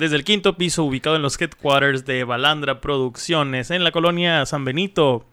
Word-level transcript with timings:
Desde 0.00 0.16
el 0.16 0.24
quinto 0.24 0.56
piso, 0.56 0.84
ubicado 0.84 1.16
en 1.16 1.20
los 1.20 1.38
headquarters 1.38 2.06
de 2.06 2.24
Balandra 2.24 2.80
Producciones, 2.80 3.70
en 3.70 3.84
la 3.84 3.92
colonia 3.92 4.46
San 4.46 4.64
Benito, 4.64 5.26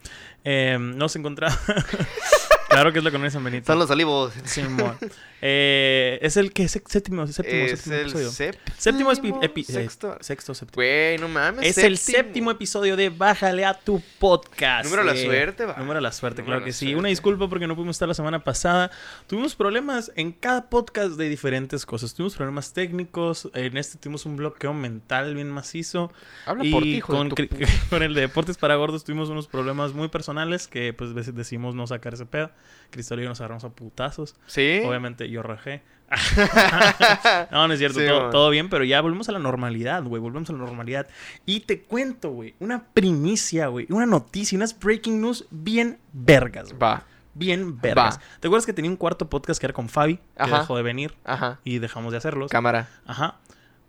eh, 0.43 0.77
nos 0.77 1.15
encontramos... 1.15 1.57
claro 2.77 2.93
que 2.93 2.99
es 2.99 3.03
la 3.05 3.11
colonia 3.11 3.31
San 3.31 3.43
Benito. 3.43 3.65
Son 3.67 3.79
los 3.79 3.89
olivos. 3.89 4.33
Simón. 4.45 4.97
Eh, 5.41 6.17
es 6.23 6.35
el 6.37 6.51
que 6.51 6.63
es 6.63 6.71
séptimo, 6.71 7.27
séptimo, 7.27 7.61
Es 7.63 7.71
séptimo 7.81 7.95
el 7.95 8.01
episodio. 8.01 8.31
séptimo, 8.31 8.75
Séptimo 8.77 9.11
epi- 9.11 9.33
epi- 9.43 9.61
eh, 9.69 9.73
sexto. 9.73 10.17
sexto, 10.19 10.53
séptimo. 10.55 10.75
Güey, 10.75 11.17
no 11.19 11.27
mames. 11.27 11.63
Es 11.65 11.77
el 11.77 11.97
séptimo 11.99 12.49
episodio 12.49 12.95
de 12.95 13.09
Bájale 13.09 13.63
a 13.65 13.75
tu 13.75 14.01
podcast. 14.19 14.85
Número 14.85 15.03
de 15.03 15.13
la 15.13 15.19
Eh, 15.19 15.25
suerte, 15.25 15.65
va. 15.65 15.75
Número 15.77 15.95
de 15.95 16.01
la 16.01 16.11
suerte, 16.11 16.41
Número 16.41 16.57
claro 16.57 16.65
que 16.65 16.71
la 16.71 16.75
sí. 16.77 16.95
Una 16.95 17.09
disculpa 17.09 17.47
porque 17.47 17.67
no 17.67 17.75
pudimos 17.75 17.95
estar 17.97 18.07
la 18.07 18.15
semana 18.15 18.43
pasada. 18.43 18.89
Tuvimos 19.27 19.55
problemas 19.55 20.11
en 20.15 20.31
cada 20.31 20.69
podcast 20.69 21.11
de 21.17 21.29
diferentes 21.29 21.85
cosas. 21.85 22.15
Tuvimos 22.15 22.35
problemas 22.35 22.73
técnicos. 22.73 23.49
En 23.53 23.77
este 23.77 23.99
tuvimos 23.99 24.25
un 24.25 24.37
bloqueo 24.37 24.73
mental 24.73 25.35
bien 25.35 25.49
macizo. 25.51 26.11
Habla 26.47 26.65
y 26.65 26.71
por 26.71 26.81
ti, 26.83 26.95
hijo 26.95 27.13
de 27.13 27.17
con, 27.19 27.29
tu 27.29 27.35
con 27.91 28.01
el 28.01 28.13
de 28.15 28.21
Deportes 28.21 28.57
para 28.57 28.75
Gordos 28.75 29.03
tuvimos 29.03 29.29
unos 29.29 29.47
problemas 29.47 29.93
muy 29.93 30.07
personales 30.07 30.67
que 30.67 30.93
pues 30.93 31.11
dec- 31.11 31.33
decidimos 31.33 31.75
no 31.75 31.85
sacar 31.85 32.15
ese 32.15 32.25
pedo. 32.25 32.49
Cristal 32.89 33.19
y 33.19 33.23
yo 33.23 33.29
nos 33.29 33.39
agarramos 33.41 33.63
a 33.63 33.69
putazos. 33.69 34.35
¿Sí? 34.45 34.81
Obviamente 34.85 35.29
yo 35.29 35.43
rajé. 35.43 35.83
no, 37.51 37.67
no 37.67 37.73
es 37.73 37.79
cierto, 37.79 37.99
Sí, 37.99 38.05
todo, 38.31 38.49
bien, 38.49 38.69
pero 38.69 38.83
ya 38.83 39.01
volvemos 39.01 39.27
a 39.29 39.33
la 39.33 39.39
normalidad, 39.39 40.03
güey, 40.03 40.21
volvemos 40.21 40.49
a 40.49 40.53
la 40.53 40.59
normalidad. 40.59 41.07
Y 41.45 41.61
te 41.61 41.81
cuento, 41.81 42.31
güey, 42.31 42.55
una 42.59 42.83
primicia, 42.93 43.67
güey, 43.67 43.87
una 43.89 44.05
noticia, 44.05 44.55
unas 44.55 44.77
breaking 44.77 45.21
news 45.21 45.45
bien 45.51 45.99
vergas, 46.13 46.69
güey. 46.69 46.79
Va. 46.79 47.03
Bien 47.33 47.79
vergas. 47.79 48.17
Va. 48.17 48.21
¿Te 48.39 48.47
acuerdas 48.47 48.65
que 48.65 48.73
tenía 48.73 48.89
un 48.89 48.97
cuarto 48.97 49.29
podcast 49.29 49.59
que 49.59 49.65
era 49.67 49.73
con 49.73 49.89
Fabi? 49.89 50.17
Que 50.37 50.49
dejó 50.49 50.75
de 50.77 50.83
venir 50.83 51.13
Ajá. 51.23 51.59
y 51.63 51.79
dejamos 51.79 52.11
de 52.11 52.17
hacerlos. 52.17 52.49
Cámara. 52.51 52.87
Ajá. 53.05 53.35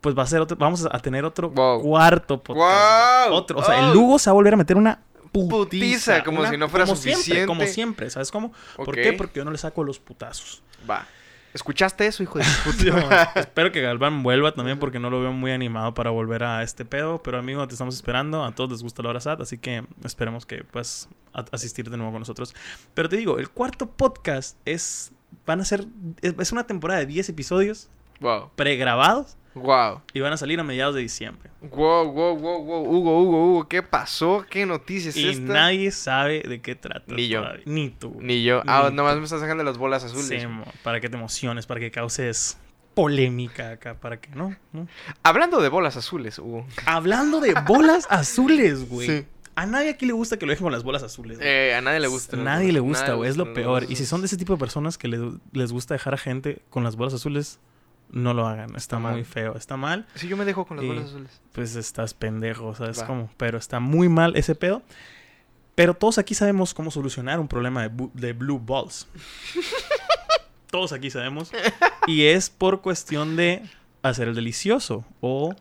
Pues 0.00 0.16
va 0.16 0.22
a 0.22 0.26
ser 0.26 0.40
otro, 0.40 0.56
vamos 0.56 0.86
a 0.90 0.98
tener 1.00 1.24
otro 1.24 1.50
Wow. 1.50 1.82
cuarto 1.82 2.42
podcast. 2.42 3.28
Wow. 3.28 3.34
Otro, 3.36 3.58
o 3.58 3.64
sea, 3.64 3.76
Oh. 3.80 3.86
el 3.88 3.92
Lugo 3.94 4.18
se 4.18 4.28
va 4.30 4.32
a 4.32 4.34
volver 4.34 4.54
a 4.54 4.56
meter 4.56 4.76
una 4.76 5.00
putiza. 5.32 6.22
Como 6.24 6.40
una- 6.40 6.50
si 6.50 6.56
no 6.56 6.68
fuera 6.68 6.84
como 6.86 6.96
Siempre, 6.96 7.16
suficiente. 7.22 7.46
como 7.46 7.66
siempre, 7.66 8.10
¿sabes 8.10 8.30
cómo? 8.30 8.52
¿Por 8.76 8.94
qué? 8.94 9.12
Porque 9.12 9.38
yo 9.38 9.44
no 9.44 9.50
le 9.50 9.58
saco 9.58 9.84
los 9.84 9.98
putazos. 9.98 10.62
Va. 10.88 11.06
¿Escuchaste 11.54 12.06
eso, 12.06 12.22
hijo 12.22 12.38
de 12.38 12.44
puta? 12.62 13.32
Espero 13.34 13.72
que 13.72 13.80
Galván 13.80 14.22
vuelva 14.22 14.52
también 14.52 14.78
porque 14.78 14.98
no 14.98 15.08
lo 15.08 15.20
veo 15.20 15.32
muy 15.32 15.50
animado 15.50 15.94
para 15.94 16.10
volver 16.10 16.44
a 16.44 16.62
este 16.62 16.84
pedo. 16.84 17.22
Pero 17.22 17.38
amigo, 17.38 17.66
te 17.66 17.74
estamos 17.74 17.94
esperando. 17.94 18.44
A 18.44 18.54
todos 18.54 18.70
les 18.70 18.82
gusta 18.82 19.02
la 19.02 19.08
hora 19.08 19.20
SAT, 19.20 19.40
así 19.40 19.56
que 19.58 19.84
esperemos 20.04 20.44
que 20.44 20.62
puedas 20.64 21.08
asistir 21.50 21.88
de 21.90 21.96
nuevo 21.96 22.12
con 22.12 22.20
nosotros. 22.20 22.54
Pero 22.94 23.08
te 23.08 23.16
digo, 23.16 23.38
el 23.38 23.48
cuarto 23.48 23.86
podcast 23.90 24.58
es... 24.66 25.10
Van 25.46 25.60
a 25.60 25.64
ser... 25.64 25.86
Es 26.20 26.34
es 26.38 26.52
una 26.52 26.66
temporada 26.66 27.00
de 27.00 27.06
10 27.06 27.30
episodios 27.30 27.88
Wow. 28.20 28.50
pregrabados 28.54 29.36
Wow. 29.62 30.02
y 30.12 30.20
van 30.20 30.32
a 30.32 30.36
salir 30.36 30.58
a 30.60 30.64
mediados 30.64 30.94
de 30.94 31.00
diciembre. 31.02 31.50
Wow, 31.60 32.12
wow, 32.12 32.36
wow, 32.38 32.64
wow. 32.64 32.82
Hugo, 32.88 33.20
Hugo, 33.22 33.44
Hugo, 33.46 33.68
¿qué 33.68 33.82
pasó? 33.82 34.44
¿Qué 34.48 34.64
noticia 34.66 35.10
es 35.10 35.16
y 35.16 35.28
esta? 35.28 35.52
nadie 35.52 35.90
sabe 35.90 36.40
de 36.42 36.60
qué 36.60 36.74
trata. 36.74 37.12
Ni 37.14 37.28
yo. 37.28 37.40
todavía. 37.40 37.62
Ni 37.66 37.90
tú. 37.90 38.16
Ni 38.20 38.42
yo. 38.44 38.62
Ah, 38.66 38.88
Ni 38.90 38.96
nomás 38.96 39.14
tú. 39.14 39.18
me 39.20 39.24
estás 39.24 39.40
sacando 39.40 39.64
las 39.64 39.76
bolas 39.78 40.04
azules. 40.04 40.26
Sí, 40.42 40.48
para 40.82 41.00
que 41.00 41.08
te 41.08 41.16
emociones, 41.16 41.66
para 41.66 41.80
que 41.80 41.90
causes 41.90 42.58
polémica 42.94 43.70
acá, 43.72 43.94
para 43.94 44.20
que 44.20 44.28
no, 44.30 44.56
no. 44.72 44.88
Hablando 45.22 45.60
de 45.60 45.68
bolas 45.68 45.96
azules, 45.96 46.38
Hugo. 46.38 46.66
Hablando 46.86 47.40
de 47.40 47.54
bolas 47.66 48.06
azules, 48.10 48.88
güey. 48.88 49.06
Sí. 49.08 49.26
A 49.54 49.66
nadie 49.66 49.90
aquí 49.90 50.06
le 50.06 50.12
gusta 50.12 50.36
que 50.36 50.46
lo 50.46 50.50
dejen 50.50 50.64
con 50.64 50.72
las 50.72 50.84
bolas 50.84 51.02
azules. 51.02 51.38
güey. 51.38 51.48
Eh, 51.48 51.74
a 51.74 51.80
nadie 51.80 51.98
le 52.00 52.06
gusta. 52.06 52.36
A 52.36 52.40
nadie 52.40 52.72
le 52.72 52.78
gusta, 52.80 53.14
güey. 53.14 53.28
Es 53.28 53.36
lo 53.36 53.52
peor. 53.54 53.86
Y 53.88 53.96
si 53.96 54.06
son 54.06 54.20
de 54.20 54.26
ese 54.28 54.36
tipo 54.36 54.52
de 54.52 54.58
personas 54.60 54.96
que 54.98 55.08
le- 55.08 55.32
les 55.52 55.72
gusta 55.72 55.94
dejar 55.94 56.14
a 56.14 56.16
gente 56.16 56.62
con 56.70 56.84
las 56.84 56.94
bolas 56.96 57.14
azules, 57.14 57.58
no 58.10 58.34
lo 58.34 58.46
hagan. 58.46 58.66
Está, 58.70 58.78
Está 58.78 58.98
muy 58.98 59.10
mal. 59.12 59.24
feo. 59.24 59.56
Está 59.56 59.76
mal. 59.76 60.06
Sí, 60.14 60.28
yo 60.28 60.36
me 60.36 60.44
dejo 60.44 60.66
con 60.66 60.76
las 60.78 60.84
Y- 60.84 60.88
bolas 60.88 61.04
azules. 61.06 61.40
Pues 61.52 61.76
estás 61.76 62.14
pendejo, 62.14 62.74
¿sabes 62.74 63.02
cómo? 63.02 63.30
Pero 63.36 63.58
está 63.58 63.80
muy 63.80 64.08
mal 64.08 64.36
ese 64.36 64.54
pedo. 64.54 64.82
Pero 65.74 65.94
todos 65.94 66.18
aquí 66.18 66.34
sabemos 66.34 66.74
cómo 66.74 66.90
solucionar 66.90 67.38
un 67.38 67.46
problema 67.48 67.88
de, 67.88 68.32
blue 68.32 68.58
balls. 68.58 69.06
todos 70.70 70.92
aquí 70.92 71.10
sabemos. 71.10 71.50
Y 72.06 72.24
es 72.24 72.50
por 72.50 72.80
cuestión 72.82 73.36
de 73.36 73.62
hacer 74.02 74.28
el 74.28 74.34
delicioso. 74.34 75.04
O. 75.20 75.54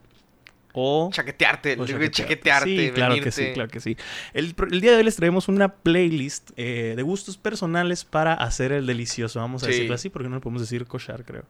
O. 0.74 1.10
Chaquetearte, 1.12 1.76
o 1.80 1.86
digo, 1.86 2.06
chaquetearte. 2.08 2.88
Sí, 2.88 2.92
claro 2.94 3.16
que 3.20 3.32
sí, 3.32 3.52
claro 3.54 3.70
que 3.70 3.80
sí. 3.80 3.98
El, 4.34 4.54
el 4.72 4.82
día 4.82 4.92
de 4.92 4.98
hoy 4.98 5.04
les 5.04 5.16
traemos 5.16 5.48
una 5.48 5.70
playlist 5.70 6.52
eh, 6.56 6.94
de 6.96 7.02
gustos 7.02 7.36
personales 7.38 8.06
para 8.06 8.34
hacer 8.36 8.72
el 8.72 8.86
delicioso. 8.86 9.40
Vamos 9.40 9.64
a 9.64 9.66
Sí. 9.68 9.72
decirlo 9.72 9.96
así, 9.96 10.10
porque 10.10 10.30
no 10.30 10.36
le 10.36 10.42
podemos 10.42 10.62
decir 10.62 10.86
cochar, 10.86 11.24
creo. 11.26 11.46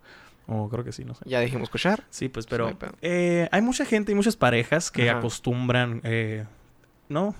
O 0.48 0.70
creo 0.70 0.84
que 0.84 0.92
sí, 0.94 1.04
no 1.04 1.14
sé. 1.14 1.24
Ya 1.28 1.40
dijimos 1.42 1.70
cochar. 1.70 2.04
Sí, 2.10 2.30
pues, 2.30 2.46
No 2.46 2.50
pero 2.50 2.68
hay 2.68 2.76
eh, 3.02 3.50
hay 3.52 3.62
mucha 3.62 3.86
gente 3.86 4.12
y 4.12 4.16
muchas 4.16 4.36
parejas 4.38 4.90
que 4.92 5.10
Ajá. 5.10 5.20
acostumbran, 5.20 6.00
eh, 6.04 6.46
¿no? 7.10 7.36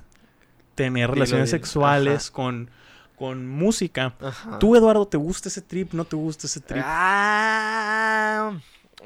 Tener 0.76 1.08
Dilo, 1.08 1.14
relaciones 1.14 1.50
dilo. 1.50 1.58
sexuales 1.58 2.30
con, 2.32 2.70
con 3.16 3.48
música. 3.48 4.14
Ajá. 4.20 4.60
¿Tú, 4.60 4.76
Eduardo, 4.76 5.08
te 5.08 5.18
gusta 5.18 5.50
ese 5.50 5.62
trip? 5.62 5.94
¿No 5.94 6.04
te 6.06 6.16
gusta 6.18 6.48
ese 6.48 6.60
trip? 6.60 6.84
Ah, 6.86 8.58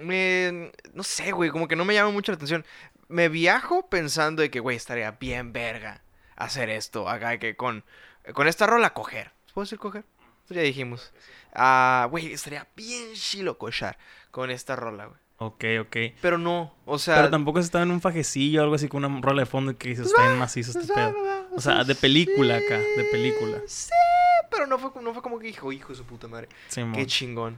me- 0.02 0.72
no 0.94 1.04
sé, 1.04 1.32
güey, 1.32 1.50
como 1.50 1.68
que 1.68 1.76
no 1.76 1.86
me 1.86 1.94
llama 1.94 2.12
mucho 2.12 2.32
la 2.32 2.36
atención. 2.38 2.66
Me 3.08 3.30
viajo 3.30 3.88
pensando 3.90 4.42
de 4.42 4.50
que, 4.50 4.60
güey, 4.60 4.78
estaría 4.78 5.12
bien 5.12 5.54
verga 5.54 6.02
hacer 6.36 6.70
esto, 6.70 7.08
acá 7.08 7.38
que 7.38 7.56
con, 7.56 7.84
con 8.34 8.48
esta 8.48 8.66
rola 8.66 8.94
coger. 8.94 9.32
¿Puedo 9.54 9.66
decir 9.66 9.78
coger? 9.80 10.06
Pues 10.52 10.58
ya 10.58 10.64
dijimos. 10.64 11.14
Ah, 11.54 12.10
güey, 12.12 12.34
estaría 12.34 12.68
bien 12.76 13.14
chilo 13.14 13.58
cochar 13.58 13.98
con 14.32 14.52
esta 14.52 14.76
rola, 14.76 15.06
güey. 15.06 15.18
Ok, 15.38 15.64
ok. 15.80 15.98
Pero 16.22 16.38
no, 16.38 16.76
o 16.84 17.00
sea... 17.00 17.16
Pero 17.16 17.30
tampoco 17.30 17.60
has 17.60 17.66
estado 17.66 17.86
en 17.86 17.92
un 17.92 18.02
fajecillo 18.02 18.60
o 18.60 18.64
algo 18.64 18.76
así 18.76 18.90
con 18.90 19.06
una 19.06 19.22
rola 19.22 19.44
de 19.44 19.46
fondo 19.46 19.78
que 19.78 19.88
dices, 19.88 20.08
está 20.08 20.24
bien 20.28 20.38
macizo 20.38 20.78
este 20.78 20.94
pedo. 20.94 21.16
O 21.56 21.62
sea, 21.62 21.86
de 21.86 21.96
película 21.96 22.58
acá, 22.58 22.80
de 22.80 23.08
película. 23.14 23.60
Sí, 23.66 23.92
pero 24.50 24.68
no 24.68 24.78
fue, 24.78 25.02
no 25.02 25.14
fue 25.14 25.22
como 25.24 25.40
que 25.40 25.48
hijo, 25.48 25.72
hijo 25.72 25.94
de 25.94 25.96
su 25.96 26.04
puta 26.04 26.28
madre. 26.28 26.50
Simón. 26.68 26.96
Qué 26.96 27.06
chingón. 27.06 27.58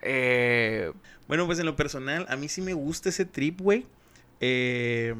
Eh, 0.00 0.90
Bueno, 1.28 1.44
pues 1.44 1.58
en 1.58 1.66
lo 1.66 1.76
personal, 1.76 2.24
a 2.30 2.36
mí 2.36 2.48
sí 2.48 2.62
me 2.62 2.72
gusta 2.72 3.10
ese 3.10 3.26
trip, 3.26 3.60
güey. 3.60 3.84
Eh, 4.40 5.14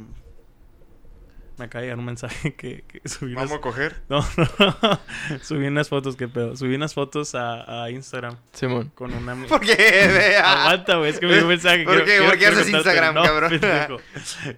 Me 1.60 1.66
acaba 1.66 1.82
de 1.82 1.88
llegar 1.88 1.98
un 1.98 2.06
mensaje 2.06 2.54
que, 2.56 2.84
que 2.88 3.06
subí 3.06 3.34
unas... 3.34 3.52
coger. 3.58 3.96
No, 4.08 4.24
no. 4.58 5.00
subí 5.42 5.66
unas 5.66 5.90
fotos, 5.90 6.16
qué 6.16 6.26
pedo. 6.26 6.56
Subí 6.56 6.74
unas 6.74 6.94
fotos 6.94 7.34
a, 7.34 7.82
a 7.84 7.90
Instagram 7.90 8.36
Simón. 8.52 8.90
con 8.94 9.12
una 9.12 9.32
amiga. 9.32 9.48
¿Por 9.48 9.60
qué? 9.60 9.74
Vea. 9.76 10.62
Aguanta, 10.62 10.96
güey, 10.96 11.10
es 11.10 11.20
que 11.20 11.26
me 11.26 11.34
dio 11.34 11.42
un 11.42 11.48
mensaje. 11.48 11.84
¿Por 11.84 12.02
quiero- 12.02 12.06
qué? 12.06 12.10
quiero- 12.12 12.26
¿Por 12.30 12.38
qué 12.38 12.46
haces. 12.46 12.68
Instagram, 12.70 13.14
No, 13.14 13.22
cabrón? 13.24 13.50
pendejo. 13.50 13.96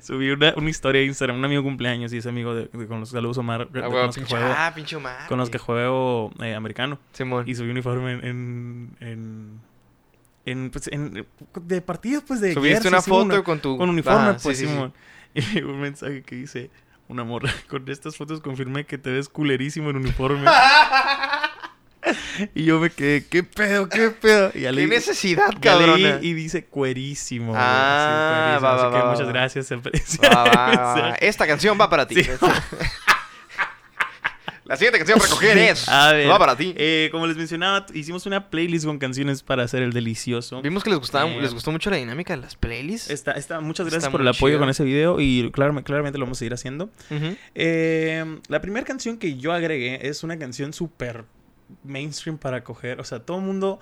Subí 0.01 0.31
una, 0.31 0.55
una 0.57 0.71
historia 0.71 1.01
de 1.01 1.09
Instagram, 1.09 1.37
un 1.39 1.45
amigo 1.45 1.63
cumpleaños 1.65 2.13
y 2.13 2.19
ese 2.19 2.29
amigo 2.29 2.55
de, 2.55 2.69
de- 2.73 2.87
con 2.87 3.01
los 3.01 3.09
saludos 3.09 3.37
Omar, 3.39 3.69
de- 3.69 3.81
Ah, 3.81 3.89
con 3.89 3.95
los 4.07 4.15
que 4.15 4.21
pinche- 4.23 4.29
juego, 4.39 4.55
ah, 4.57 4.73
pinche 4.75 4.95
Omar. 4.97 5.27
con 5.29 5.39
los 5.39 5.51
que 5.51 5.59
juego 5.59 6.31
eh, 6.41 6.55
americano. 6.55 7.01
Simón. 7.13 7.49
Y 7.49 7.57
subí 7.57 7.67
un 7.67 7.73
uniforme 7.73 8.13
en, 8.13 8.25
en, 8.25 8.97
en, 9.01 9.61
en, 10.47 10.71
pues, 10.71 10.89
en- 10.93 11.27
de 11.63 11.81
partidos, 11.81 12.23
pues, 12.29 12.41
de 12.41 12.55
Subiste 12.55 12.87
una 12.87 13.01
sí, 13.01 13.11
foto 13.11 13.25
una- 13.25 13.43
con 13.43 13.59
tu... 13.59 13.77
con 13.77 13.89
uniforme, 13.91 14.29
Ah, 14.31 14.37
pues, 14.41 14.57
sí, 14.57 14.67
sí. 14.67 14.71
Simón. 14.71 14.93
Y 15.35 15.63
un 15.63 15.81
mensaje 15.81 16.23
que 16.23 16.35
dice, 16.37 16.71
una 17.13 17.25
morra, 17.25 17.51
con 17.69 17.89
estas 17.89 18.17
fotos 18.17 18.41
confirmé 18.41 18.85
que 18.85 18.99
te 18.99 19.11
ves 19.11 19.29
culerísimo 19.29 19.91
en 19.91 19.97
uniforme. 19.97 20.51
y 22.55 22.65
yo 22.65 22.81
me 22.81 22.91
quedé, 22.91 23.25
¿qué 23.27 23.43
pedo, 23.45 23.89
qué 23.89 24.11
pedo? 24.11 24.51
Y 24.55 24.63
ya 24.63 24.71
¿Qué 24.71 24.77
leí- 24.77 24.89
necesidad, 24.89 25.51
cabrona? 25.61 26.19
y 26.21 26.33
dice 26.35 26.65
cuerísimo. 26.65 27.53
Ah, 27.57 28.57
sí, 28.59 28.59
cuerísimo. 28.59 28.69
va, 28.69 28.75
Así 28.75 28.85
va, 28.85 28.91
que 28.91 28.99
va, 29.05 29.11
muchas 29.13 29.29
gracias. 29.29 29.73
Esta 31.21 31.47
canción 31.47 31.79
va 31.81 31.89
para 31.89 32.07
ti. 32.07 32.23
Sí. 32.25 32.31
La 34.65 34.77
siguiente 34.77 34.99
canción 34.99 35.19
para 35.19 35.31
coger 35.31 35.59
es... 35.59 35.89
A 35.89 36.13
ver, 36.13 36.31
Va 36.31 36.39
para 36.39 36.57
ti. 36.57 36.73
eh, 36.77 37.09
como 37.11 37.27
les 37.27 37.37
mencionaba, 37.37 37.85
hicimos 37.95 38.27
una 38.27 38.49
playlist 38.49 38.87
con 38.87 38.99
canciones 38.99 39.43
para 39.43 39.65
hacer 39.65 39.83
el 39.83 39.93
delicioso. 39.93 40.63
Vimos 40.63 40.85
que 40.85 40.91
les 40.91 40.99
gustaba, 41.01 41.29
Eh, 41.29 41.41
les 41.41 41.53
gustó 41.53 41.73
mucho 41.73 41.91
la 41.91 41.97
dinámica 41.97 42.35
de 42.37 42.43
las 42.43 42.55
playlists. 42.55 43.11
Está, 43.11 43.33
está, 43.33 43.61
muchas 43.61 43.87
gracias 43.87 44.05
Está 44.05 44.13
por 44.13 44.21
el 44.21 44.29
apoyo 44.29 44.53
chido. 44.53 44.61
con 44.61 44.69
ese 44.71 44.85
video 44.85 45.21
y 45.21 45.51
claramente, 45.51 45.87
claramente 45.87 46.19
lo 46.19 46.27
vamos 46.27 46.39
a 46.39 46.41
seguir 46.41 46.55
haciendo. 46.55 46.91
Eh, 47.55 48.39
la 48.49 48.61
primera 48.61 48.87
canción 48.87 49.19
que 49.19 49.37
yo 49.37 49.53
agregué 49.53 50.07
es 50.09 50.23
una 50.23 50.39
canción 50.39 50.73
súper 50.73 51.25
mainstream 51.85 52.39
para 52.39 52.63
coger. 52.63 53.01
O 53.01 53.05
sea, 53.05 53.21
todo 53.21 53.39
el 53.39 53.45
mundo, 53.45 53.81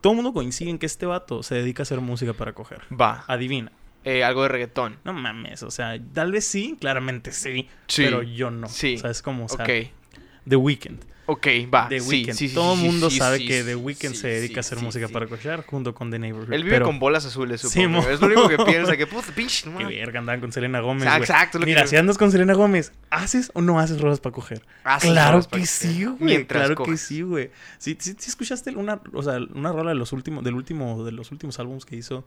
todo 0.00 0.14
mundo 0.14 0.32
coincide 0.32 0.70
en 0.70 0.78
que 0.78 0.86
este 0.86 1.06
vato 1.06 1.42
se 1.42 1.56
dedica 1.56 1.82
a 1.82 1.84
hacer 1.84 2.00
música 2.00 2.32
para 2.32 2.52
coger. 2.52 2.80
Va. 2.92 3.24
Adivina. 3.26 3.72
Eh, 4.04 4.24
algo 4.24 4.42
de 4.42 4.48
reggaetón. 4.48 4.98
No 5.04 5.12
mames, 5.12 5.62
o 5.62 5.70
sea, 5.70 5.96
tal 6.12 6.32
vez 6.32 6.44
sí, 6.44 6.76
claramente 6.80 7.30
sí, 7.32 7.68
Sí. 7.86 8.02
pero 8.04 8.22
yo 8.22 8.50
no. 8.50 8.68
Sí. 8.68 8.96
O 8.96 8.98
sea, 8.98 9.10
es 9.10 9.22
como, 9.22 9.44
o 9.44 9.48
sea, 9.48 9.64
Ok. 9.64 9.70
The 10.48 10.56
Weeknd. 10.56 11.04
Ok, 11.26 11.46
va. 11.72 11.88
The 11.88 12.00
Weeknd. 12.00 12.34
sí, 12.34 12.48
sí, 12.48 12.54
Todo 12.54 12.74
el 12.74 12.80
sí, 12.80 12.84
mundo 12.86 13.08
sabe 13.08 13.44
que 13.46 13.62
The 13.62 13.76
Weeknd 13.76 14.14
se 14.14 14.26
dedica 14.26 14.58
a 14.58 14.60
hacer 14.60 14.78
música 14.80 15.06
para 15.08 15.28
coger 15.28 15.62
junto 15.64 15.94
con 15.94 16.10
The 16.10 16.18
Neighborhood. 16.18 16.52
Él 16.52 16.64
vive 16.64 16.74
pero, 16.76 16.86
con 16.86 16.98
bolas 16.98 17.24
azules, 17.24 17.60
Sí, 17.60 17.68
supongo. 17.84 18.08
es 18.08 18.20
lo 18.20 18.26
único 18.26 18.48
que 18.48 18.58
piensa. 18.66 18.96
Que 18.96 19.06
puta, 19.06 19.32
pinche, 19.32 19.70
no 19.70 19.78
Qué 19.78 19.84
verga, 19.84 20.18
andaban 20.18 20.40
con 20.40 20.50
Selena 20.50 20.80
Gómez. 20.80 21.08
Exacto, 21.16 21.60
lo 21.60 21.64
Mira, 21.66 21.86
si 21.86 21.96
andas 21.96 22.18
con 22.18 22.32
Selena 22.32 22.54
Gómez, 22.54 22.92
¿haces 23.08 23.52
o 23.54 23.60
no 23.62 23.78
haces 23.78 24.00
rolas 24.00 24.18
para 24.18 24.32
coger? 24.32 24.62
Claro 25.00 25.46
que 25.48 25.64
sí, 25.64 26.04
güey. 26.04 26.44
Claro 26.44 26.74
que 26.74 26.96
sí, 26.96 27.22
güey. 27.22 27.50
Sí, 27.78 27.96
sí, 28.00 28.16
sí 28.18 28.28
escuchaste 28.28 28.70
una, 28.74 29.00
o 29.12 29.22
sea, 29.22 29.38
una 29.54 29.72
rola 29.72 29.90
de 29.90 29.96
los 29.96 30.12
últimos, 30.12 30.42
del 30.42 30.54
último, 30.54 31.04
de 31.04 31.12
los 31.12 31.30
últimos 31.30 31.58
álbumes 31.60 31.84
que 31.84 31.96
hizo 31.96 32.26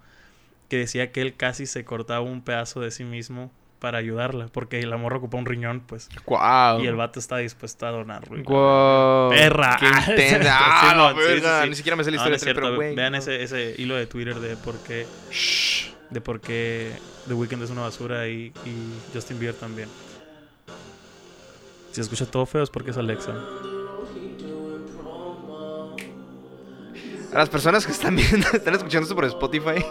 que 0.70 0.78
decía 0.78 1.12
que 1.12 1.22
él 1.22 1.36
casi 1.36 1.68
se 1.68 1.86
cortaba 1.86 2.22
un 2.22 2.42
pedazo 2.42 2.80
de 2.82 2.90
sí 2.92 3.04
mismo 3.04 3.52
para 3.80 3.98
ayudarla, 4.00 4.48
porque 4.52 4.84
la 4.86 4.98
morra 4.98 5.18
ocupa 5.18 5.38
un 5.38 5.46
riñón, 5.46 5.82
pues. 5.82 6.10
Guau. 6.26 6.82
Y 6.82 6.88
el 6.88 6.96
vato 6.96 7.20
está 7.20 7.38
dispuesto 7.38 7.86
a 7.86 7.92
donarlo. 7.92 8.42
Guau. 8.44 9.30
Perra. 9.30 9.78
Qué. 9.80 10.40
Ah, 10.48 10.94
no, 10.96 11.10
sí, 11.12 11.16
sí, 11.22 11.28
verga. 11.34 11.64
sí. 11.64 11.70
Ni 11.70 11.76
siquiera 11.76 11.96
me 11.96 12.04
sé 12.04 12.12
la 12.12 12.18
No, 12.18 12.22
historia, 12.24 12.32
no 12.32 12.36
es 12.36 12.42
cierto, 12.44 12.62
pero 12.62 12.76
güey. 12.76 12.96
Vean 12.96 13.12
no. 13.14 13.18
ese, 13.20 13.44
ese 13.44 13.76
hilo 13.78 13.96
de 13.96 14.06
Twitter 14.08 14.36
de 14.40 14.56
por 14.58 14.76
qué, 14.80 15.06
Shh. 15.32 15.92
de 16.10 16.22
por 16.22 16.40
qué 16.42 16.94
The 17.28 17.34
Weeknd 17.34 17.64
es 17.64 17.70
una 17.70 17.82
basura 17.82 18.28
y, 18.28 18.54
y 18.66 19.14
Justin 19.14 19.40
Bieber 19.40 19.56
también. 19.56 19.90
Si 21.92 22.02
escucha 22.02 22.26
todo 22.26 22.46
feo 22.46 22.64
es 22.64 22.70
porque 22.70 22.92
es 22.92 22.98
Alexa. 22.98 23.34
A 27.34 27.38
las 27.40 27.50
personas 27.50 27.86
que 27.86 27.92
están 27.92 28.16
viendo, 28.16 28.48
están 28.54 28.74
escuchando 28.76 29.04
esto 29.04 29.16
por 29.16 29.26
Spotify. 29.26 29.84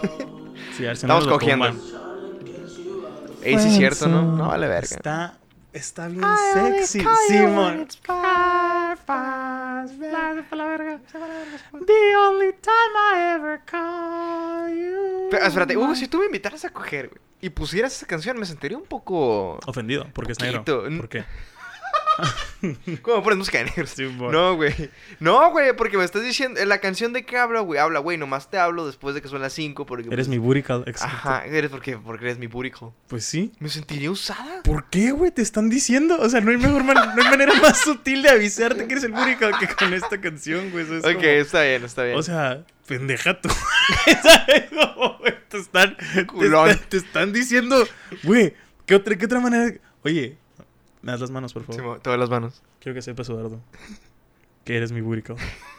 Sí, 0.75 0.83
a 0.85 0.87
ver 0.89 0.97
si 0.97 1.05
no 1.05 1.17
Estamos 1.19 1.27
cogiendo. 1.27 1.67
tumban. 1.71 2.04
Ey, 3.45 3.59
sí 3.59 3.67
es 3.67 3.75
cierto, 3.75 4.07
¿no? 4.07 4.23
No 4.23 4.47
vale 4.47 4.67
verga. 4.67 4.95
Está, 4.95 5.37
está 5.71 6.07
bien 6.07 6.23
sexy, 6.53 7.03
Simon. 7.27 7.87
The 11.85 12.15
only 12.17 12.53
time 12.53 12.95
I 13.13 13.35
ever 13.35 13.61
call 13.65 14.69
you. 14.69 15.27
Pero, 15.29 15.45
espérate, 15.45 15.77
Hugo, 15.77 15.95
si 15.95 16.07
tú 16.07 16.19
me 16.19 16.25
invitaras 16.25 16.65
a 16.65 16.71
coger, 16.71 17.09
güey, 17.09 17.21
y 17.41 17.49
pusieras 17.49 17.95
esa 17.95 18.07
canción, 18.07 18.37
me 18.39 18.45
sentiría 18.45 18.77
un 18.77 18.85
poco... 18.85 19.59
Ofendido, 19.67 20.07
porque 20.13 20.31
es 20.31 20.39
negro. 20.39 20.65
¿Por 20.65 21.09
qué? 21.09 21.23
¿Cómo 23.01 23.23
pones 23.23 23.37
música 23.37 23.59
de 23.59 23.65
negros? 23.65 23.89
Sí, 23.91 24.03
No, 24.03 24.55
güey. 24.55 24.73
No, 25.19 25.51
güey, 25.51 25.75
porque 25.75 25.97
me 25.97 26.03
estás 26.03 26.23
diciendo... 26.23 26.63
La 26.65 26.79
canción 26.79 27.13
de 27.13 27.25
qué 27.25 27.37
habla, 27.37 27.59
güey. 27.61 27.79
Habla, 27.79 27.99
güey, 27.99 28.17
nomás 28.17 28.49
te 28.49 28.57
hablo 28.57 28.85
después 28.85 29.15
de 29.15 29.21
que 29.21 29.27
son 29.27 29.41
las 29.41 29.53
5 29.53 29.85
porque... 29.85 30.07
Eres 30.11 30.27
pues, 30.27 30.39
mi 30.39 30.63
call, 30.63 30.83
exacto. 30.87 31.15
Ajá, 31.15 31.45
eres 31.45 31.69
porque, 31.69 31.97
porque 31.97 32.25
eres 32.25 32.37
mi 32.37 32.47
call. 32.47 32.91
Pues 33.07 33.25
sí. 33.25 33.51
¿Me 33.59 33.69
sentiría 33.69 34.11
usada? 34.11 34.63
¿Por 34.63 34.89
qué, 34.89 35.11
güey? 35.11 35.31
Te 35.31 35.41
están 35.41 35.69
diciendo. 35.69 36.17
O 36.19 36.29
sea, 36.29 36.41
no 36.41 36.51
hay 36.51 36.57
mejor 36.57 36.83
man- 36.83 37.13
no 37.15 37.23
hay 37.23 37.29
manera 37.29 37.53
más 37.61 37.79
sutil 37.81 38.21
de 38.21 38.29
avisarte 38.29 38.87
que 38.87 38.93
eres 38.93 39.03
el 39.03 39.13
call 39.13 39.57
que 39.59 39.67
con 39.67 39.93
esta 39.93 40.19
canción, 40.19 40.71
güey. 40.71 40.85
Es 40.85 41.03
ok, 41.03 41.13
como- 41.13 41.25
está 41.25 41.63
bien, 41.63 41.83
está 41.83 42.03
bien. 42.03 42.17
O 42.17 42.23
sea, 42.23 42.63
pendeja 42.87 43.39
tú. 43.41 43.49
¿Sabes 44.23 44.65
cómo, 44.69 45.17
güey? 45.19 45.33
Te 45.49 45.57
están, 45.57 45.97
te 45.97 46.45
están, 46.45 46.79
te 46.89 46.97
están 46.97 47.33
diciendo, 47.33 47.87
güey, 48.23 48.53
¿qué 48.85 48.95
otra, 48.95 49.15
¿qué 49.15 49.25
otra 49.25 49.39
manera? 49.39 49.73
Oye, 50.03 50.37
me 51.05 51.11
das 51.11 51.21
las 51.21 51.29
manos, 51.29 51.53
por 51.53 51.63
favor. 51.63 51.79
Simo, 51.79 51.99
todas 51.99 52.19
las 52.19 52.31
manos. 52.31 52.63
Quiero 52.79 52.95
que 52.95 53.01
sepas, 53.03 53.29
Eduardo, 53.29 53.61
que 54.63 54.75
eres 54.75 54.91
mi 54.91 55.21
call. 55.21 55.37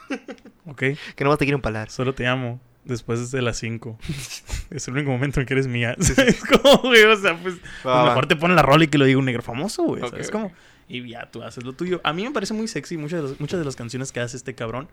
¿Ok? 0.66 0.78
Que 1.16 1.24
nomás 1.24 1.40
te 1.40 1.44
quiero 1.44 1.56
empalar. 1.56 1.90
Solo 1.90 2.14
te 2.14 2.28
amo 2.28 2.60
después 2.84 3.32
de 3.32 3.42
las 3.42 3.56
5. 3.56 3.98
es 4.70 4.86
el 4.86 4.94
único 4.94 5.10
momento 5.10 5.40
en 5.40 5.46
que 5.46 5.54
eres 5.54 5.66
mía. 5.66 5.96
Es 5.98 6.44
como, 6.44 6.78
güey, 6.78 7.02
o 7.02 7.16
sea, 7.16 7.36
pues, 7.42 7.56
pues 7.56 7.84
Va, 7.84 8.02
va. 8.02 8.08
mejor 8.10 8.26
te 8.26 8.36
ponen 8.36 8.54
la 8.54 8.62
rola 8.62 8.84
y 8.84 8.86
que 8.86 8.98
lo 8.98 9.04
diga 9.04 9.18
un 9.18 9.24
negro 9.24 9.42
famoso, 9.42 9.82
güey. 9.82 10.00
Ok, 10.00 10.10
¿Sabes 10.10 10.30
cómo? 10.30 10.52
Y 10.88 11.08
ya 11.08 11.28
tú 11.28 11.42
haces 11.42 11.64
lo 11.64 11.72
tuyo. 11.72 12.00
A 12.04 12.12
mí 12.12 12.22
me 12.22 12.30
parece 12.30 12.54
muy 12.54 12.68
sexy 12.68 12.96
muchas 12.96 13.20
de 13.24 13.28
las, 13.30 13.40
muchas 13.40 13.58
de 13.58 13.64
las 13.64 13.74
canciones 13.74 14.12
que 14.12 14.20
hace 14.20 14.36
este 14.36 14.54
cabrón. 14.54 14.88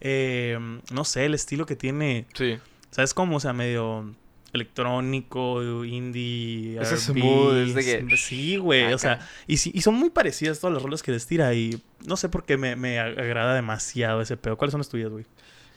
Eh, 0.00 0.58
no 0.90 1.04
sé, 1.04 1.26
el 1.26 1.34
estilo 1.34 1.66
que 1.66 1.76
tiene. 1.76 2.24
Sí. 2.32 2.56
¿Sabes 2.90 3.12
cómo? 3.12 3.36
O 3.36 3.40
sea, 3.40 3.52
medio 3.52 4.14
electrónico, 4.54 5.62
indie, 5.84 6.80
Ese 6.80 6.96
smooth, 6.96 7.56
es 7.68 7.74
de 7.74 7.84
que- 8.06 8.16
Sí, 8.16 8.56
güey, 8.56 8.92
o 8.92 8.98
sea, 8.98 9.28
y, 9.46 9.56
sí- 9.58 9.72
y 9.74 9.82
son 9.82 9.94
muy 9.94 10.10
parecidas 10.10 10.60
todas 10.60 10.74
las 10.74 10.82
rolas 10.82 11.02
que 11.02 11.12
les 11.12 11.26
tira 11.26 11.52
y 11.54 11.82
no 12.06 12.16
sé 12.16 12.28
por 12.28 12.44
qué 12.44 12.56
me, 12.56 12.76
me 12.76 12.98
agrada 12.98 13.54
demasiado 13.54 14.20
ese 14.20 14.36
pedo. 14.36 14.56
¿Cuáles 14.56 14.72
son 14.72 14.80
las 14.80 14.88
tuyas, 14.88 15.10
güey? 15.10 15.26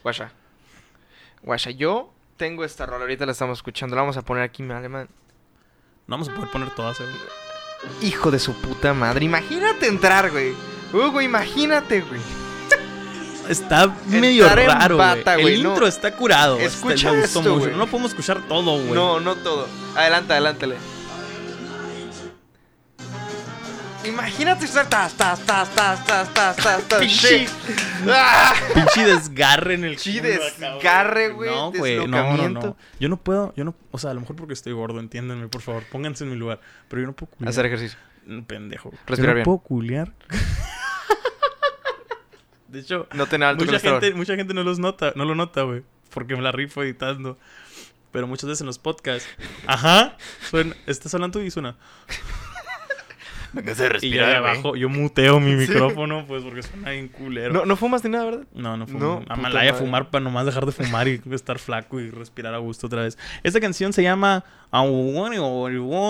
Guasha. 0.04 0.32
Guasha, 1.44 1.72
yo 1.72 2.14
tengo 2.38 2.64
esta 2.64 2.86
rola. 2.86 3.02
Ahorita 3.04 3.26
la 3.26 3.32
estamos 3.32 3.58
escuchando. 3.60 3.96
La 3.96 4.02
vamos 4.04 4.18
a 4.18 4.22
poner 4.24 4.44
aquí, 4.44 4.64
mi 4.64 4.74
alemán. 4.74 5.08
No 6.08 6.14
vamos 6.16 6.30
a 6.30 6.36
poder 6.36 6.50
poner 6.52 6.70
todas, 6.76 7.00
eh. 7.02 7.04
Hijo 8.02 8.32
de 8.32 8.40
su 8.40 8.54
puta 8.62 8.94
madre. 8.94 9.26
Imagínate 9.26 9.88
entrar, 9.88 10.32
güey. 10.32 10.54
Hugo, 10.94 11.22
imagínate, 11.22 12.02
güey. 12.02 12.22
Está 13.50 13.94
medio 14.08 14.48
raro, 14.50 14.96
güey. 14.98 15.16
bata, 15.18 15.36
El 15.36 15.64
no. 15.64 15.70
intro 15.70 15.88
está 15.88 16.14
curado. 16.16 16.58
Escucha 16.60 17.10
Este, 17.10 17.22
gustó 17.22 17.40
esto, 17.40 17.56
mucho. 17.56 17.70
No 17.78 17.88
podemos 17.88 18.12
escuchar 18.12 18.48
todo, 18.48 18.74
güey. 18.80 18.92
No, 18.94 19.20
no 19.20 19.36
todo. 19.36 19.68
Adelante, 19.96 20.34
adelántale. 20.34 20.76
Imagínate 24.06 24.64
estar 24.66 24.88
tas, 24.88 25.14
tas, 25.16 25.40
tas, 25.42 25.70
tas, 25.76 26.06
tas, 26.06 26.34
tas, 26.34 26.56
tas, 26.56 26.84
tas. 26.88 27.00
Pinche-. 27.00 27.48
¡Ah! 28.08 28.54
Pinche 28.74 29.06
desgarre 29.06 29.74
en 29.74 29.84
el 29.84 29.96
Pinche 29.98 30.22
desgarre, 30.22 31.30
güey, 31.30 31.50
No, 31.50 31.72
güey. 31.74 32.08
No, 32.08 32.48
no. 32.48 32.78
Yo 33.02 33.10
no 33.10 33.18
puedo, 33.18 33.54
yo 33.58 33.66
no, 33.66 33.76
o 33.92 33.98
sea, 33.98 34.12
a 34.12 34.14
lo 34.14 34.22
mejor 34.22 34.38
porque 34.38 34.54
estoy 34.54 34.72
gordo, 34.72 35.00
entiéndanme, 35.02 35.50
por 35.50 35.62
favor. 35.62 35.84
Pónganse 35.92 36.24
en 36.24 36.30
mi 36.30 36.38
lugar. 36.38 36.62
Pero 36.88 37.02
yo 37.02 37.08
no 37.08 37.14
puedo 37.14 37.32
culiar. 37.32 37.50
Hacer 37.50 37.66
ejercicio. 37.66 38.00
Mm, 38.28 38.42
Pendejo. 38.44 38.92
Respirar 39.08 39.18
yo 39.18 39.28
no 39.28 39.34
bien. 39.36 39.44
puedo 39.46 39.58
culiar. 39.60 40.14
De 42.78 42.84
hecho, 42.84 43.08
No 43.16 43.26
tener 43.26 43.48
alto 43.48 43.66
mucha 43.66 43.80
gente, 43.80 44.14
mucha 44.14 44.36
gente 44.36 44.54
no 44.54 44.62
los 44.62 44.78
nota, 44.78 45.12
no 45.16 45.26
lo 45.26 45.34
nota, 45.34 45.64
güey. 45.64 45.82
Porque 46.14 46.36
me 46.36 46.44
la 46.44 46.52
rifo 46.52 46.84
editando. 46.84 47.36
Pero 48.12 48.28
muchas 48.28 48.48
veces 48.48 48.62
en 48.62 48.68
los 48.68 48.78
podcasts. 48.78 49.28
Ajá. 49.66 50.16
Suena, 50.48 50.76
estás 50.86 51.12
hablando 51.16 51.42
y 51.42 51.50
suena. 51.50 51.76
Me 53.54 53.64
cansé 53.64 53.90
de 53.90 53.98
y 54.02 54.12
yo 54.12 54.26
de 54.26 54.36
abajo, 54.36 54.76
yo 54.76 54.90
muteo 54.90 55.40
mi 55.40 55.54
micrófono, 55.56 56.26
pues 56.28 56.44
porque 56.44 56.64
suena 56.64 56.92
bien 56.92 57.08
culero. 57.08 57.54
No, 57.54 57.66
no 57.66 57.76
fumas 57.76 58.04
ni 58.04 58.10
nada, 58.10 58.26
¿verdad? 58.26 58.48
No, 58.54 58.78
no 58.78 58.88
fumo. 58.88 59.00
No, 59.00 59.26
Amalaya 59.28 59.74
fumar 59.74 60.10
para 60.10 60.24
nomás 60.24 60.46
dejar 60.46 60.66
de 60.66 60.72
fumar 60.72 61.08
y 61.08 61.22
estar 61.32 61.60
flaco 61.60 62.00
y 62.00 62.10
respirar 62.10 62.54
a 62.54 62.58
gusto 62.58 62.88
otra 62.88 63.04
vez. 63.04 63.18
Esta 63.44 63.60
canción 63.60 63.94
se 63.94 64.04
llama 64.04 64.44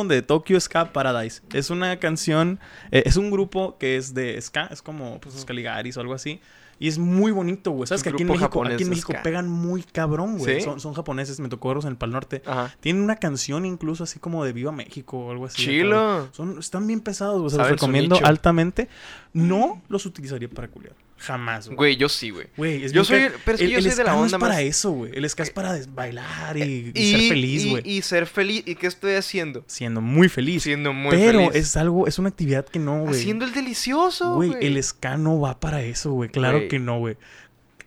de 0.07 0.21
Tokyo 0.21 0.59
Ska 0.59 0.91
Paradise. 0.91 1.41
Es 1.53 1.69
una 1.69 1.97
canción, 1.97 2.59
eh, 2.91 3.03
es 3.05 3.17
un 3.17 3.31
grupo 3.31 3.77
que 3.77 3.97
es 3.97 4.13
de 4.13 4.41
ska, 4.41 4.67
es 4.71 4.81
como 4.81 5.19
pues, 5.19 5.35
Scaligaris 5.35 5.97
o 5.97 6.01
algo 6.01 6.13
así. 6.13 6.41
Y 6.79 6.87
es 6.87 6.99
muy 6.99 7.31
bonito, 7.31 7.71
güey. 7.71 7.87
Sabes 7.87 8.03
que 8.03 8.09
aquí 8.09 8.23
en 8.23 8.29
México, 8.29 8.63
aquí 8.63 8.83
en 8.83 8.89
México 8.89 9.13
pegan 9.23 9.49
muy 9.49 9.83
cabrón, 9.83 10.37
güey. 10.37 10.59
¿Sí? 10.59 10.61
Son, 10.61 10.79
son 10.79 10.93
japoneses, 10.93 11.39
me 11.39 11.49
tocó 11.49 11.69
verlos 11.69 11.85
en 11.85 11.91
el 11.91 11.97
Pal 11.97 12.11
Norte. 12.11 12.43
Ajá. 12.45 12.75
Tienen 12.79 13.01
una 13.01 13.15
canción 13.15 13.65
incluso 13.65 14.03
así 14.03 14.19
como 14.19 14.43
de 14.45 14.53
Viva 14.53 14.71
México 14.71 15.17
o 15.17 15.31
algo 15.31 15.45
así. 15.45 15.63
Chilo. 15.63 16.29
Son, 16.33 16.59
están 16.59 16.85
bien 16.85 17.01
pesados, 17.01 17.39
güey. 17.39 17.49
Se 17.51 17.57
los 17.57 17.69
recomiendo 17.69 18.19
altamente. 18.23 18.89
No 19.33 19.81
los 19.89 20.05
utilizaría 20.05 20.49
para 20.49 20.67
culiar. 20.67 20.95
Jamás, 21.19 21.65
güey. 21.65 21.75
Güey, 21.75 21.95
yo 21.97 22.09
sí, 22.09 22.29
güey. 22.29 22.45
Güey, 22.55 22.83
es 22.83 22.91
Yo 22.93 23.03
soy- 23.03 23.29
pero 23.43 23.55
es 23.55 23.59
que 23.59 23.65
el, 23.65 23.71
yo 23.71 23.77
el 23.79 23.83
soy 23.85 23.95
de 23.95 24.03
la 24.03 24.13
onda 24.15 24.27
es 24.27 24.39
para 24.39 24.53
más- 24.53 24.61
eso, 24.63 24.91
güey. 24.91 25.11
El 25.15 25.27
ska 25.29 25.43
es 25.43 25.49
para 25.49 25.75
bailar 25.89 26.57
y, 26.57 26.91
y 26.93 26.99
Y, 27.01 27.11
ser 27.11 27.29
feliz, 27.29 27.65
güey. 27.69 27.83
Y, 27.89 28.01
ser 28.03 28.27
feliz. 28.27 28.63
¿Y 28.67 28.75
qué 28.75 28.85
estoy 28.87 29.13
haciendo? 29.15 29.63
Siendo 29.67 29.99
muy 29.99 30.29
feliz. 30.29 30.63
Siendo 30.63 30.93
muy 30.93 31.11
pero 31.11 31.47
feliz. 31.49 31.55
es 31.55 31.75
algo, 31.75 32.05
es 32.07 32.19
una 32.19 32.29
actividad 32.29 32.65
que 32.65 32.77
no, 32.79 32.99
güey. 33.01 33.19
Haciendo 33.19 33.45
el 33.45 33.53
delicioso, 33.53 34.35
Güey, 34.35 34.49
güey. 34.49 34.65
el 34.67 34.83
ska 34.83 35.17
no 35.17 35.39
va 35.39 35.59
para 35.59 35.81
eso, 35.81 36.11
güey. 36.11 36.29
Claro 36.29 36.67
que 36.69 36.77
no, 36.79 36.99
güey. 36.99 37.17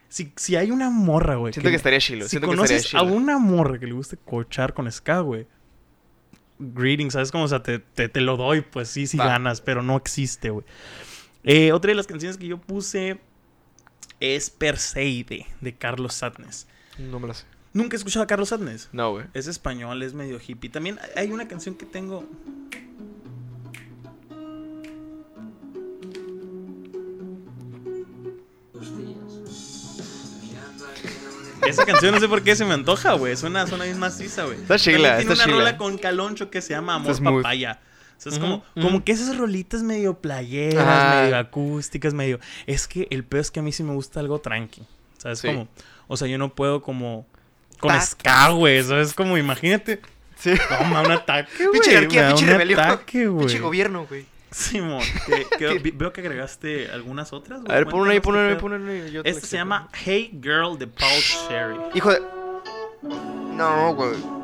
Si, 0.08 0.32
si 0.34 0.56
hay 0.56 0.72
una 0.72 0.90
morra, 0.90 1.36
güey. 1.36 1.52
Siento 1.52 1.70
que 1.70 1.76
estaría 1.76 2.00
chilo. 2.00 2.24
Si 2.24 2.30
Siento 2.30 2.48
que 2.48 2.54
estaría 2.54 2.78
conoces 2.78 2.94
a 2.96 2.98
chilo. 3.02 3.12
una 3.14 3.38
morra 3.38 3.78
que 3.78 3.86
le 3.86 3.92
guste 3.92 4.16
cochar 4.16 4.74
con 4.74 4.90
ska, 4.90 5.20
güey. 5.20 5.46
Greetings, 6.58 7.12
¿sabes 7.14 7.30
cómo? 7.30 7.44
O 7.44 7.48
sea, 7.48 7.62
te, 7.62 7.78
te, 7.78 8.08
te 8.08 8.20
lo 8.20 8.36
doy, 8.36 8.60
pues 8.60 8.88
sí, 8.88 9.06
sí 9.06 9.16
Va. 9.16 9.26
ganas, 9.26 9.60
pero 9.60 9.82
no 9.82 9.96
existe, 9.96 10.50
güey. 10.50 10.66
Eh, 11.44 11.72
otra 11.72 11.90
de 11.90 11.94
las 11.94 12.06
canciones 12.06 12.36
que 12.36 12.46
yo 12.46 12.58
puse 12.58 13.18
es 14.20 14.50
Perseide, 14.50 15.46
de 15.60 15.74
Carlos 15.74 16.14
Sadness. 16.14 16.66
No 16.98 17.18
me 17.20 17.28
lo 17.28 17.34
sé. 17.34 17.44
Nunca 17.72 17.96
he 17.96 17.98
escuchado 17.98 18.24
a 18.24 18.26
Carlos 18.26 18.48
Sadness. 18.50 18.88
No, 18.92 19.12
güey. 19.12 19.26
Es 19.32 19.46
español, 19.46 20.02
es 20.02 20.12
medio 20.12 20.38
hippie. 20.44 20.70
También 20.70 20.98
hay 21.16 21.30
una 21.30 21.46
canción 21.48 21.74
que 21.76 21.86
tengo. 21.86 22.28
Esa 31.66 31.84
canción 31.84 32.14
no 32.14 32.20
sé 32.20 32.28
por 32.28 32.42
qué 32.42 32.56
se 32.56 32.64
me 32.64 32.74
antoja, 32.74 33.12
güey. 33.14 33.36
Suena, 33.36 33.66
suena 33.66 33.84
bien 33.84 33.98
maciza, 33.98 34.44
güey. 34.44 34.56
Está 34.60 34.78
chila, 34.78 35.10
También 35.10 35.16
Tiene 35.18 35.32
está 35.32 35.44
una 35.44 35.44
chila. 35.44 35.56
rola 35.58 35.76
con 35.76 35.98
Caloncho 35.98 36.50
que 36.50 36.62
se 36.62 36.70
llama 36.72 36.94
Amor 36.94 37.10
Está 37.12 37.22
smooth. 37.22 37.42
Papaya. 37.42 37.80
O 38.20 38.22
sea, 38.22 38.32
es 38.32 38.38
Ujú, 38.38 38.46
como, 38.46 38.56
ujú. 38.76 38.86
como 38.86 39.02
que 39.04 39.12
esas 39.12 39.34
rolitas 39.38 39.82
medio 39.82 40.12
playeras, 40.18 41.22
medio 41.24 41.38
acústicas, 41.38 42.12
medio. 42.12 42.38
Es 42.66 42.86
que 42.86 43.08
el 43.10 43.24
peor 43.24 43.40
es 43.40 43.50
que 43.50 43.60
a 43.60 43.62
mí 43.62 43.72
sí 43.72 43.82
me 43.82 43.94
gusta 43.94 44.20
algo 44.20 44.40
tranqui. 44.40 44.82
¿Sabes 45.16 45.38
Sí. 45.38 45.48
cómo? 45.48 45.68
O 46.06 46.16
sea, 46.18 46.28
yo 46.28 46.36
no 46.36 46.54
puedo 46.54 46.82
como. 46.82 47.26
Con 47.80 47.98
ska, 47.98 48.50
güey. 48.50 48.82
¿Sabes? 48.82 49.14
Como, 49.14 49.38
imagínate. 49.38 50.02
Sí. 50.36 50.52
Da 50.68 50.80
un 51.02 51.10
ataque, 51.10 51.50
güey. 51.66 51.72
Pinche 51.80 51.96
anarquía, 51.96 52.28
pinche 52.28 52.46
rebelión. 52.46 52.80
ataque, 52.80 53.26
güey. 53.26 53.46
Pinche 53.46 53.60
gobierno, 53.62 54.06
güey. 54.06 54.26
Simón, 54.50 55.00
veo 55.94 56.12
que 56.12 56.20
agregaste 56.20 56.90
algunas 56.90 57.32
otras. 57.32 57.60
güey. 57.62 57.72
A 57.72 57.76
ver, 57.76 57.86
pon 57.86 58.00
una 58.00 58.10
ahí, 58.12 58.20
pon 58.20 58.34
una 58.36 58.48
ahí, 58.48 58.56
pon 58.56 58.72
una 58.72 58.90
ahí. 58.90 59.12
yo 59.12 59.22
te 59.22 59.30
Esta 59.30 59.42
la 59.42 59.46
se 59.48 59.56
llama 59.56 59.88
Hey 60.04 60.38
Girl 60.42 60.76
de 60.78 60.88
Paul 60.88 61.10
Sherry. 61.48 61.76
Hijo 61.94 62.10
de. 62.10 62.20
No, 63.54 63.94
güey. 63.94 64.39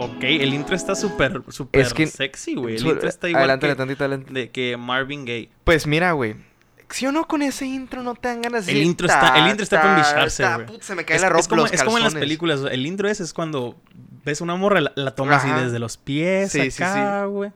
Ok, 0.00 0.22
el 0.22 0.54
intro 0.54 0.76
está 0.76 0.94
súper, 0.94 1.42
súper 1.48 1.80
Es 1.82 1.92
que- 1.92 2.06
sexy, 2.06 2.54
güey. 2.54 2.76
El 2.76 2.86
intro 2.86 3.08
está 3.08 3.28
igual 3.28 3.50
Adelántale 3.50 3.72
que, 3.72 3.76
tantito, 4.06 4.32
de 4.32 4.50
que 4.50 4.76
Marvin 4.76 5.24
Gaye. 5.24 5.50
Pues 5.64 5.86
mira, 5.86 6.12
güey. 6.12 6.36
Si 6.90 7.04
o 7.06 7.12
no 7.12 7.26
con 7.26 7.42
ese 7.42 7.66
intro 7.66 8.02
no 8.02 8.14
te 8.14 8.28
dan 8.28 8.40
ganas 8.40 8.64
de 8.66 8.72
El 8.72 8.78
intro 8.78 9.06
está- 9.08 9.36
el 9.38 9.48
intro 9.50 9.62
está 9.64 9.82
para 9.82 9.96
envicharse, 9.98 10.44
güey. 10.66 10.78
Se 10.80 10.94
me 10.94 11.04
cae 11.04 11.16
Es, 11.16 11.22
la 11.22 11.28
ropa 11.28 11.40
es 11.40 11.48
como, 11.48 11.62
los 11.62 11.72
es 11.72 11.82
como 11.82 11.98
en 11.98 12.04
las 12.04 12.14
películas. 12.14 12.60
El 12.70 12.86
intro 12.86 13.08
ese 13.08 13.24
es 13.24 13.34
cuando 13.34 13.76
ves 14.24 14.40
una 14.40 14.54
morra, 14.56 14.80
la, 14.80 14.92
la 14.94 15.14
tomas 15.14 15.42
así 15.42 15.50
Ajá. 15.50 15.64
desde 15.64 15.78
los 15.78 15.96
pies 15.98 16.50
Sí, 16.52 16.70
sí, 16.70 16.82
acá, 16.82 17.24
güey. 17.26 17.50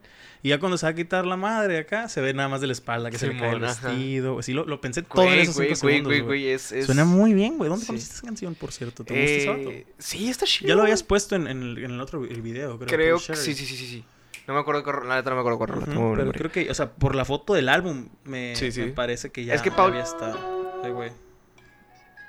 Y 0.44 0.48
ya 0.48 0.58
cuando 0.58 0.76
se 0.76 0.86
va 0.86 0.90
a 0.90 0.94
quitar 0.94 1.24
la 1.24 1.36
madre 1.36 1.78
acá, 1.78 2.08
se 2.08 2.20
ve 2.20 2.34
nada 2.34 2.48
más 2.48 2.60
de 2.60 2.66
la 2.66 2.72
espalda 2.72 3.10
que 3.10 3.18
se 3.18 3.28
le 3.28 3.38
cae 3.38 3.50
el 3.54 3.64
ajá. 3.64 3.88
vestido. 3.90 4.42
Sí, 4.42 4.52
lo, 4.52 4.64
lo 4.66 4.80
pensé 4.80 5.02
todo 5.02 5.24
en 5.24 5.38
esos 5.38 5.54
güey, 5.54 5.74
segundos, 5.76 5.82
güey, 5.82 6.20
güey. 6.20 6.20
güey, 6.22 6.48
es, 6.50 6.72
es- 6.72 6.86
Suena 6.86 7.04
muy 7.04 7.32
bien, 7.32 7.58
güey. 7.58 7.70
¿Dónde 7.70 7.82
Sí. 7.84 7.86
conociste 7.88 8.14
esa 8.16 8.26
canción, 8.26 8.54
por 8.56 8.72
cierto? 8.72 9.04
¿Te 9.04 9.14
gusta 9.14 9.30
ese 9.30 9.48
vato? 9.48 9.70
Eh, 9.70 9.86
sí, 9.98 10.28
está 10.28 10.44
chido. 10.44 10.68
Ya 10.68 10.74
lo 10.74 10.82
habías 10.82 11.04
puesto 11.04 11.36
en, 11.36 11.46
en 11.46 11.62
el, 11.62 11.78
en 11.78 11.90
el 11.92 12.00
otro 12.00 12.24
el 12.24 12.42
video, 12.42 12.76
creo. 12.76 12.88
Creo 12.88 13.16
que 13.18 13.36
sí, 13.36 13.54
sí, 13.54 13.64
sí, 13.66 13.76
sí, 13.76 13.86
sí. 13.86 14.04
No 14.48 14.54
me 14.54 14.60
acuerdo, 14.60 14.82
qué 14.82 14.90
la 15.06 15.14
neta 15.14 15.30
no 15.30 15.36
me 15.36 15.40
acuerdo 15.42 15.58
cuál 15.58 15.70
buena 15.94 16.16
pero 16.16 16.32
creo 16.32 16.50
que, 16.50 16.68
o 16.68 16.74
sea, 16.74 16.90
por 16.90 17.14
la 17.14 17.24
foto 17.24 17.54
del 17.54 17.68
álbum 17.68 18.08
me, 18.24 18.56
Sí, 18.56 18.70
me 18.80 18.88
parece 18.88 19.30
que 19.30 19.44
ya, 19.44 19.54
Es 19.54 19.62
que 19.62 19.70
Paul- 19.70 19.92
había 19.92 20.02
estado. 20.02 20.80
Ay, 20.82 20.90
güey. 20.90 21.12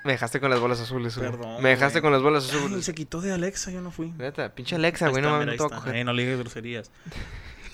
Me 0.04 0.12
dejaste 0.12 0.38
con 0.38 0.50
las 0.50 0.60
bolas 0.60 0.78
azules, 0.80 1.16
güey. 1.18 1.30
Perdón, 1.32 1.60
Me 1.62 1.70
dejaste 1.70 1.98
güey. 1.98 2.02
con 2.02 2.12
las 2.12 2.22
bolas 2.22 2.48
Ay, 2.52 2.58
azules. 2.58 2.84
se 2.84 2.94
quitó 2.94 3.20
de 3.20 3.32
Alexa, 3.32 3.72
yo 3.72 3.80
no 3.80 3.90
fui. 3.90 4.12
Neta, 4.12 4.54
pinche 4.54 4.76
Alexa, 4.76 5.06
Ahí 5.06 5.10
güey, 5.10 5.22
está, 5.24 5.32
no 5.32 5.38
mames, 5.38 5.60
ahí 5.86 6.04
no. 6.04 6.10
Eh, 6.12 6.14
le 6.14 6.22
digas 6.24 6.38
groserías. 6.38 6.90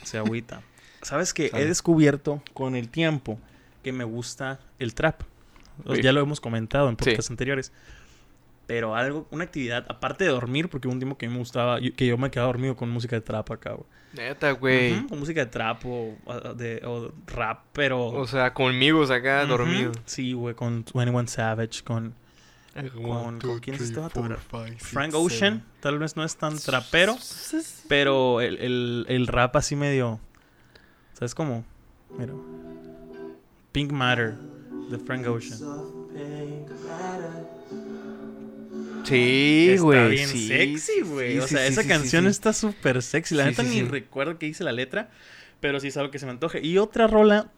Se 0.05 0.19
agüita. 0.19 0.63
¿Sabes 1.03 1.33
qué? 1.35 1.49
Sale. 1.49 1.63
He 1.63 1.67
descubierto 1.67 2.43
con 2.55 2.77
el 2.77 2.89
tiempo 2.89 3.39
que 3.83 3.93
me 3.93 4.05
gusta 4.05 4.61
el 4.79 4.95
trap. 4.95 5.23
Sí. 5.95 6.03
Ya 6.03 6.13
lo 6.13 6.21
hemos 6.21 6.41
comentado 6.41 6.89
en 6.89 6.97
Sí. 6.99 7.05
podcasts 7.07 7.31
anteriores. 7.31 7.73
Pero 8.67 8.95
algo, 8.95 9.27
una 9.31 9.45
actividad, 9.45 9.85
aparte 9.89 10.25
de 10.25 10.31
dormir, 10.31 10.69
porque 10.69 10.87
hubo 10.87 10.93
un 10.95 11.01
tiempo 11.01 11.19
que 11.19 11.29
me 11.29 11.39
gustaba, 11.39 11.81
yo- 11.81 11.93
que 11.97 12.07
yo 12.07 12.17
me 12.19 12.31
quedaba 12.31 12.49
dormido 12.49 12.77
con 12.77 12.89
música 12.91 13.17
de 13.17 13.23
trap 13.23 13.51
acá, 13.51 13.73
güey. 13.73 13.87
Neta, 14.13 14.53
güey. 14.53 15.07
Con 15.07 15.19
música 15.19 15.41
de 15.41 15.47
trap 15.47 15.85
o, 15.87 16.17
de, 16.55 16.81
o 16.85 17.13
rap, 17.27 17.65
pero... 17.73 18.07
O 18.07 18.27
sea, 18.29 18.53
conmigo 18.55 19.03
acá, 19.05 19.41
Ujú. 19.45 19.49
dormido. 19.51 19.93
Sí, 20.05 20.35
güey, 20.35 20.55
con 20.55 20.85
21 20.95 21.27
Savage, 21.27 21.83
con... 21.83 22.15
Con, 22.95 23.41
¿con 23.41 23.59
quién 23.59 23.77
es 23.77 23.83
este 23.83 23.99
vato? 24.01 24.25
Frank 24.79 25.13
Ocean, 25.15 25.65
tal 25.81 25.99
vez 25.99 26.17
no 26.17 26.25
es 26.25 26.37
tan 26.37 26.57
trapero, 26.59 27.17
pero 27.89 28.41
el, 28.41 28.59
el, 28.59 29.07
el 29.09 29.27
rap 29.27 29.57
así 29.57 29.75
medio. 29.77 30.21
¿Sabes 31.15 31.35
cómo? 31.35 31.65
Mira. 32.17 32.33
Pink 33.73 33.91
Matter 33.93 34.35
de 34.89 34.99
Frank 34.99 35.27
Ocean. 35.27 35.59
Sí, 39.05 39.71
está 39.71 39.83
güey. 39.83 40.11
bien 40.11 40.29
sí, 40.29 40.47
sexy, 40.49 41.01
güey. 41.01 41.33
sí, 41.33 41.39
o 41.39 41.47
sea, 41.49 41.67
sí, 41.67 41.73
esa 41.73 41.83
sí, 41.83 41.89
canción 41.89 42.25
sí, 42.25 42.29
sí. 42.29 42.31
está 42.31 42.53
súper 42.53 43.03
sexy. 43.03 43.35
La 43.35 43.45
Sí, 43.45 43.51
neta 43.51 43.63
sí, 43.63 43.69
ni 43.69 43.75
sí. 43.77 43.83
recuerdo 43.85 44.39
que 44.39 44.47
hice 44.47 44.63
la 44.63 44.73
letra, 44.73 45.11
pero 45.61 45.81
sí 45.81 45.89
es 45.89 45.97
algo 45.97 46.11
que 46.11 46.19
se 46.19 46.27
me 46.27 46.33
antoje. 46.33 46.61
Y 46.65 46.79
otra 46.79 47.07
rola, 47.07 47.51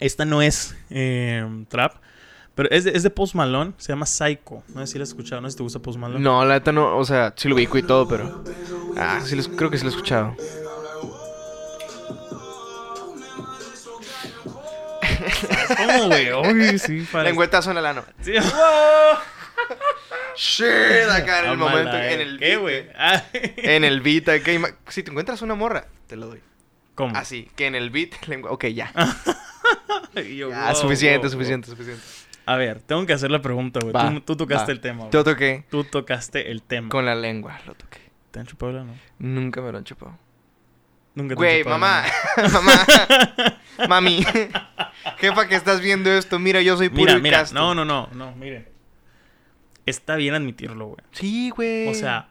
esta 0.00 0.24
no 0.24 0.42
es 0.42 0.76
eh, 0.90 1.64
trap, 1.68 1.94
pero 2.56 2.70
es 2.70 2.84
de, 2.84 2.90
es 2.92 3.02
de 3.02 3.10
Post 3.10 3.34
Malone, 3.34 3.74
se 3.76 3.92
llama 3.92 4.06
Psycho. 4.06 4.62
No 4.74 4.80
sé 4.80 4.92
si 4.94 4.98
la 4.98 5.02
has 5.04 5.10
escuchado, 5.10 5.42
no 5.42 5.46
sé 5.48 5.52
si 5.52 5.56
te 5.58 5.62
gusta 5.62 5.78
Post 5.78 5.98
Malone. 5.98 6.20
No, 6.24 6.42
la 6.42 6.54
neta 6.54 6.72
no, 6.72 6.96
o 6.96 7.04
sea, 7.04 7.34
sí 7.36 7.48
lo 7.48 7.54
ubico 7.54 7.76
y 7.76 7.82
todo, 7.82 8.08
pero. 8.08 8.42
Ah, 8.96 9.20
sí, 9.22 9.36
los- 9.36 9.46
creo 9.48 9.70
que 9.70 9.76
sí 9.76 9.84
lo 9.84 9.90
he 9.90 9.92
escuchado. 9.92 10.34
¿Cómo, 15.76 16.06
güey? 16.06 16.32
Uy, 16.72 16.78
sí, 16.78 17.06
parece. 17.12 17.30
Lengüetazo 17.30 17.72
en 17.72 17.76
el 17.76 17.86
ano. 17.86 18.04
Sí. 18.22 18.32
Shit, 20.36 21.08
acá 21.10 21.44
en 21.44 21.50
el 21.50 21.56
momento, 21.58 21.96
eh. 21.96 22.14
en 22.14 22.20
el 22.20 22.38
¿Qué, 22.38 22.56
güey? 22.56 22.88
Ah. 22.96 23.22
En 23.32 23.84
el 23.84 24.00
beat, 24.00 24.24
si 24.88 25.02
te 25.02 25.10
encuentras 25.10 25.42
una 25.42 25.54
morra, 25.54 25.86
te 26.06 26.16
lo 26.16 26.28
doy. 26.28 26.40
¿Cómo? 26.94 27.14
Así, 27.16 27.50
que 27.54 27.66
en 27.66 27.74
el 27.74 27.90
beat, 27.90 28.26
lengua... 28.26 28.50
Ok, 28.50 28.66
ya. 28.66 28.90
Yo, 30.14 30.50
Ya, 30.50 30.66
wow, 30.72 30.74
suficiente, 30.74 31.26
wow, 31.26 31.30
suficiente, 31.30 31.68
suficiente. 31.68 32.02
A 32.46 32.56
ver, 32.56 32.80
tengo 32.80 33.04
que 33.06 33.12
hacer 33.12 33.30
la 33.30 33.42
pregunta, 33.42 33.80
güey. 33.82 33.92
Tú, 34.14 34.20
tú 34.20 34.36
tocaste 34.36 34.70
va. 34.70 34.72
el 34.72 34.80
tema, 34.80 34.98
güey. 35.00 35.10
Yo 35.12 35.24
toqué 35.24 35.64
Tú 35.68 35.82
tocaste 35.84 36.50
el 36.50 36.62
tema. 36.62 36.88
con 36.88 37.04
la 37.04 37.14
lengua, 37.14 37.58
lo 37.66 37.74
toqué. 37.74 37.98
¿Te 38.30 38.38
han 38.40 38.46
chupado 38.46 38.72
la 38.72 38.84
no? 38.84 38.94
Nunca 39.18 39.60
me 39.60 39.72
lo 39.72 39.78
han 39.78 39.84
chupado. 39.84 40.16
Nunca 41.14 41.30
te 41.30 41.32
han 41.34 41.36
Güey, 41.38 41.58
chupado 41.60 41.78
mamá, 41.78 42.04
la 42.36 42.48
mamá, 42.48 42.72
mami, 43.88 44.24
jefa 45.18 45.48
que 45.48 45.54
estás 45.56 45.80
viendo 45.80 46.10
esto, 46.12 46.38
mira, 46.38 46.60
yo 46.62 46.76
soy 46.76 46.88
puro 46.88 47.04
Mira, 47.04 47.18
mira. 47.18 47.38
casto. 47.40 47.54
No, 47.54 47.74
no, 47.74 47.84
no, 47.84 48.08
no, 48.12 48.32
mire. 48.36 48.70
Está 49.86 50.16
bien 50.16 50.34
admitirlo, 50.34 50.86
güey. 50.86 50.98
Sí, 51.12 51.50
güey. 51.50 51.88
O 51.88 51.94
sea, 51.94 52.28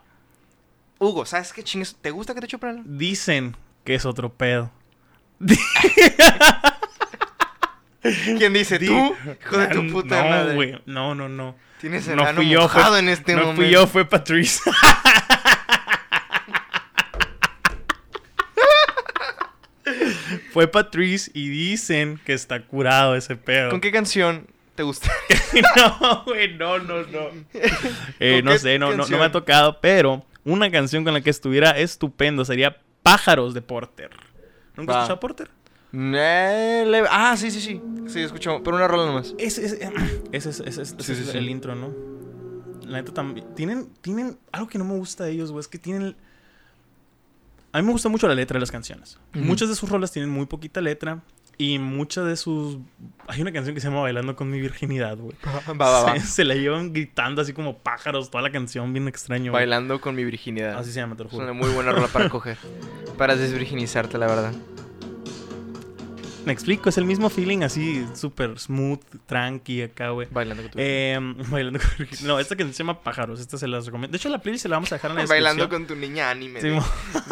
Hugo, 0.99 1.25
¿sabes 1.25 1.51
qué 1.53 1.63
chingues? 1.63 1.95
¿Te 2.01 2.11
gusta 2.11 2.33
que 2.33 2.41
te 2.41 2.47
chupen? 2.47 2.83
dicen 2.97 3.55
que 3.83 3.95
es 3.95 4.05
otro 4.05 4.31
pedo. 4.31 4.71
¿Quién 8.37 8.53
dice? 8.53 8.77
Di- 8.79 8.87
¿Tú? 8.87 9.15
Hijo 9.41 9.57
de 9.57 9.67
tu 9.67 9.83
No, 9.83 9.91
puta 9.93 10.23
madre. 10.23 10.53
güey. 10.55 10.81
No, 10.85 11.13
no, 11.15 11.27
no. 11.29 11.55
Tienes 11.81 12.07
el 12.07 12.15
No 12.17 12.23
ano 12.23 12.35
fui 12.37 12.49
yo, 12.49 12.67
fue- 12.69 12.99
en 12.99 13.09
este 13.09 13.33
no 13.33 13.39
momento. 13.41 13.61
fui 13.61 13.69
yo, 13.71 13.87
fue 13.87 14.05
Patrice. 14.05 14.69
fue 20.51 20.67
Patrice 20.67 21.29
y 21.33 21.49
dicen 21.49 22.19
que 22.25 22.33
está 22.33 22.61
curado 22.61 23.15
ese 23.15 23.35
pedo. 23.35 23.69
¿Con 23.69 23.81
qué 23.81 23.91
canción 23.91 24.47
te 24.75 24.83
gusta? 24.83 25.09
no, 25.77 26.23
güey, 26.25 26.53
no, 26.55 26.79
no, 26.79 27.03
no. 27.03 27.29
Eh, 28.19 28.37
¿Con 28.41 28.45
no 28.45 28.57
sé, 28.57 28.79
no, 28.79 28.93
no, 28.95 29.05
no 29.07 29.17
me 29.17 29.23
ha 29.25 29.31
tocado, 29.31 29.79
pero 29.81 30.25
una 30.43 30.71
canción 30.71 31.03
con 31.03 31.13
la 31.13 31.21
que 31.21 31.29
estuviera 31.29 31.71
estupendo 31.71 32.45
sería 32.45 32.77
Pájaros 33.03 33.53
de 33.53 33.61
Porter. 33.61 34.09
¿Nunca 34.75 34.93
escuchado 34.93 35.19
Porter? 35.19 35.49
Eh, 35.93 37.03
Ah, 37.09 37.35
sí, 37.37 37.51
sí, 37.51 37.61
sí. 37.61 37.81
Sí, 38.07 38.19
escucho, 38.21 38.61
pero 38.63 38.75
una 38.77 38.87
rola 38.87 39.05
nomás. 39.05 39.33
Ese, 39.37 39.65
ese, 39.65 39.79
ese 40.31 40.49
es, 40.49 40.59
ese 40.59 40.81
es- 40.81 40.93
ese 40.93 41.03
Sí, 41.03 41.11
es 41.13 41.17
sí, 41.19 41.31
sí. 41.31 41.37
el 41.37 41.49
intro, 41.49 41.75
¿no? 41.75 41.89
La 42.85 42.97
neta 42.99 43.13
también. 43.13 43.47
Tienen, 43.55 43.87
tienen. 44.01 44.37
Algo 44.51 44.67
que 44.67 44.77
no 44.77 44.85
me 44.85 44.95
gusta 44.95 45.23
de 45.23 45.31
ellos, 45.31 45.51
güey, 45.51 45.61
es 45.61 45.67
que 45.67 45.79
tienen. 45.79 46.15
A 47.71 47.79
mí 47.79 47.85
me 47.85 47.91
gusta 47.91 48.09
mucho 48.09 48.27
la 48.27 48.35
letra 48.35 48.55
de 48.55 48.59
las 48.61 48.71
canciones. 48.71 49.17
Muchas 49.33 49.67
de 49.69 49.75
sus 49.75 49.89
rolas 49.89 50.11
tienen 50.11 50.29
muy 50.29 50.45
poquita 50.45 50.81
letra. 50.81 51.21
Y 51.57 51.79
muchas 51.79 52.25
de 52.25 52.35
sus. 52.35 52.77
Hay 53.27 53.41
una 53.41 53.51
canción 53.53 53.73
que 53.73 53.79
se 53.81 53.87
llama 53.87 54.01
Bailando 54.01 54.35
con 54.35 54.49
mi 54.49 54.59
virginidad, 54.59 55.17
güey. 55.17 55.35
Va, 55.45 55.73
va, 55.89 56.03
va. 56.03 56.19
Se, 56.19 56.27
se 56.27 56.43
la 56.43 56.53
llevan 56.55 56.91
gritando 56.93 57.41
así 57.41 57.53
como 57.53 57.77
pájaros, 57.77 58.29
toda 58.29 58.41
la 58.43 58.51
canción, 58.51 58.91
bien 58.93 59.07
extraño. 59.07 59.51
Bailando 59.53 59.99
con 60.01 60.15
mi 60.15 60.25
virginidad. 60.25 60.77
Así 60.77 60.91
se 60.91 60.99
llama, 60.99 61.15
te 61.15 61.23
lo 61.23 61.29
Es 61.29 61.35
una 61.35 61.53
muy 61.53 61.69
buena 61.69 61.91
rola 61.93 62.07
para 62.07 62.29
coger. 62.29 62.57
Para 63.17 63.35
desvirginizarte, 63.37 64.17
la 64.17 64.27
verdad. 64.27 64.53
Me 66.45 66.53
explico, 66.53 66.89
es 66.89 66.97
el 66.97 67.05
mismo 67.05 67.29
feeling 67.29 67.63
así, 67.63 68.05
súper 68.13 68.59
smooth, 68.59 68.99
tranqui 69.25 69.81
acá, 69.81 70.09
güey. 70.09 70.27
Bailando 70.31 70.61
con 70.63 70.71
tu 70.71 70.77
Eh, 70.79 71.17
bailando 71.49 71.79
con. 71.79 72.07
No, 72.27 72.39
esta 72.39 72.55
que 72.55 72.63
se 72.65 72.73
llama 72.73 73.01
Pájaros, 73.01 73.39
esta 73.39 73.57
se 73.57 73.67
las 73.67 73.85
recomiendo. 73.87 74.11
De 74.11 74.17
hecho, 74.17 74.29
la 74.29 74.39
playlist 74.39 74.63
se 74.63 74.69
la 74.69 74.75
vamos 74.75 74.91
a 74.91 74.95
dejar 74.95 75.11
en 75.11 75.15
la 75.15 75.21
descripción. 75.23 75.43
Bailando 75.57 75.69
con 75.75 75.87
tu 75.87 75.95
niña 75.95 76.29
anime. 76.29 76.61
Sí, 76.61 76.67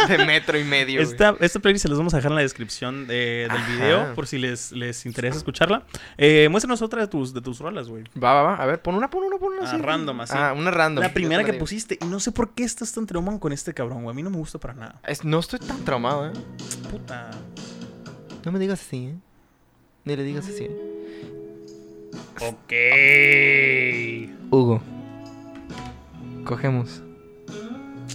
de, 0.07 0.17
metro 0.25 0.57
y 0.57 0.63
medio. 0.63 0.99
Esta, 1.01 1.35
esta 1.39 1.59
playlist 1.59 1.83
se 1.83 1.89
las 1.89 1.97
vamos 1.97 2.13
a 2.13 2.17
dejar 2.17 2.31
en 2.31 2.35
la 2.37 2.41
descripción 2.41 3.05
de- 3.07 3.47
del 3.47 3.51
Ajá. 3.51 3.71
video 3.73 4.13
por 4.15 4.25
si 4.27 4.37
les, 4.39 4.71
les 4.71 5.05
interesa 5.05 5.37
escucharla. 5.37 5.83
Eh, 6.17 6.47
muéstranos 6.49 6.81
otra 6.81 7.01
de 7.01 7.07
tus, 7.07 7.33
de 7.33 7.41
tus 7.41 7.59
rolas, 7.59 7.87
güey. 7.89 8.03
Va, 8.21 8.33
va, 8.33 8.41
va. 8.41 8.55
A 8.55 8.65
ver, 8.65 8.81
pon 8.81 8.95
una, 8.95 9.09
pon 9.09 9.23
una, 9.23 9.37
pon 9.37 9.53
una. 9.53 9.69
Ah, 9.69 9.75
sí. 9.75 9.81
random, 9.81 10.21
así. 10.21 10.33
Ah, 10.35 10.53
una 10.57 10.71
random. 10.71 11.03
La 11.03 11.13
primera 11.13 11.43
que 11.43 11.51
digo. 11.51 11.59
pusiste, 11.63 11.99
y 12.01 12.05
no 12.05 12.19
sé 12.19 12.31
por 12.31 12.53
qué 12.55 12.63
estás 12.63 12.91
tan 12.91 13.05
traumado 13.05 13.39
con 13.39 13.53
este 13.53 13.73
cabrón, 13.75 14.03
güey. 14.03 14.13
A 14.13 14.15
mí 14.15 14.23
no 14.23 14.29
me 14.31 14.37
gusta 14.37 14.57
para 14.59 14.73
nada. 14.73 14.99
Es- 15.05 15.23
no 15.23 15.39
estoy 15.39 15.59
tan 15.59 15.85
traumado, 15.85 16.27
¿eh? 16.27 16.31
Puta. 16.89 17.29
No 18.45 18.51
me 18.51 18.59
digas 18.59 18.81
así, 18.81 19.05
¿eh? 19.07 19.15
Ni 20.05 20.15
le 20.15 20.23
digas 20.23 20.47
así. 20.47 20.67
Ok. 22.41 22.73
Hugo. 24.51 24.81
Cogemos. 26.45 27.01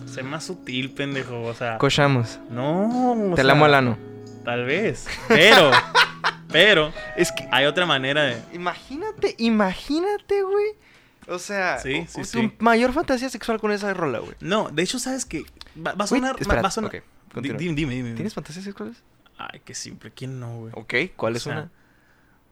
Sé 0.06 0.23
más 0.23 0.44
sutil, 0.44 0.90
pendejo. 0.92 1.42
O 1.42 1.54
sea. 1.54 1.78
Cochamos. 1.78 2.38
no. 2.50 3.12
o 3.12 3.30
Te 3.30 3.37
sea, 3.37 3.44
la 3.44 3.52
amo 3.52 3.64
al 3.64 3.75
ano. 3.75 3.99
Tal 4.44 4.64
vez. 4.64 5.06
Pero. 5.28 5.70
pero. 6.52 6.92
Es 7.16 7.32
que, 7.32 7.49
Hay 7.50 7.64
otra 7.66 7.87
manera 7.87 8.23
de. 8.25 8.37
imagínate, 8.52 9.35
imagínate, 9.38 10.42
güey. 10.42 10.66
O 11.30 11.38
sea, 11.38 11.78
Sí, 11.78 12.06
sí, 12.08 12.23
tu 12.32 12.52
mayor 12.64 12.92
fantasía 12.94 13.28
sexual 13.28 13.61
con 13.61 13.70
esa 13.70 13.92
rola, 13.92 14.18
güey. 14.20 14.32
No, 14.40 14.70
de 14.70 14.82
hecho, 14.82 14.99
¿sabes 14.99 15.26
qué? 15.26 15.44
Va, 15.76 15.92
va 15.92 16.04
a 16.04 16.06
sonar. 16.06 16.35
va- 16.37 16.40
espera, 16.40 16.62
va 16.62 16.68
a 16.68 16.70
sonar. 16.70 17.02
dime, 17.35 17.75
dime, 17.75 17.94
dime. 17.94 18.12
¿Tienes 18.14 18.32
fantasías 18.32 18.64
sexuales? 18.64 19.02
Ay, 19.38 19.61
qué 19.64 19.75
simple. 19.75 20.11
¿Quién 20.11 20.38
no, 20.40 20.57
güey? 20.59 20.73
Ok, 20.75 20.95
¿cuál 21.16 21.37
es 21.37 21.42
O 21.47 21.50
sea, 21.50 21.52
una? 21.61 21.71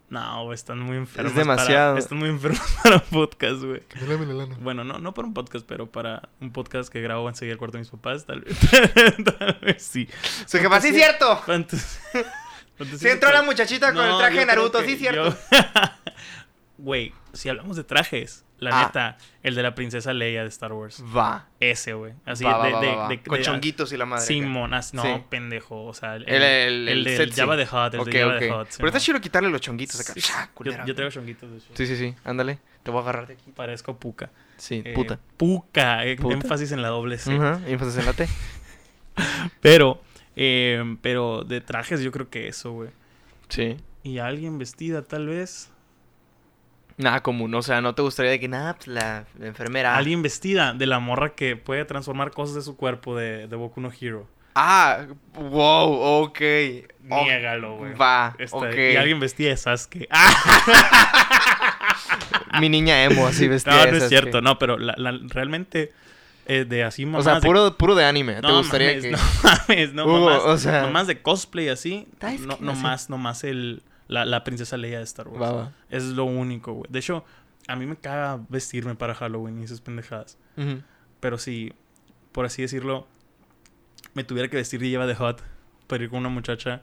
No, 0.09 0.53
están 0.53 0.79
muy 0.79 0.97
enfermos. 0.97 1.35
demasiado. 1.35 1.95
Para, 1.95 1.99
están 1.99 2.19
muy 2.19 2.29
enfermos 2.29 2.61
para 2.83 2.97
un 2.97 3.03
podcast, 3.11 3.63
güey. 3.63 3.81
Que 3.89 3.99
me 4.03 4.07
lame 4.15 4.31
el 4.31 4.41
ano. 4.41 4.57
Bueno, 4.61 4.85
no, 4.85 4.99
no 5.01 5.13
para 5.15 5.27
un 5.27 5.35
podcast, 5.35 5.67
pero 5.67 5.91
para 5.91 6.29
un 6.41 6.53
podcast 6.53 6.89
que 6.93 7.01
grabo 7.01 7.29
enseguida 7.29 7.55
al 7.55 7.59
cuarto 7.59 7.77
de 7.77 7.81
mis 7.81 7.91
papás, 7.91 8.25
tal 8.25 8.43
vez. 8.43 8.57
tal 9.39 9.59
vez 9.63 9.83
sí. 9.83 10.09
Su 10.47 10.59
jefa, 10.59 10.81
sí, 10.81 10.93
cierto. 10.93 11.37
Fantas- 11.45 11.99
fantasía 12.79 12.99
Sí 12.99 13.09
entró 13.09 13.33
la 13.33 13.43
muchachita 13.43 13.93
con 13.93 14.05
el 14.07 14.17
traje 14.17 14.39
de 14.39 14.47
Naruto, 14.47 14.79
que 14.79 14.87
sí, 14.87 14.97
cierto. 14.97 15.31
yo- 15.31 15.59
Güey, 16.79 17.13
si 17.33 17.49
hablamos 17.49 17.77
de 17.77 17.83
trajes, 17.85 18.45
la 18.59 18.71
Ah. 18.81 18.87
neta, 18.87 19.19
el 19.43 19.55
de 19.55 19.63
la 19.63 19.75
princesa 19.75 20.13
Leia 20.15 20.43
de 20.43 20.49
Star 20.49 20.73
Wars. 20.73 21.03
Va. 21.15 21.47
Ese, 21.61 21.93
güey. 21.93 22.15
Así 22.25 22.43
va, 22.45 22.57
va, 22.57 22.67
de, 22.67 22.73
va, 22.73 22.81
de, 22.81 22.87
va, 22.89 22.95
va. 22.97 23.09
de- 23.09 23.23
Con 23.23 23.39
de- 23.39 23.45
chonguitos 23.45 23.93
y 23.93 23.97
la 23.97 24.07
madre. 24.07 24.25
Simón, 24.25 24.71
no, 24.71 24.83
Sí. 24.83 25.09
pendejo. 25.29 25.85
O 25.85 25.93
sea, 25.95 26.17
el, 26.17 26.29
El, 26.29 26.43
el, 26.43 26.89
el, 26.89 27.05
del. 27.05 27.33
Java 27.33 27.57
de 27.57 27.67
Hot, 27.67 27.95
el 27.95 28.01
Ok, 28.01 28.07
de 28.09 28.21
Java 28.21 28.35
de 28.37 28.51
Hot. 28.51 28.69
Pero 28.77 28.89
está 28.89 28.99
chido 29.01 29.21
quitarle 29.21 29.51
los 29.51 29.61
chonguitos 29.61 30.01
acá. 30.01 30.13
Sí, 30.15 30.21
yo, 30.21 30.73
yo 30.87 30.95
traigo 30.95 31.11
chonguitos, 31.11 31.51
de 31.51 31.59
hecho. 31.59 31.67
Sí, 31.75 31.87
sí, 31.87 31.97
sí. 31.97 32.15
Ándale. 32.25 32.59
Te 32.83 32.91
voy 32.91 32.99
a 33.01 33.03
agarrar 33.03 33.27
de 33.27 33.35
aquí. 33.35 33.51
Parezco 33.53 33.99
puca. 33.99 34.31
Sí, 34.57 34.83
Eh, 34.85 34.95
puta. 34.95 35.19
Puca. 35.37 36.07
eh, 36.07 36.17
Puta. 36.17 36.35
Énfasis 36.35 36.73
en 36.73 36.81
la 36.83 36.89
doble 36.89 37.19
C. 37.19 37.35
Ajá, 37.35 37.61
énfasis 37.67 37.99
en 37.99 38.07
la 38.07 38.13
T. 38.15 38.27
Pero, 39.61 40.03
eh, 40.37 40.97
pero 41.03 41.43
de 41.45 41.61
trajes 41.61 42.01
yo 42.03 42.13
creo 42.13 42.29
que 42.31 42.49
eso, 42.49 42.73
güey. 42.73 42.91
Sí. 43.49 43.77
Y 44.03 44.19
alguien 44.19 44.59
vestida, 44.59 45.03
tal 45.03 45.27
vez. 45.27 45.71
Nada 46.99 47.23
común, 47.23 47.55
o 47.55 47.61
sea, 47.63 47.81
no 47.83 47.95
te 47.95 48.01
gustaría 48.03 48.31
de 48.31 48.41
que 48.41 48.49
nada, 48.49 48.75
pues 48.75 48.87
la, 48.89 49.27
la 49.39 49.47
enfermera. 49.49 49.97
Alguien 49.97 50.23
vestida 50.23 50.73
de 50.73 50.87
la 50.87 50.99
morra 50.99 51.35
que 51.35 51.55
puede 51.57 51.85
transformar 51.85 52.31
cosas 52.31 52.55
de 52.55 52.63
su 52.63 52.77
cuerpo 52.77 53.15
de, 53.17 53.47
de 53.49 53.57
Boku 53.57 53.81
no 53.83 53.91
Hero. 54.01 54.27
Ah, 54.55 55.05
wow, 55.35 55.93
ok. 56.23 56.41
Niégalo, 57.03 57.77
güey. 57.77 57.93
Va, 57.95 58.35
Está- 58.39 58.57
ok. 58.57 58.75
Y 58.95 58.97
alguien 58.97 59.21
vestida 59.21 59.51
de 59.51 59.57
Sasuke. 59.59 60.09
¡Ah! 60.11 60.33
Mi 62.61 62.69
niña 62.71 63.05
emo 63.05 63.27
así 63.27 63.49
vestida. 63.49 63.77
No, 63.77 63.85
de 63.85 63.93
no 63.93 63.99
es 63.99 64.09
cierto. 64.09 64.41
No, 64.41 64.59
pero 64.59 64.79
la, 64.79 64.95
la- 64.97 65.19
realmente 65.29 65.93
eh, 66.47 66.65
de 66.67 66.85
así 66.85 67.05
O 67.05 67.09
mamás 67.09 67.25
sea, 67.25 67.35
de- 67.35 67.41
puro, 67.47 67.77
puro 67.77 67.95
de 67.95 68.05
anime. 68.07 68.37
¿Te 68.37 68.43
No 68.43 68.59
gustaría 68.59 68.89
mames, 68.97 69.03
que.? 69.05 69.11
No 69.13 69.19
mames, 69.69 69.93
no 69.93 70.07
mamás. 70.07 70.43
o 70.45 70.57
sea- 70.59 70.83
Nomás 70.83 71.07
de 71.07 71.21
cosplay 71.21 71.69
así. 71.69 72.07
Daisuke, 72.21 72.47
No, 72.47 72.55
así. 72.55 72.63
nomás, 72.65 73.11
nomás 73.11 73.45
el, 73.45 73.83
la, 74.09 74.25
la 74.25 74.45
princesa 74.45 74.77
Leia 74.77 74.99
de 74.99 75.05
Star 75.05 75.29
Wars. 75.29 75.71
Es 75.91 76.05
lo 76.05 76.25
único, 76.25 76.73
güey. 76.73 76.91
De 76.91 76.99
hecho, 76.99 77.25
a 77.69 77.77
mí 77.77 77.87
me 77.87 77.97
caga 77.97 78.41
vestirme 78.49 78.95
para 78.95 79.15
Halloween 79.15 79.61
y 79.61 79.65
esas 79.65 79.81
pendejadas. 79.81 80.39
Pero 81.21 81.39
si, 81.39 81.73
por 82.33 82.45
así 82.47 82.63
decirlo, 82.63 83.07
me 84.15 84.25
tuviera 84.25 84.49
que 84.49 84.57
vestir 84.57 84.81
de 84.81 84.89
lleva 84.89 85.07
de 85.07 85.15
hot 85.15 85.43
para 85.87 86.05
ir 86.05 86.11
con 86.11 86.21
una 86.21 86.29
muchacha 86.29 86.83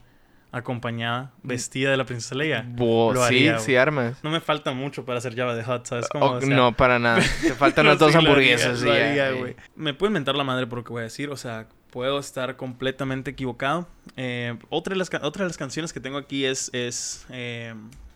acompañada, 0.52 1.32
vestida 1.42 1.90
de 1.90 1.98
la 1.98 2.06
princesa 2.06 2.36
Leia. 2.36 2.64
Bo- 2.68 3.12
Lo 3.14 3.22
sí, 3.22 3.26
haría, 3.48 3.60
sí 3.60 3.76
armas. 3.76 4.24
No 4.24 4.30
me 4.30 4.40
falta 4.40 4.72
mucho 4.72 5.04
para 5.04 5.18
hacer 5.18 5.36
Java 5.36 5.56
de 5.56 5.64
Hot, 5.64 5.86
¿sabes? 5.88 6.08
cómo? 6.10 6.26
O- 6.26 6.32
O 6.38 6.42
sea, 6.42 6.56
no, 6.56 6.74
para 6.78 7.00
nada. 7.00 7.22
Te 7.42 7.54
faltan 7.54 7.86
unas 7.88 7.98
dos 7.98 8.10
sí 8.12 8.14
lo 8.14 8.20
hamburguesas. 8.20 8.82
haría, 8.84 9.32
lo 9.32 9.42
haría. 9.44 9.56
Me 9.76 9.94
pueden 9.96 10.14
mentar 10.14 10.36
la 10.36 10.44
madre 10.44 10.68
por 10.68 10.80
lo 10.80 10.84
que 10.84 10.94
voy 10.94 11.00
a 11.02 11.04
decir, 11.06 11.30
o 11.32 11.38
sea, 11.38 11.68
puedo 11.94 12.18
estar 12.18 12.56
completamente 12.56 13.30
equivocado. 13.30 13.88
Eh, 14.18 14.58
otra, 14.70 14.94
de 14.94 14.98
las, 14.98 15.12
otra 15.22 15.44
de 15.44 15.50
las 15.50 15.58
canciones 15.58 15.94
que 15.94 16.00
tengo 16.00 16.18
aquí 16.18 16.44
es, 16.44 16.72
es 16.74 17.24
eh, 17.30 17.76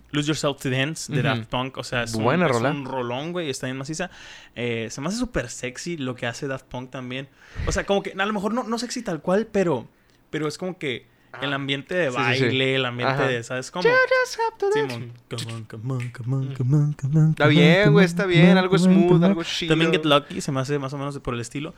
Lose 0.09 0.29
Yourself 0.29 0.59
to 0.59 0.71
Dance 0.71 1.13
de. 1.13 1.21
Daft 1.21 1.45
Punk, 1.45 1.77
o 1.77 1.83
sea, 1.83 2.01
es, 2.01 2.13
Buena 2.13 2.45
un, 2.45 2.51
es 2.51 2.57
rola. 2.57 2.71
un 2.71 2.85
rolón, 2.85 3.31
güey, 3.33 3.51
está 3.51 3.67
bien 3.67 3.77
maciza. 3.77 4.09
Eh, 4.55 4.87
se 4.89 4.99
me 4.99 5.09
hace 5.09 5.17
súper 5.17 5.47
sexy 5.51 5.95
lo 5.95 6.15
que 6.15 6.25
hace 6.25 6.47
Daft 6.47 6.65
Punk 6.65 6.89
también. 6.89 7.29
O 7.67 7.71
sea, 7.71 7.85
como 7.85 8.01
que 8.01 8.13
a 8.17 8.25
lo 8.25 8.33
mejor 8.33 8.51
no, 8.51 8.63
no 8.63 8.79
sexy 8.79 9.03
tal 9.03 9.21
cual, 9.21 9.45
pero, 9.45 9.87
pero 10.31 10.47
es 10.47 10.57
como 10.57 10.79
que 10.79 11.05
el 11.41 11.53
ambiente 11.53 11.95
de 11.95 12.11
Sí, 12.11 12.17
sí, 12.17 12.35
sí. 12.37 12.43
baile, 12.43 12.75
el 12.75 12.85
ambiente 12.85 13.13
Ajá. 13.13 13.27
de, 13.27 13.43
¿sabes 13.43 13.71
cómo? 13.71 13.83
You 13.83 13.91
just 14.23 14.39
have 14.39 14.57
to 14.57 14.69
dance. 14.69 14.93
Simón. 14.93 15.13
Come 15.29 15.53
on, 15.53 15.63
come 15.65 15.93
on, 15.93 16.09
come 16.11 16.35
on, 16.35 16.53
come 16.55 16.75
on, 16.77 16.93
come 16.93 17.19
on, 17.19 17.29
Está 17.31 17.47
bien, 17.47 17.91
güey, 17.91 18.05
está 18.05 18.25
bien. 18.25 18.57
Algo 18.57 18.77
smooth, 18.77 19.23
algo 19.23 19.43
chido. 19.43 19.71
También 19.71 19.91
Get 19.91 20.05
Lucky 20.05 20.41
se 20.41 20.51
me 20.51 20.59
hace 20.59 20.77
más 20.79 20.93
o 20.93 20.97
menos 20.97 21.17
por 21.19 21.33
el 21.33 21.39
estilo. 21.39 21.73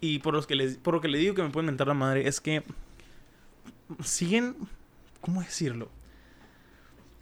Y 0.00 0.18
por, 0.20 0.34
los 0.34 0.46
que 0.46 0.54
les, 0.54 0.76
por 0.76 0.94
lo 0.94 1.00
que 1.00 1.08
le 1.08 1.18
digo 1.18 1.34
que 1.34 1.42
me 1.42 1.50
pueden 1.50 1.66
mentar 1.66 1.86
la 1.88 1.94
madre 1.94 2.26
es 2.28 2.40
que 2.40 2.62
siguen, 4.02 4.56
¿cómo 5.20 5.40
decirlo? 5.40 5.88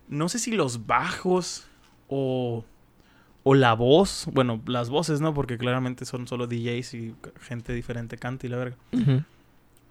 No 0.09 0.29
sé 0.29 0.39
si 0.39 0.51
los 0.53 0.87
bajos 0.87 1.67
o, 2.09 2.65
o 3.43 3.55
la 3.55 3.75
voz, 3.75 4.27
bueno, 4.33 4.61
las 4.67 4.91
voces, 4.91 5.21
¿no? 5.21 5.35
Porque 5.35 5.57
claramente 5.57 6.05
son 6.05 6.27
solo 6.27 6.47
DJs 6.47 6.95
y 6.95 7.15
gente 7.41 7.73
diferente 7.73 8.17
canta 8.19 8.47
y 8.47 8.51
la 8.51 8.57
verga. 8.57 8.77
Ujú. 8.93 9.23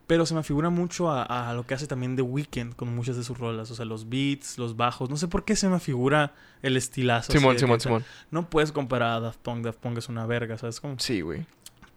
Pero 0.09 0.25
se 0.25 0.33
me 0.33 0.41
figura 0.41 0.71
mucho 0.71 1.11
a, 1.11 1.21
a 1.21 1.53
lo 1.53 1.67
que 1.67 1.75
hace 1.75 1.85
también 1.85 2.15
The 2.15 2.23
Weeknd 2.23 2.73
con 2.75 2.93
muchas 2.95 3.15
de 3.15 3.23
sus 3.23 3.37
rolas. 3.37 3.69
O 3.69 3.75
sea, 3.75 3.85
los 3.85 4.09
beats, 4.09 4.57
los 4.57 4.75
bajos. 4.75 5.07
No 5.11 5.17
sé 5.17 5.27
por 5.27 5.45
qué 5.45 5.55
se 5.55 5.69
me 5.69 5.79
figura 5.79 6.33
el 6.63 6.75
estilazo. 6.77 7.31
Simón, 7.31 7.59
Simón, 7.59 7.79
Simón. 7.79 8.03
No 8.31 8.49
puedes 8.49 8.71
comparar 8.71 9.11
a 9.11 9.19
Daft 9.19 9.37
Punk. 9.41 9.63
Daft 9.63 9.77
Punk 9.77 9.99
es 9.99 10.09
una 10.09 10.25
verga, 10.25 10.57
¿sabes? 10.57 10.79
Como... 10.81 10.97
Sí, 10.97 11.21
güey. 11.21 11.45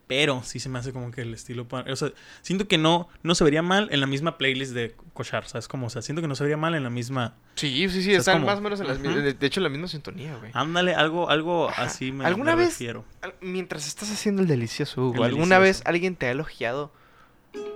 Pero 0.08 0.42
sí 0.44 0.60
se 0.60 0.68
me 0.68 0.78
hace 0.78 0.92
como 0.92 1.10
que 1.10 1.22
el 1.22 1.32
estilo... 1.32 1.66
O 1.70 1.96
sea, 1.96 2.10
siento 2.42 2.68
que 2.68 2.76
no, 2.76 3.08
no 3.22 3.34
se 3.34 3.44
vería 3.44 3.62
mal 3.62 3.88
en 3.92 4.00
la 4.00 4.06
misma 4.06 4.36
playlist 4.36 4.74
de 4.74 4.94
Cochar, 5.14 5.48
¿sabes? 5.48 5.66
Como, 5.66 5.86
o 5.86 5.90
sea, 5.90 6.02
siento 6.02 6.20
que 6.20 6.28
no 6.28 6.34
se 6.34 6.44
vería 6.44 6.58
mal 6.58 6.74
en 6.74 6.82
la 6.82 6.90
misma... 6.90 7.34
Sí, 7.54 7.88
sí, 7.88 8.02
sí. 8.02 8.12
es 8.12 8.18
Están 8.18 8.44
más 8.44 8.58
o 8.58 8.60
menos 8.60 8.78
en 8.80 8.90
Ujú. 8.90 8.98
mismas. 9.00 9.38
De 9.40 9.46
hecho, 9.46 9.60
en 9.60 9.64
la 9.64 9.70
misma 9.70 9.88
sintonía, 9.88 10.36
güey. 10.36 10.50
Ándale, 10.52 10.94
algo, 10.94 11.30
algo 11.30 11.70
así 11.70 12.12
me, 12.12 12.26
¿Alguna 12.26 12.56
me 12.56 12.64
vez- 12.64 12.72
refiero. 12.72 13.06
Al- 13.22 13.32
Mientras 13.40 13.86
estás 13.86 14.12
haciendo 14.12 14.42
el 14.42 14.48
delicioso, 14.48 15.00
Hugo, 15.00 15.24
El 15.24 15.30
¿alguna 15.30 15.58
delicioso. 15.58 15.80
vez 15.80 15.82
alguien 15.86 16.14
te 16.16 16.26
ha 16.26 16.30
elogiado 16.32 16.92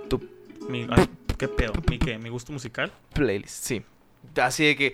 tu 0.09 0.21
Mi- 0.69 0.87
ay, 0.89 1.09
¿Qué 1.37 1.47
pedo? 1.47 1.73
¿Mi 1.89 1.99
qué? 1.99 2.17
¿Mi 2.17 2.29
gusto 2.29 2.51
musical? 2.51 2.91
playlist? 3.13 3.63
Sí. 3.63 3.83
Así 4.41 4.65
de 4.65 4.75
que, 4.75 4.87
eh, 4.87 4.93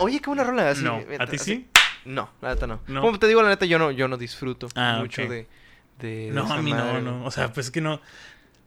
oye, 0.00 0.20
qué 0.20 0.26
buena 0.26 0.44
rola. 0.44 0.70
Así, 0.70 0.82
no. 0.82 0.96
¿A 1.18 1.26
ti 1.26 1.36
así- 1.36 1.38
sí? 1.38 1.68
No, 2.04 2.30
la 2.40 2.54
neta 2.54 2.66
no. 2.66 2.80
No. 2.88 3.00
Como 3.00 3.18
te 3.18 3.26
digo, 3.28 3.42
la 3.42 3.48
neta, 3.48 3.64
yo 3.66 3.78
no, 3.78 3.90
yo 3.90 4.08
no 4.08 4.16
disfruto 4.16 4.68
Ah, 4.74 4.96
mucho 5.00 5.22
ok. 5.22 5.28
de, 5.28 5.46
de, 6.00 6.30
No, 6.32 6.52
a 6.52 6.60
mí 6.62 6.70
no, 6.72 6.76
madre, 6.78 7.02
no. 7.02 7.24
O 7.24 7.30
sea, 7.30 7.52
pues 7.52 7.66
es 7.66 7.72
que 7.72 7.80
no. 7.80 8.00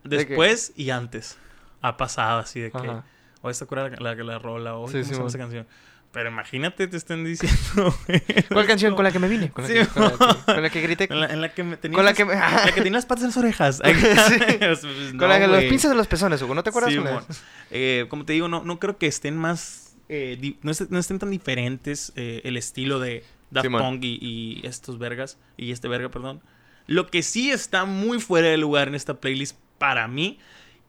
Después 0.03 0.73
y 0.75 0.89
antes. 0.89 1.37
Ha 1.81 1.97
pasado 1.97 2.39
así 2.39 2.59
de 2.59 2.71
que. 2.71 2.77
Ajá. 2.77 3.03
O 3.41 3.49
esta 3.49 3.65
cura 3.65 3.89
la, 3.89 4.13
la, 4.13 4.23
la 4.23 4.39
rola. 4.39 4.75
O 4.75 4.87
Sí, 4.87 4.93
¿cómo 4.93 5.03
sí, 5.03 5.07
se 5.09 5.11
llama 5.13 5.19
mon. 5.23 5.27
esa 5.29 5.37
canción? 5.39 5.67
Pero 6.13 6.29
imagínate, 6.29 6.87
te 6.87 6.97
estén 6.97 7.23
diciendo. 7.23 7.95
¿Cuál 8.51 8.67
canción? 8.67 8.95
Con 8.95 9.05
la 9.05 9.11
que 9.13 9.19
me 9.19 9.29
vine. 9.29 9.49
Con 9.49 9.63
la, 9.63 9.67
Sí, 9.69 9.73
que, 9.75 9.87
con 9.87 10.03
la 10.03 10.09
que, 10.11 10.17
con 10.53 10.63
la 10.63 10.69
que 10.69 10.81
grité. 10.81 11.07
En 11.09 11.19
la, 11.21 11.27
en 11.27 11.39
la 11.41 11.53
que 11.53 11.63
me 11.63 11.77
tenías. 11.77 11.95
Con 11.95 12.03
la 12.05 12.13
que 12.13 12.25
me- 12.25 12.35
la 12.35 12.65
que 12.75 12.81
tenía 12.81 12.97
las 12.97 13.05
patas 13.05 13.23
en 13.23 13.29
las 13.29 13.37
orejas. 13.37 13.81
Sí. 13.85 14.39
Pues, 14.59 14.79
con 15.17 15.29
la 15.29 15.39
que 15.39 15.47
los 15.47 15.63
pinzas 15.65 15.89
de 15.91 15.95
los 15.95 16.07
pezones, 16.07 16.41
Hugo. 16.41 16.53
¿No 16.53 16.63
te 16.63 16.69
acuerdas? 16.69 16.91
Sí, 16.91 16.99
vez? 16.99 17.43
Eh, 17.71 18.05
como 18.09 18.25
te 18.25 18.33
digo, 18.33 18.47
no, 18.49 18.63
no 18.63 18.77
creo 18.79 18.97
que 18.97 19.07
estén 19.07 19.37
más. 19.37 19.95
eh, 20.09 20.37
di- 20.39 20.57
no, 20.63 20.71
est- 20.71 20.89
no 20.89 20.99
estén 20.99 21.17
tan 21.19 21.29
diferentes 21.31 22.11
eh, 22.17 22.41
el 22.43 22.57
estilo 22.57 22.99
de 22.99 23.23
Daft. 23.49 23.69
Punk 23.69 24.03
y, 24.03 24.17
y 24.21 24.67
estos 24.67 24.99
vergas. 24.99 25.37
Y 25.55 25.71
este 25.71 25.87
verga, 25.87 26.09
perdón. 26.09 26.41
Lo 26.87 27.07
que 27.07 27.23
sí 27.23 27.51
está 27.51 27.85
muy 27.85 28.19
fuera 28.19 28.49
de 28.49 28.57
lugar 28.57 28.89
en 28.89 28.95
esta 28.95 29.13
playlist 29.21 29.55
para 29.77 30.09
mí, 30.09 30.39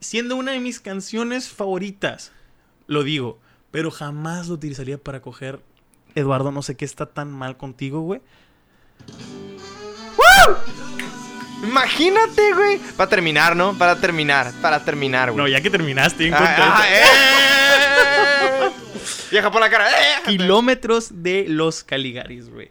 siendo 0.01 0.35
una 0.35 0.51
de 0.51 0.59
mis 0.59 0.81
canciones 0.81 1.49
favoritas, 1.49 2.33
lo 2.89 3.05
digo, 3.05 3.39
pero 3.73 3.91
jamás 3.91 4.47
lo 4.47 4.55
utilizaría 4.55 4.97
para 4.99 5.21
coger. 5.21 5.59
Eduardo, 6.15 6.53
no 6.53 6.63
sé 6.63 6.77
qué 6.77 6.85
está 6.85 7.07
tan 7.07 7.33
mal 7.33 7.57
contigo, 7.57 8.01
güey. 8.03 8.21
Imagínate, 11.63 12.53
güey. 12.55 12.79
Para 12.97 13.09
terminar, 13.09 13.55
¿no? 13.57 13.77
Para 13.79 13.97
terminar. 14.01 14.53
Para 14.61 14.85
terminar, 14.85 15.31
güey. 15.31 15.43
No, 15.45 15.49
ya 15.49 15.61
que 15.61 15.71
terminaste, 15.71 16.25
bien 16.25 16.35
Ah, 16.35 16.39
contento. 16.39 16.63
ah, 16.75 16.85
eh. 16.89 18.71
Vieja 19.31 19.51
por 19.51 19.61
la 19.61 19.71
cara. 19.71 19.89
eh. 19.89 20.15
Kilómetros 20.27 21.23
de 21.23 21.47
los 21.49 21.85
Caligaris, 21.85 22.51
güey. 22.51 22.71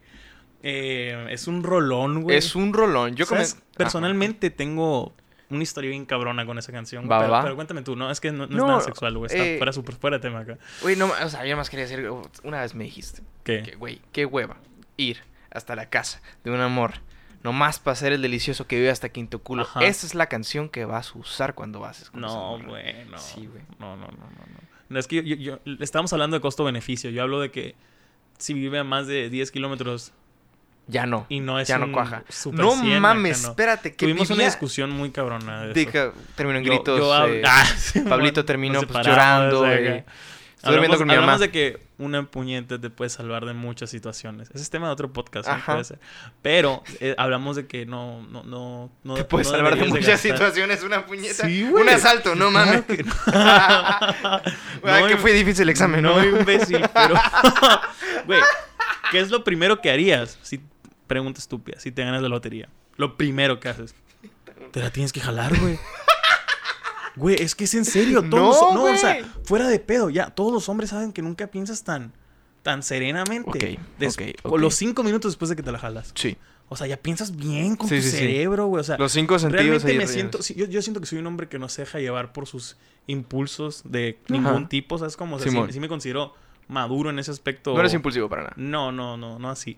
Eh, 0.63 1.27
es 1.31 1.47
un 1.47 1.63
rolón, 1.63 2.21
güey. 2.23 2.37
Es 2.37 2.55
un 2.55 2.73
rolón. 2.73 3.15
Yo 3.15 3.25
¿Sabes? 3.25 3.53
come- 3.55 3.63
Personalmente 3.77 4.49
tengo 4.51 5.15
una 5.51 5.63
historia 5.63 5.89
bien 5.89 6.05
cabrona 6.05 6.45
con 6.45 6.57
esa 6.57 6.71
canción. 6.71 7.09
Va, 7.09 7.19
pero, 7.19 7.31
va. 7.31 7.41
pero 7.43 7.55
cuéntame 7.55 7.81
tú, 7.81 7.95
no, 7.95 8.09
es 8.09 8.19
que 8.19 8.31
no, 8.31 8.47
no 8.47 8.55
No, 8.55 8.63
es 8.63 8.67
nada 8.67 8.81
sexual, 8.81 9.17
güey. 9.17 9.27
Está 9.31 9.45
eh, 9.45 9.57
fuera, 9.57 9.73
súper 9.73 9.95
fuera 9.95 10.17
de 10.17 10.21
tema 10.21 10.39
acá. 10.39 10.57
Güey, 10.81 10.95
no, 10.95 11.07
o 11.23 11.29
sea, 11.29 11.45
yo 11.45 11.55
más 11.57 11.69
quería 11.69 11.85
decir, 11.85 12.09
una 12.43 12.61
vez 12.61 12.75
me 12.75 12.83
dijiste, 12.85 13.21
¿Qué? 13.43 13.63
que, 13.63 13.75
güey, 13.75 14.01
qué 14.11 14.25
hueva, 14.25 14.57
ir 14.97 15.19
hasta 15.51 15.75
la 15.75 15.89
casa 15.89 16.21
de 16.43 16.51
un 16.51 16.59
amor, 16.61 16.93
nomás 17.43 17.79
para 17.79 17.93
hacer 17.93 18.13
el 18.13 18.21
delicioso 18.21 18.67
que 18.67 18.77
vive 18.77 18.89
hasta 18.89 19.09
quinto 19.09 19.39
culo. 19.39 19.63
Ajá. 19.63 19.83
Esa 19.83 20.05
es 20.07 20.15
la 20.15 20.27
canción 20.27 20.69
que 20.69 20.85
vas 20.85 21.13
a 21.15 21.19
usar 21.19 21.55
cuando 21.55 21.79
vas 21.79 22.11
No, 22.13 22.59
güey, 22.63 23.05
no. 23.05 23.17
Sí, 23.17 23.47
güey. 23.47 23.63
No, 23.79 23.95
no, 23.95 24.07
no, 24.07 24.17
no, 24.17 24.61
no. 24.89 24.99
Es 24.99 25.07
que 25.07 25.15
yo, 25.17 25.21
yo- 25.35 25.59
yo- 25.65 25.73
estamos 25.79 26.11
hablando 26.13 26.35
de 26.35 26.41
costo-beneficio. 26.41 27.09
Yo 27.09 27.21
hablo 27.23 27.39
de 27.39 27.49
que 27.49 27.75
si 28.37 28.53
vive 28.53 28.79
a 28.79 28.83
más 28.83 29.07
de 29.07 29.29
10 29.29 29.51
kilómetros 29.51 30.13
Ya 30.87 31.05
no. 31.05 31.25
y 31.29 31.39
no 31.39 31.59
es 31.59 31.67
ya 31.67 31.77
no 31.77 31.91
cuaja. 31.91 32.23
No 32.51 32.71
100 32.75 32.91
acá, 32.91 32.99
mames, 32.99 33.43
no. 33.43 33.49
espérate, 33.49 33.91
que 33.95 34.05
Tuvimos 34.05 34.29
una 34.29 34.43
discusión 34.45 34.89
muy 34.91 35.11
cabrona 35.11 35.63
de 35.67 35.81
eso. 35.81 36.13
terminó 36.35 36.57
en 36.59 36.65
Yo- 36.65 36.73
gritos. 36.73 36.99
yo 36.99 37.13
hab- 37.13 37.29
eh, 37.29 37.41
Ah, 37.47 37.65
sí, 37.77 37.99
Pablito 38.01 38.43
terminó, 38.43 38.81
pues, 38.81 39.05
llorando, 39.05 39.65
Hablamos, 40.63 40.97
con 40.97 41.07
mi 41.07 41.13
hablamos 41.15 41.39
de 41.39 41.49
que 41.51 41.79
una 42.01 42.23
puñeta 42.23 42.81
te 42.81 42.89
puede 42.89 43.09
salvar 43.09 43.45
de 43.45 43.53
muchas 43.53 43.91
situaciones. 43.91 44.49
Ese 44.49 44.63
es 44.63 44.69
tema 44.69 44.87
de 44.87 44.93
otro 44.93 45.13
podcast, 45.13 45.47
¿no? 45.47 45.63
Puede 45.63 45.83
ser. 45.83 45.99
Pero 46.41 46.83
eh, 46.99 47.13
hablamos 47.17 47.55
de 47.55 47.67
que 47.67 47.85
no, 47.85 48.23
no, 48.23 48.43
no, 48.43 48.91
no 49.03 49.13
Te 49.13 49.23
puedes 49.23 49.47
no 49.47 49.53
salvar 49.53 49.77
de 49.77 49.85
muchas 49.85 50.07
gastar- 50.07 50.33
situaciones, 50.33 50.83
una 50.83 51.05
puñeta. 51.05 51.45
Sí, 51.45 51.63
un 51.63 51.87
asalto, 51.87 52.35
no 52.35 52.49
mames. 52.49 52.83
Que 52.85 52.97
que 55.07 55.17
fue 55.17 55.33
difícil 55.33 55.63
el 55.63 55.69
examen, 55.69 56.01
¿no? 56.01 56.19
No, 56.19 56.39
imbécil, 56.39 56.83
pero... 56.93 57.15
Güey, 58.25 58.41
¿qué 59.11 59.19
es 59.19 59.29
lo 59.29 59.43
primero 59.43 59.81
que 59.81 59.91
harías? 59.91 60.37
Si 60.41 60.59
pregunta 61.07 61.39
estúpida, 61.39 61.79
si 61.79 61.91
te 61.91 62.03
ganas 62.03 62.21
la 62.21 62.29
lotería. 62.29 62.69
Lo 62.97 63.17
primero 63.17 63.59
que 63.59 63.69
haces. 63.69 63.95
Te 64.71 64.79
la 64.79 64.91
tienes 64.91 65.13
que 65.13 65.19
jalar, 65.19 65.57
güey. 65.59 65.77
Güey, 67.15 67.35
es 67.41 67.55
que 67.55 67.65
es 67.65 67.73
en 67.73 67.85
serio. 67.85 68.23
Todos 68.29 68.61
No, 68.61 68.73
no, 68.73 68.83
o 68.93 68.95
sea, 68.97 69.23
fuera 69.43 69.67
de 69.67 69.79
pedo, 69.79 70.09
ya. 70.09 70.27
Todos 70.29 70.51
los 70.53 70.69
hombres 70.69 70.89
saben 70.91 71.11
que 71.13 71.21
nunca 71.21 71.47
piensas 71.47 71.83
tan, 71.83 72.13
tan 72.63 72.83
serenamente. 72.83 73.49
Ok, 73.49 73.79
Des- 73.99 74.13
ok, 74.17 74.41
con 74.43 74.53
ok. 74.53 74.59
Los 74.59 74.75
cinco 74.75 75.03
minutos 75.03 75.31
después 75.33 75.49
de 75.49 75.55
que 75.55 75.63
te 75.63 75.71
la 75.71 75.79
jalas. 75.79 76.11
Sí. 76.15 76.37
O 76.69 76.77
sea, 76.77 76.87
ya 76.87 76.95
piensas 76.95 77.35
bien 77.35 77.75
con 77.75 77.89
Sí, 77.89 77.97
tu 77.97 78.01
sí, 78.03 78.11
cerebro, 78.11 78.67
güey. 78.67 78.79
O 78.79 78.83
sea, 78.83 78.97
Los 78.97 79.11
cinco 79.11 79.37
sentidos 79.37 79.83
realmente 79.83 79.93
me 79.93 80.05
re- 80.05 80.07
siento... 80.07 80.41
sí, 80.41 80.53
yo, 80.55 80.65
yo 80.67 80.81
siento 80.81 81.01
que 81.01 81.05
soy 81.05 81.19
un 81.19 81.27
hombre 81.27 81.49
que 81.49 81.59
no 81.59 81.67
se 81.67 81.81
deja 81.81 81.99
llevar 81.99 82.31
por 82.31 82.47
sus 82.47 82.77
impulsos 83.07 83.81
de 83.83 84.17
ningún 84.29 84.69
tipo, 84.69 84.97
¿sabes? 84.97 85.17
Como, 85.17 85.35
o 85.35 85.39
sea, 85.39 85.51
sí 85.69 85.79
me 85.81 85.89
considero 85.89 86.33
maduro 86.69 87.09
en 87.09 87.19
ese 87.19 87.29
aspecto. 87.31 87.73
No 87.73 87.79
eres 87.81 87.93
impulsivo 87.93 88.29
para 88.29 88.43
nada. 88.43 88.53
No, 88.55 88.93
no, 88.93 89.17
no, 89.17 89.37
no 89.37 89.49
así. 89.49 89.75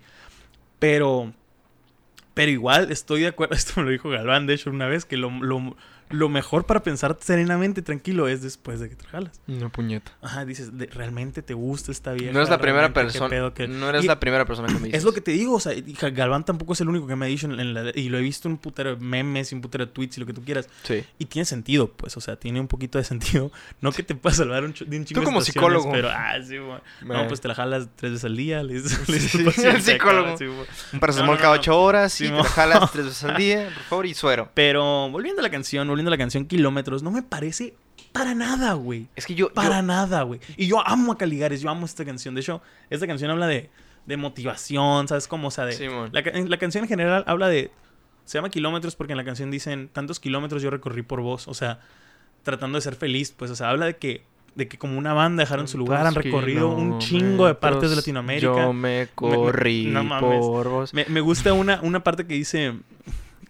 Pero, 0.77 1.33
pero 2.33 2.51
igual 2.51 2.91
estoy 2.91 3.21
de 3.21 3.27
acuerdo, 3.27 3.55
esto 3.55 3.73
me 3.77 3.85
lo 3.85 3.89
dijo 3.91 4.09
Galván, 4.09 4.45
de 4.45 4.53
hecho, 4.53 4.69
una 4.69 4.87
vez, 4.87 5.05
que 5.05 5.17
lo, 5.17 5.31
lo, 5.31 5.75
lo 6.13 6.29
mejor 6.29 6.65
para 6.65 6.83
pensar 6.83 7.17
serenamente, 7.19 7.81
tranquilo, 7.81 8.27
es 8.27 8.41
después 8.41 8.79
de 8.79 8.87
que 8.89 8.95
te 8.95 9.05
jalas. 9.05 9.41
Una 9.47 9.69
puñeta. 9.69 10.11
Ajá, 10.21 10.45
dices, 10.45 10.77
de- 10.77 10.85
¿realmente 10.85 11.41
te 11.41 11.53
gusta 11.53 11.91
esta 11.91 12.13
vieja? 12.13 12.31
No 12.31 12.39
eres 12.39 12.49
la 12.49 12.59
primera 12.59 12.87
¿Realmente 12.89 13.13
qué 13.13 13.19
persona. 13.19 13.53
que- 13.53 13.67
No 13.67 13.89
eres 13.89 14.03
Y 14.03 14.07
la 14.07 14.19
primera 14.19 14.45
persona 14.45 14.67
que 14.67 14.75
me 14.75 14.79
dices. 14.87 14.99
Es 14.99 15.03
lo 15.03 15.11
que 15.13 15.21
te 15.21 15.31
digo, 15.31 15.55
o 15.55 15.59
sea, 15.59 15.73
Galván 16.11 16.45
tampoco 16.45 16.73
es 16.73 16.81
el 16.81 16.89
único 16.89 17.07
que 17.07 17.15
me 17.15 17.25
ha 17.25 17.29
dicho 17.29 17.47
en, 17.47 17.59
en 17.59 17.73
la... 17.73 17.91
Y 17.95 18.09
lo 18.09 18.17
he 18.17 18.21
visto 18.21 18.47
en 18.47 18.53
un 18.53 18.57
putero 18.59 18.95
de 18.95 19.01
memes 19.03 19.51
y 19.51 19.55
un 19.55 19.61
putero 19.61 19.85
de 19.85 19.91
tweets 19.91 20.17
y 20.17 20.19
lo 20.21 20.25
que 20.25 20.33
tú 20.33 20.43
quieras. 20.43 20.69
Sí. 20.83 21.03
Y 21.19 21.25
tiene 21.25 21.45
sentido, 21.45 21.87
pues, 21.91 22.15
o 22.15 22.21
sea, 22.21 22.35
tiene 22.35 22.59
un 22.59 22.67
poquito 22.67 22.97
de 22.97 23.03
sentido. 23.03 23.51
No 23.81 23.91
que 23.91 24.03
te 24.03 24.15
pueda 24.15 24.35
salvar 24.35 24.63
un 24.63 24.73
ch- 24.73 24.85
de 24.85 24.97
un 24.97 25.05
chingo 25.05 25.21
de 25.21 25.25
como 25.25 25.41
psicólogo. 25.41 25.91
Pero, 25.91 26.09
ah, 26.11 26.35
sí, 26.47 26.57
güey. 26.57 26.79
No, 27.01 27.27
pues 27.27 27.41
te 27.41 27.47
la 27.47 27.55
jalas 27.55 27.87
tres 27.95 28.11
veces 28.13 28.25
al 28.25 28.37
día. 28.37 28.61
Le 28.63 28.75
dices, 28.75 28.99
Sí, 29.53 29.65
el 29.65 29.81
psicólogo. 29.81 30.27
acá, 30.29 30.37
sí, 30.37 30.45
güey. 30.45 30.67
Un 30.93 30.99
paracetamol 30.99 31.35
No, 31.35 31.35
no, 31.37 31.41
cada 31.41 31.53
ocho 31.55 31.79
horas 31.81 32.13
Sí, 32.13 32.25
y 32.25 32.29
te 32.29 32.43
jalas 32.43 32.91
tres 32.91 33.05
veces 33.07 33.23
al 33.23 33.35
día, 33.37 33.69
por 33.73 33.83
favor, 33.83 34.05
y 34.05 34.13
suero. 34.13 34.49
Pero 34.53 35.09
volviendo 35.09 35.41
a 35.41 35.43
la 35.43 35.49
canción, 35.49 35.87
volviendo 35.87 36.02
la 36.09 36.17
canción 36.17 36.45
Kilómetros, 36.45 37.03
no 37.03 37.11
me 37.11 37.21
parece 37.23 37.75
para 38.11 38.35
nada, 38.35 38.73
güey. 38.73 39.07
Es 39.15 39.25
que 39.25 39.35
yo... 39.35 39.47
yo- 39.49 39.53
Para 39.53 39.81
nada, 39.81 40.21
güey. 40.23 40.39
Y 40.57 40.67
yo 40.67 40.85
amo 40.87 41.11
a 41.13 41.17
Caligares, 41.17 41.61
yo 41.61 41.69
amo 41.69 41.85
esta 41.85 42.05
canción. 42.05 42.35
De 42.35 42.41
hecho, 42.41 42.61
esta 42.89 43.07
canción 43.07 43.31
habla 43.31 43.47
de, 43.47 43.69
de 44.05 44.17
motivación, 44.17 45.07
¿sabes 45.07 45.27
cómo? 45.27 45.47
O 45.47 45.51
sea, 45.51 45.65
de... 45.65 46.09
La, 46.11 46.57
canción 46.57 46.83
en 46.83 46.87
general 46.87 47.23
habla 47.27 47.47
de... 47.47 47.71
Se 48.25 48.37
llama 48.37 48.49
kilómetros 48.49 48.95
porque 48.95 49.13
en 49.13 49.17
la 49.17 49.25
canción 49.25 49.51
dicen, 49.51 49.89
tantos 49.91 50.19
kilómetros 50.19 50.61
yo 50.61 50.69
recorrí 50.69 51.01
por 51.01 51.21
vos. 51.21 51.47
O 51.47 51.53
sea, 51.53 51.79
tratando 52.43 52.77
de 52.77 52.81
ser 52.81 52.95
feliz, 52.95 53.31
pues, 53.35 53.51
o 53.51 53.55
sea, 53.55 53.69
habla 53.69 53.85
de 53.85 53.97
que, 53.97 54.23
de 54.55 54.67
que 54.67 54.77
como 54.77 54.97
una 54.97 55.13
banda 55.13 55.41
dejaron 55.43 55.67
su 55.67 55.77
lugar, 55.77 56.05
han 56.07 56.15
recorrido 56.15 56.69
un 56.69 56.99
chingo 56.99 57.47
de 57.47 57.55
partes 57.55 57.89
de 57.89 57.95
Latinoamérica. 57.97 58.45
Yo 58.63 58.73
me 58.73 59.07
corrí 59.15 59.87
no 59.87 60.03
mames. 60.03 60.39
por 60.39 60.69
vos. 60.69 60.93
Me, 60.93 61.05
me 61.09 61.19
gusta 61.19 61.51
una, 61.53 61.81
una 61.81 62.01
parte 62.03 62.25
que 62.25 62.35
dice, 62.35 62.73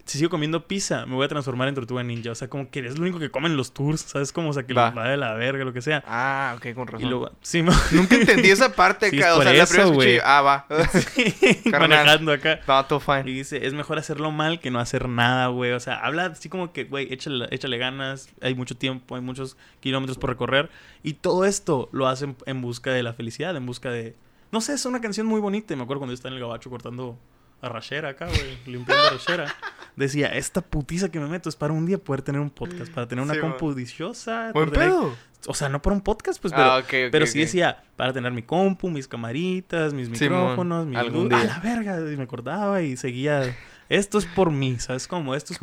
si 0.05 0.17
sigo 0.17 0.29
comiendo 0.29 0.67
pizza, 0.67 1.05
me 1.05 1.15
voy 1.15 1.23
a 1.25 1.27
transformar 1.29 1.69
en 1.69 1.75
tortuga 1.75 2.03
ninja. 2.03 2.31
O 2.31 2.35
sea, 2.35 2.49
como 2.49 2.69
que 2.69 2.79
es 2.85 2.97
lo 2.97 3.03
único 3.03 3.19
que 3.19 3.31
comen 3.31 3.55
los 3.55 3.73
tours, 3.73 4.01
¿sabes? 4.01 4.33
Como, 4.33 4.49
o 4.49 4.53
sea, 4.53 4.63
que 4.63 4.73
Va. 4.73 4.89
va 4.91 5.07
de 5.07 5.15
la 5.15 5.33
verga, 5.33 5.63
lo 5.63 5.71
que 5.71 5.81
sea. 5.81 6.03
Ah, 6.05 6.55
ok, 6.57 6.73
con 6.75 6.83
Y 6.89 6.91
razón. 6.91 7.09
luego, 7.09 7.31
sí, 7.41 7.61
Nunca 7.91 8.15
entendí 8.15 8.49
esa 8.49 8.73
parte, 8.73 9.09
Sí, 9.09 9.19
o 9.19 9.41
sea, 9.41 9.53
la 9.53 9.63
eso, 9.63 9.67
primera 9.73 9.89
güey. 9.95 10.09
escuché, 10.15 10.21
ah, 10.27 10.41
va. 10.41 10.67
Carnal. 11.71 11.89
manejando 11.89 12.31
acá. 12.33 12.59
Va, 12.69 12.87
todo 12.87 12.99
Y 12.99 13.01
fine. 13.01 13.23
dice, 13.23 13.65
es 13.65 13.73
mejor 13.73 13.97
hacerlo 13.97 14.31
mal 14.31 14.59
que 14.59 14.71
no 14.71 14.79
hacer 14.79 15.07
nada, 15.07 15.47
güey. 15.47 15.71
O 15.71 15.79
sea, 15.79 15.95
habla 15.99 16.25
así 16.25 16.49
como 16.49 16.73
que, 16.73 16.83
güey, 16.83 17.11
échale, 17.13 17.47
échale 17.51 17.77
ganas, 17.77 18.27
hay 18.41 18.55
mucho 18.55 18.75
tiempo, 18.75 19.15
hay 19.15 19.21
muchos 19.21 19.55
kilómetros 19.79 20.17
por 20.17 20.29
recorrer. 20.29 20.69
Y 21.01 21.13
todo 21.13 21.45
esto 21.45 21.89
lo 21.93 22.07
hacen 22.07 22.35
en 22.45 22.61
busca 22.61 22.91
de 22.91 23.03
la 23.03 23.13
felicidad, 23.13 23.55
en 23.55 23.65
busca 23.65 23.89
de... 23.89 24.15
No 24.51 24.61
sé, 24.61 24.73
es 24.73 24.85
una 24.85 25.01
canción 25.01 25.25
muy 25.27 25.39
bonita. 25.39 25.73
Y 25.73 25.77
me 25.77 25.83
acuerdo 25.83 25.99
cuando 26.01 26.11
yo 26.11 26.15
estaba 26.15 26.31
en 26.31 26.35
el 26.37 26.41
gabacho 26.45 26.69
cortando 26.69 27.17
arrachera 27.63 28.09
acá, 28.09 28.27
güey, 28.27 28.57
limpiando 28.65 29.07
arrachera. 29.07 29.55
Decía, 29.95 30.27
esta 30.27 30.61
putiza 30.61 31.09
que 31.09 31.19
me 31.19 31.27
meto 31.27 31.49
es 31.49 31.55
para 31.55 31.73
un 31.73 31.85
día 31.85 31.97
poder 31.97 32.21
tener 32.21 32.41
un 32.41 32.49
podcast, 32.49 32.91
para 32.91 33.07
tener 33.07 33.23
una 33.23 33.35
Sí, 33.35 33.39
compu 33.39 33.73
viciosa. 33.73 34.51
Buen 34.53 34.69
tener- 34.71 34.89
pedo. 34.89 35.15
O 35.45 35.53
sea, 35.53 35.67
no 35.69 35.81
para 35.81 35.93
un 35.95 36.01
podcast, 36.01 36.41
pues, 36.41 36.53
pero... 36.53 36.71
Ah, 36.71 36.83
Pero 36.87 37.27
sí 37.27 37.39
decía, 37.39 37.83
para 37.97 38.13
tener 38.13 38.31
mi 38.31 38.43
compu, 38.43 38.89
mis 38.89 39.07
camaritas, 39.09 39.93
mis 39.93 40.07
micrófonos, 40.09 40.87
mis 40.87 40.97
algún 40.97 41.33
A 41.33 41.43
la 41.43 41.59
verga, 41.59 41.99
y 41.99 42.15
me 42.15 42.23
acordaba 42.23 42.81
y 42.81 42.95
seguía. 42.95 43.55
Esto 43.89 44.17
es 44.17 44.25
por 44.25 44.51
mí, 44.51 44.79
¿sabes 44.79 45.05
cómo? 45.07 45.35
Esto 45.35 45.51
es 45.53 45.59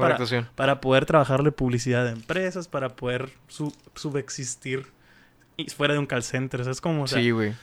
para, 0.54 0.80
poder 0.82 1.06
trabajarle 1.06 1.50
publicidad 1.50 2.06
a 2.06 2.10
empresas, 2.10 2.68
para 2.68 2.90
poder 2.90 3.30
su- 3.48 3.74
subexistir 3.94 4.86
y 5.56 5.70
fuera 5.70 5.94
de 5.94 6.00
un 6.00 6.06
call 6.06 6.22
center, 6.24 6.62
¿sabes 6.62 6.80
cómo? 6.82 7.04
O 7.04 7.06
sea, 7.08 7.18
Sí, 7.20 7.30
güey. 7.30 7.54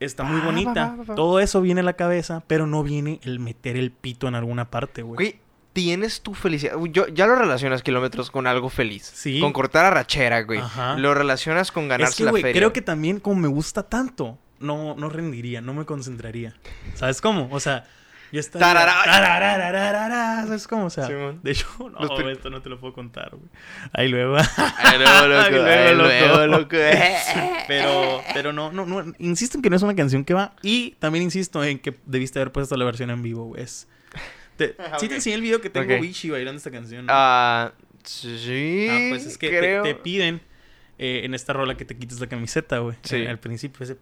Está 0.00 0.22
muy 0.24 0.40
Ah, 0.42 0.44
bonita. 0.44 0.84
va, 0.86 0.90
va, 0.90 0.96
va, 0.96 1.04
va. 1.04 1.14
Todo 1.14 1.40
eso 1.40 1.60
viene 1.60 1.80
a 1.80 1.84
la 1.84 1.94
cabeza, 1.94 2.42
pero 2.46 2.66
no 2.66 2.82
viene 2.82 3.20
el 3.22 3.38
meter 3.40 3.76
el 3.76 3.90
pito 3.90 4.28
en 4.28 4.34
alguna 4.34 4.70
parte, 4.70 5.02
güey. 5.02 5.14
Güey, 5.16 5.40
tienes 5.72 6.22
tu 6.22 6.34
felicidad. 6.34 6.74
Yo, 6.90 7.06
ya 7.08 7.26
lo 7.26 7.34
relacionas 7.36 7.82
kilómetros 7.82 8.30
con 8.30 8.46
algo 8.46 8.68
feliz. 8.70 9.10
Sí. 9.14 9.40
Con 9.40 9.52
cortar 9.52 9.84
arrachera, 9.84 10.42
güey. 10.42 10.58
Ajá. 10.60 10.96
Lo 10.96 11.14
relacionas 11.14 11.70
con 11.72 11.88
ganarse 11.88 12.12
Es 12.12 12.16
que, 12.18 12.24
la 12.24 12.30
güey, 12.30 12.42
feria. 12.42 12.60
creo 12.60 12.72
que 12.72 12.82
también 12.82 13.20
como 13.20 13.40
me 13.40 13.48
gusta 13.48 13.82
tanto, 13.82 14.38
no, 14.58 14.94
no 14.96 15.08
rendiría, 15.10 15.60
no 15.60 15.74
me 15.74 15.84
concentraría. 15.84 16.54
¿Sabes 16.94 17.20
cómo? 17.20 17.48
O 17.50 17.60
sea, 17.60 17.84
yo 18.32 18.40
estaría... 18.40 18.66
Tarara- 18.66 19.04
tarararararara, 19.04 20.46
¿Sabes 20.46 20.66
cómo? 20.66 20.86
O 20.86 20.90
sea, 20.90 21.06
de 21.08 21.50
hecho, 21.50 21.66
no, 21.78 22.28
esto 22.30 22.50
no 22.50 22.60
te 22.62 22.68
lo 22.68 22.78
puedo 22.80 22.92
contar, 22.92 23.30
güey. 23.30 23.48
Ahí 23.92 24.08
luego... 24.08 24.36
Ay, 24.36 24.98
luego, 24.98 25.26
loco. 25.26 25.42
Ay, 25.42 25.52
luego, 25.94 26.08
ay, 26.10 26.28
luego, 26.28 26.46
loco. 26.46 26.76
pero, 27.68 28.22
pero 28.34 28.52
no, 28.52 28.72
no, 28.72 28.86
no, 28.86 29.12
insisto 29.18 29.58
en 29.58 29.62
que 29.62 29.70
no 29.70 29.76
es 29.76 29.82
una 29.82 29.94
canción 29.94 30.24
que 30.24 30.34
va. 30.34 30.54
Y 30.62 30.92
también 30.98 31.22
insisto 31.24 31.62
en 31.64 31.78
que 31.78 31.94
debiste 32.06 32.38
haber 32.38 32.52
puesto 32.52 32.76
la 32.76 32.84
versión 32.84 33.10
en 33.10 33.22
vivo, 33.22 33.44
güey. 33.44 33.62
Es... 33.62 33.88
Te, 34.56 34.74
Ah, 34.78 34.96
Sí 34.98 35.08
te 35.08 35.16
enseñé 35.16 35.34
el 35.36 35.42
video 35.42 35.60
que 35.60 35.68
tengo. 35.70 35.94
Wichi 36.00 36.30
bailando 36.30 36.56
esta 36.56 36.70
canción. 36.70 37.04
¿no? 37.06 37.12
Ah, 37.14 37.72
sí. 38.04 38.86
Ah, 38.90 39.06
pues 39.10 39.26
es 39.26 39.36
que 39.38 39.50
te- 39.50 39.58
creo. 39.58 39.82
te, 39.82 39.94
piden 39.94 40.40
eh, 40.98 41.20
en 41.24 41.34
esta 41.34 41.52
rola 41.52 41.76
que 41.76 41.84
te 41.84 41.96
quites 41.96 42.20
la 42.20 42.26
camiseta, 42.26 42.78
güey. 42.78 42.96
Sí. 43.02 43.16
Eh, 43.16 43.28
Al 43.28 43.38
principio 43.38 43.84
ese 43.84 43.96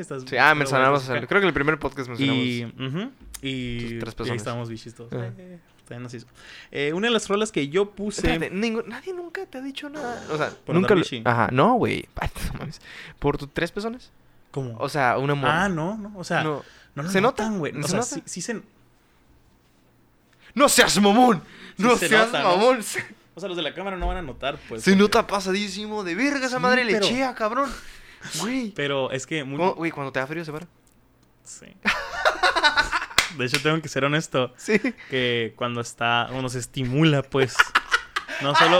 estas- 0.00 0.24
Sí, 0.26 0.36
ah, 0.36 0.54
mencionamos. 0.54 1.06
bueno, 1.06 1.26
Creo 1.26 1.40
que 1.40 1.46
el 1.46 1.52
primer 1.54 1.78
podcast 1.78 2.08
mencionamos. 2.08 2.44
Y, 2.44 2.64
ujú, 2.64 3.10
y, 3.42 3.98
tres 3.98 4.14
y 4.26 4.30
ahí 4.30 4.36
estábamos 4.36 4.68
bichis 4.68 4.94
todos. 4.94 5.12
Ah. 5.12 5.30
Eh, 5.38 5.58
todavía 5.84 6.02
nos 6.02 6.14
hizo. 6.14 6.26
Eh, 6.72 6.92
una 6.92 7.06
de 7.08 7.12
las 7.12 7.28
rolas 7.28 7.52
que 7.52 7.68
yo 7.68 7.90
puse. 7.90 8.20
Espérate, 8.26 8.50
ningún- 8.54 8.88
nadie 8.88 9.12
nunca 9.12 9.46
te 9.46 9.58
ha 9.58 9.60
dicho 9.60 9.88
nada. 9.88 10.24
O 10.30 10.36
sea, 10.36 10.50
¿Por 10.50 10.74
nunca. 10.74 10.94
lo-? 10.94 11.04
Ajá, 11.24 11.48
no, 11.52 11.74
güey. 11.74 12.08
¿Por 13.18 13.38
tus 13.38 13.52
tres 13.52 13.70
personas? 13.70 14.10
¿Cómo? 14.50 14.76
O 14.78 14.88
sea, 14.88 15.18
un 15.18 15.30
amor. 15.30 15.50
ah, 15.50 15.68
no, 15.68 15.96
no. 15.96 16.12
O 16.16 16.24
sea, 16.24 16.42
no, 16.42 16.62
no. 16.94 17.08
¿Se 17.10 17.20
no 17.20 17.28
nota? 17.28 17.44
notan, 17.44 17.58
güey. 17.58 17.72
¿Se 17.72 17.78
O 17.80 17.82
sea, 17.88 17.98
nota? 18.00 18.06
sí, 18.14 18.22
sí 18.24 18.40
se. 18.40 18.60
¡No 20.54 20.68
seas 20.68 21.00
mamón! 21.00 21.42
Sí 21.76 21.82
¡No 21.82 21.96
se 21.96 22.08
seas 22.08 22.30
mamón! 22.32 22.78
O 23.34 23.40
sea, 23.40 23.48
los 23.48 23.56
de 23.56 23.62
la 23.64 23.74
cámara 23.74 23.96
no 23.96 24.06
van 24.06 24.16
a 24.18 24.22
notar, 24.22 24.58
pues. 24.68 24.82
se 24.82 24.90
porque- 24.92 25.02
nota 25.02 25.26
pasadísimo 25.26 26.04
de 26.04 26.14
verga 26.14 26.46
esa 26.46 26.58
madre 26.58 26.84
pero- 26.86 27.00
lechea, 27.00 27.34
cabrón. 27.34 27.70
Güey. 28.40 28.70
Pero 28.70 29.10
es 29.10 29.26
que. 29.26 29.44
muy- 29.44 29.58
¿Cómo- 29.58 29.74
Güey, 29.74 29.90
cuando 29.90 30.12
te 30.12 30.18
da 30.20 30.26
frío 30.26 30.44
se 30.44 30.52
para. 30.52 30.66
Sí. 31.42 31.66
De 33.36 33.44
hecho, 33.46 33.60
tengo 33.60 33.82
que 33.82 33.88
ser 33.88 34.04
honesto. 34.04 34.52
Sí. 34.56 34.80
que 35.10 35.52
cuando 35.56 35.80
está, 35.80 36.28
cuando 36.30 36.48
se 36.48 36.58
estimula, 36.60 37.22
pues, 37.22 37.56
no 38.42 38.54
solo, 38.54 38.78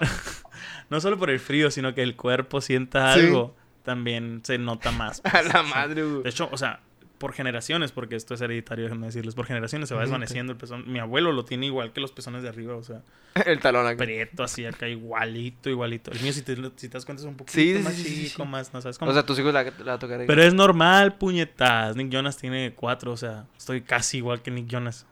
no 0.90 1.00
solo 1.00 1.18
por 1.18 1.30
el 1.30 1.38
frío, 1.40 1.70
sino 1.70 1.94
que 1.94 2.02
el 2.02 2.16
cuerpo 2.16 2.60
sienta 2.60 3.14
Sí. 3.14 3.20
algo, 3.20 3.54
también 3.84 4.40
se 4.44 4.56
nota 4.58 4.90
más. 4.92 5.20
A 5.24 5.30
pues, 5.30 5.52
la 5.52 5.62
madre, 5.62 6.04
güey. 6.04 6.22
De 6.22 6.30
hecho, 6.30 6.48
o 6.50 6.56
sea, 6.56 6.80
por 7.22 7.32
generaciones, 7.34 7.92
porque 7.92 8.16
esto 8.16 8.34
es 8.34 8.40
hereditario, 8.40 8.86
déjenme 8.86 9.06
decirles, 9.06 9.36
por 9.36 9.46
generaciones 9.46 9.88
se 9.88 9.94
va 9.94 10.00
desvaneciendo 10.00 10.50
el 10.52 10.58
pezón. 10.58 10.90
Mi 10.90 10.98
abuelo 10.98 11.30
lo 11.30 11.44
tiene 11.44 11.66
igual 11.66 11.92
que 11.92 12.00
los 12.00 12.10
pezones 12.10 12.42
de 12.42 12.48
arriba, 12.48 12.74
o 12.74 12.82
sea, 12.82 13.02
El 13.46 13.60
talón 13.60 13.86
acá. 13.86 13.98
prieto 14.04 14.42
así 14.42 14.66
acá, 14.66 14.88
igualito, 14.88 15.70
igualito. 15.70 16.10
El 16.10 16.20
mío, 16.20 16.32
si 16.32 16.42
te, 16.42 16.56
si 16.56 16.88
te 16.88 16.94
das 16.94 17.04
cuenta, 17.04 17.22
es 17.22 17.28
un 17.28 17.36
poquito 17.36 17.52
Sí, 17.56 17.80
más 17.84 17.94
sí, 17.94 18.26
chico, 18.28 18.42
sí. 18.42 18.48
más, 18.48 18.74
no 18.74 18.82
sabes 18.82 18.98
cómo. 18.98 19.12
O 19.12 19.14
sea, 19.14 19.24
tus 19.24 19.38
hijos 19.38 19.54
la, 19.54 19.62
la 19.84 20.00
tocaré. 20.00 20.26
Pero 20.26 20.42
es 20.42 20.52
normal, 20.52 21.14
puñetas. 21.14 21.94
Nick 21.94 22.08
Jonas 22.10 22.36
tiene 22.36 22.72
cuatro, 22.74 23.12
o 23.12 23.16
sea, 23.16 23.46
estoy 23.56 23.82
casi 23.82 24.16
igual 24.16 24.42
que 24.42 24.50
Nick 24.50 24.66
Jonas. 24.66 25.06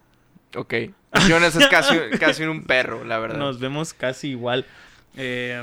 Ok. 0.57 0.75
Jonas 1.29 1.55
es 1.55 1.69
casi, 1.69 1.95
casi 2.19 2.43
un 2.43 2.65
perro, 2.65 3.05
la 3.05 3.21
verdad. 3.21 3.39
Nos 3.39 3.61
vemos 3.61 3.95
casi 3.95 4.31
igual. 4.31 4.67
Eh, 5.17 5.63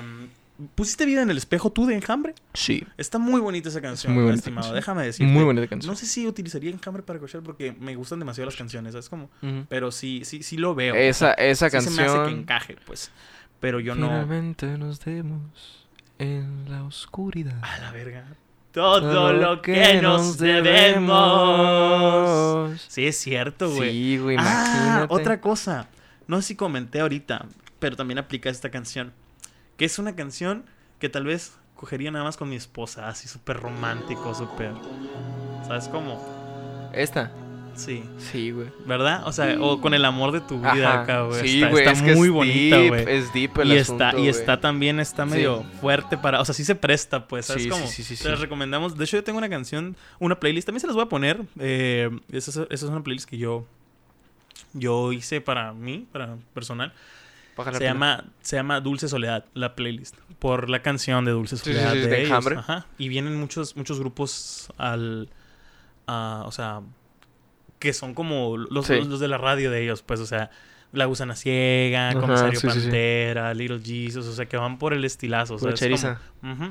¿Pusiste 0.75 1.05
vida 1.05 1.21
en 1.21 1.29
el 1.29 1.37
espejo 1.37 1.71
tú 1.71 1.85
de 1.85 1.93
Enjambre? 1.95 2.33
Sí. 2.53 2.83
Está 2.97 3.19
muy 3.19 3.39
bonita 3.39 3.69
esa 3.69 3.79
canción, 3.81 4.13
muy 4.13 4.23
bonita 4.23 4.39
estimado. 4.39 4.61
canción. 4.63 4.75
Déjame 4.75 5.03
decirte. 5.05 5.31
Muy 5.31 5.43
bonita 5.43 5.67
canción. 5.67 5.91
No 5.91 5.95
sé 5.97 6.05
si 6.07 6.25
utilizaría 6.27 6.71
Enjambre 6.71 7.03
para 7.03 7.19
cochar 7.19 7.41
porque 7.41 7.73
me 7.79 7.95
gustan 7.95 8.17
demasiado 8.19 8.45
las 8.47 8.55
canciones, 8.55 8.93
¿sabes 8.93 9.07
cómo? 9.09 9.29
Pero 9.69 9.91
sí, 9.91 10.21
sí, 10.25 10.41
sí 10.43 10.57
lo 10.57 10.73
veo. 10.73 10.95
Esa, 10.95 11.33
esa 11.33 11.67
O 11.67 11.69
sea, 11.69 11.81
sí 11.81 11.89
se 11.89 11.93
me 11.95 12.01
hace 12.03 12.13
que 12.13 12.17
canción. 12.19 12.39
encaje, 12.39 12.75
pues. 12.85 13.11
Pero 13.59 13.79
yo 13.79 13.93
no... 13.95 14.07
Finalmente 14.07 14.65
nos 14.77 15.03
vemos 15.05 15.87
en 16.19 16.69
la 16.69 16.83
oscuridad. 16.83 17.59
A 17.63 17.77
la 17.79 17.91
verga. 17.91 18.25
Todo 18.71 19.33
lo 19.33 19.61
que 19.61 19.99
nos 20.01 20.37
debemos. 21.57 22.81
Sí, 22.87 23.05
es 23.07 23.17
cierto, 23.17 23.69
güey. 23.71 23.91
Sí, 23.91 24.17
güey, 24.17 24.37
Ah, 24.39 24.41
imagínate. 24.41 25.13
otra 25.13 25.41
cosa. 25.41 25.87
No 26.27 26.37
sé 26.41 26.49
si 26.49 26.55
comenté 26.55 26.99
ahorita, 26.99 27.45
pero 27.79 27.95
también 27.95 28.17
aplica 28.19 28.49
esta 28.49 28.69
canción. 28.69 29.13
Que 29.77 29.85
es 29.85 29.99
una 29.99 30.15
canción 30.15 30.65
que 30.99 31.09
tal 31.09 31.25
vez 31.25 31.55
cogería 31.75 32.09
nada 32.11 32.25
más 32.25 32.37
con 32.37 32.49
mi 32.49 32.55
esposa, 32.55 33.07
así 33.07 33.27
súper 33.27 33.57
romántico, 33.57 34.33
súper... 34.33 34.71
¿Sabes 35.67 35.87
cómo? 35.87 36.89
Esta. 36.93 37.31
Sí. 37.75 38.03
Sí, 38.17 38.49
güey. 38.49 38.69
¿Verdad? 38.87 39.27
O 39.27 39.31
sea, 39.31 39.55
o 39.61 39.79
con 39.79 39.93
el 39.93 40.03
amor 40.05 40.31
de 40.31 40.41
tu 40.41 40.57
vida 40.59 40.71
Ajá. 40.93 41.01
acá, 41.03 41.21
güey. 41.21 41.47
Sí, 41.47 41.57
está 41.57 41.69
güey, 41.69 41.83
está 41.85 41.91
es 41.91 42.01
que 42.01 42.15
muy 42.15 42.29
bonita, 42.29 42.77
deep, 42.77 42.87
güey. 42.89 43.05
Es 43.07 43.31
deep 43.33 43.59
el 43.59 43.73
Y 43.73 43.77
asunto, 43.77 44.03
está, 44.05 44.19
y 44.19 44.27
está 44.27 44.59
también, 44.59 44.99
está 44.99 45.25
Sí. 45.25 45.29
medio 45.31 45.63
fuerte 45.79 46.17
para... 46.17 46.41
O 46.41 46.45
sea, 46.45 46.55
sí 46.55 46.65
se 46.65 46.73
presta, 46.73 47.27
pues, 47.27 47.45
¿sabes 47.45 47.61
Sí, 47.63 47.69
cómo? 47.69 47.85
sí, 47.85 48.01
sí, 48.01 48.15
sí, 48.15 48.23
Te 48.23 48.29
las 48.31 48.39
recomendamos. 48.39 48.97
De 48.97 49.03
hecho, 49.05 49.17
yo 49.17 49.23
tengo 49.23 49.37
una 49.37 49.49
canción, 49.49 49.95
una 50.17 50.39
playlist. 50.39 50.65
También 50.65 50.81
se 50.81 50.87
las 50.87 50.95
voy 50.95 51.05
a 51.05 51.09
poner. 51.09 51.43
Eh, 51.59 52.09
esa, 52.31 52.49
es- 52.49 52.57
esa 52.57 52.85
es 52.85 52.91
una 52.91 53.03
playlist 53.03 53.29
que 53.29 53.37
yo... 53.37 53.65
Yo 54.73 55.13
hice 55.13 55.39
para 55.41 55.71
mí, 55.73 56.07
para 56.11 56.35
personal. 56.55 56.93
Se 57.73 57.83
llama, 57.83 58.25
se 58.41 58.55
llama 58.55 58.79
Dulce 58.81 59.07
Soledad, 59.07 59.45
la 59.53 59.75
playlist. 59.75 60.15
Por 60.39 60.69
la 60.69 60.81
canción 60.81 61.25
de 61.25 61.31
Dulce 61.31 61.57
Sí, 61.57 61.63
sí, 61.65 61.73
Soledad 61.73 61.93
sí, 61.93 61.99
de, 61.99 62.07
de 62.07 62.23
ellos. 62.23 62.47
Ajá. 62.57 62.85
Y 62.97 63.09
vienen 63.09 63.39
muchos, 63.39 63.75
muchos 63.75 63.99
grupos 63.99 64.71
al... 64.77 65.29
a- 66.07 66.43
o 66.45 66.51
sea... 66.51 66.81
que 67.79 67.93
son 67.93 68.13
como 68.13 68.57
los, 68.57 68.85
Sí. 68.87 68.95
los, 68.95 69.07
los 69.07 69.19
de 69.19 69.27
la 69.27 69.37
radio 69.37 69.69
de 69.71 69.83
ellos, 69.83 70.01
pues, 70.03 70.19
o 70.19 70.25
sea, 70.25 70.49
La 70.93 71.05
Gusana 71.05 71.35
Ciega, 71.35 72.09
Ajá, 72.09 72.19
Comisario. 72.19 72.59
Pantera, 72.61 73.53
Little 73.53 73.81
Jesus, 73.83 74.25
o 74.27 74.33
sea, 74.33 74.45
que 74.47 74.57
van 74.57 74.77
por 74.79 74.93
el 74.93 75.03
estilazo. 75.05 75.55
O 75.55 75.59
sea, 75.59 75.71
es 75.71 76.05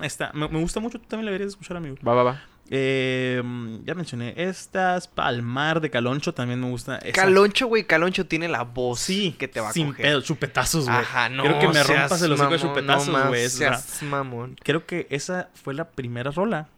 está, 0.03 0.31
me, 0.33 0.49
me 0.49 0.59
gusta 0.61 0.81
mucho, 0.81 0.99
tú 1.01 1.07
también 1.09 1.27
la 1.27 1.31
deberías 1.33 1.51
escuchar, 1.53 1.77
amigo. 1.77 1.96
Va, 2.07 2.14
va, 2.14 2.22
va. 2.22 2.42
Eh, 2.70 3.42
ya 3.85 3.94
mencioné 3.94 4.35
estas, 4.37 5.07
Palmar 5.09 5.81
de 5.81 5.88
Caloncho 5.90 6.35
también 6.35 6.61
me 6.61 6.68
gusta. 6.68 6.98
esa- 6.98 7.12
Caloncho, 7.12 7.66
güey, 7.68 7.85
Caloncho 7.85 8.26
tiene 8.26 8.48
la 8.48 8.62
voz 8.64 9.00
Sí, 9.00 9.35
que 9.38 9.46
te 9.48 9.61
va 9.61 9.68
a 9.70 9.72
sin 9.72 9.88
coger. 9.88 10.07
pedo, 10.07 10.20
chupetazos, 10.20 10.87
güey. 10.87 10.96
Ajá, 10.98 11.29
no. 11.29 11.42
Quiero 11.44 11.59
que 11.61 11.68
me 11.68 11.83
rompas 11.83 12.20
el 12.22 12.33
hocico 12.33 12.50
de 12.50 12.59
chupetazos, 12.59 13.09
no 13.09 13.29
güey, 13.29 13.42
más 13.44 13.55
o 13.55 13.57
sea, 13.59 13.74
seas 13.79 14.02
mamón. 14.02 14.57
Creo 14.62 14.85
que 14.87 15.07
esa 15.11 15.48
fue 15.55 15.74
la 15.74 15.88
primera 15.90 16.31
rola 16.31 16.68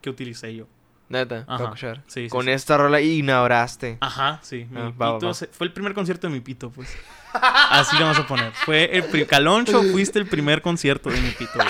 que 0.00 0.10
utilicé 0.10 0.54
yo. 0.54 0.66
Neta, 1.06 1.44
Ajá. 1.46 1.74
Sí, 1.76 1.86
sí, 2.06 2.28
Con 2.30 2.46
sí. 2.46 2.50
esta 2.52 2.78
rola 2.78 2.98
ignoraste. 3.00 3.98
Ajá, 4.00 4.40
sí. 4.42 4.66
Mi 4.70 4.80
Ah, 4.80 4.92
va, 5.00 5.14
pito 5.18 5.26
va. 5.26 5.34
se- 5.34 5.48
fue 5.48 5.66
el 5.66 5.72
primer 5.74 5.92
concierto 5.92 6.26
de 6.28 6.32
mi 6.32 6.40
pito, 6.40 6.70
pues. 6.70 6.88
Así 7.34 7.96
le 7.96 8.02
vamos 8.04 8.18
a 8.18 8.26
poner. 8.26 8.52
Fue 8.52 8.84
el 8.96 9.04
pri- 9.04 9.26
Caloncho, 9.26 9.82
fuiste 9.82 10.18
el 10.18 10.26
primer 10.26 10.62
concierto 10.62 11.10
de 11.10 11.20
mi 11.20 11.30
pito, 11.30 11.52
güey. 11.56 11.68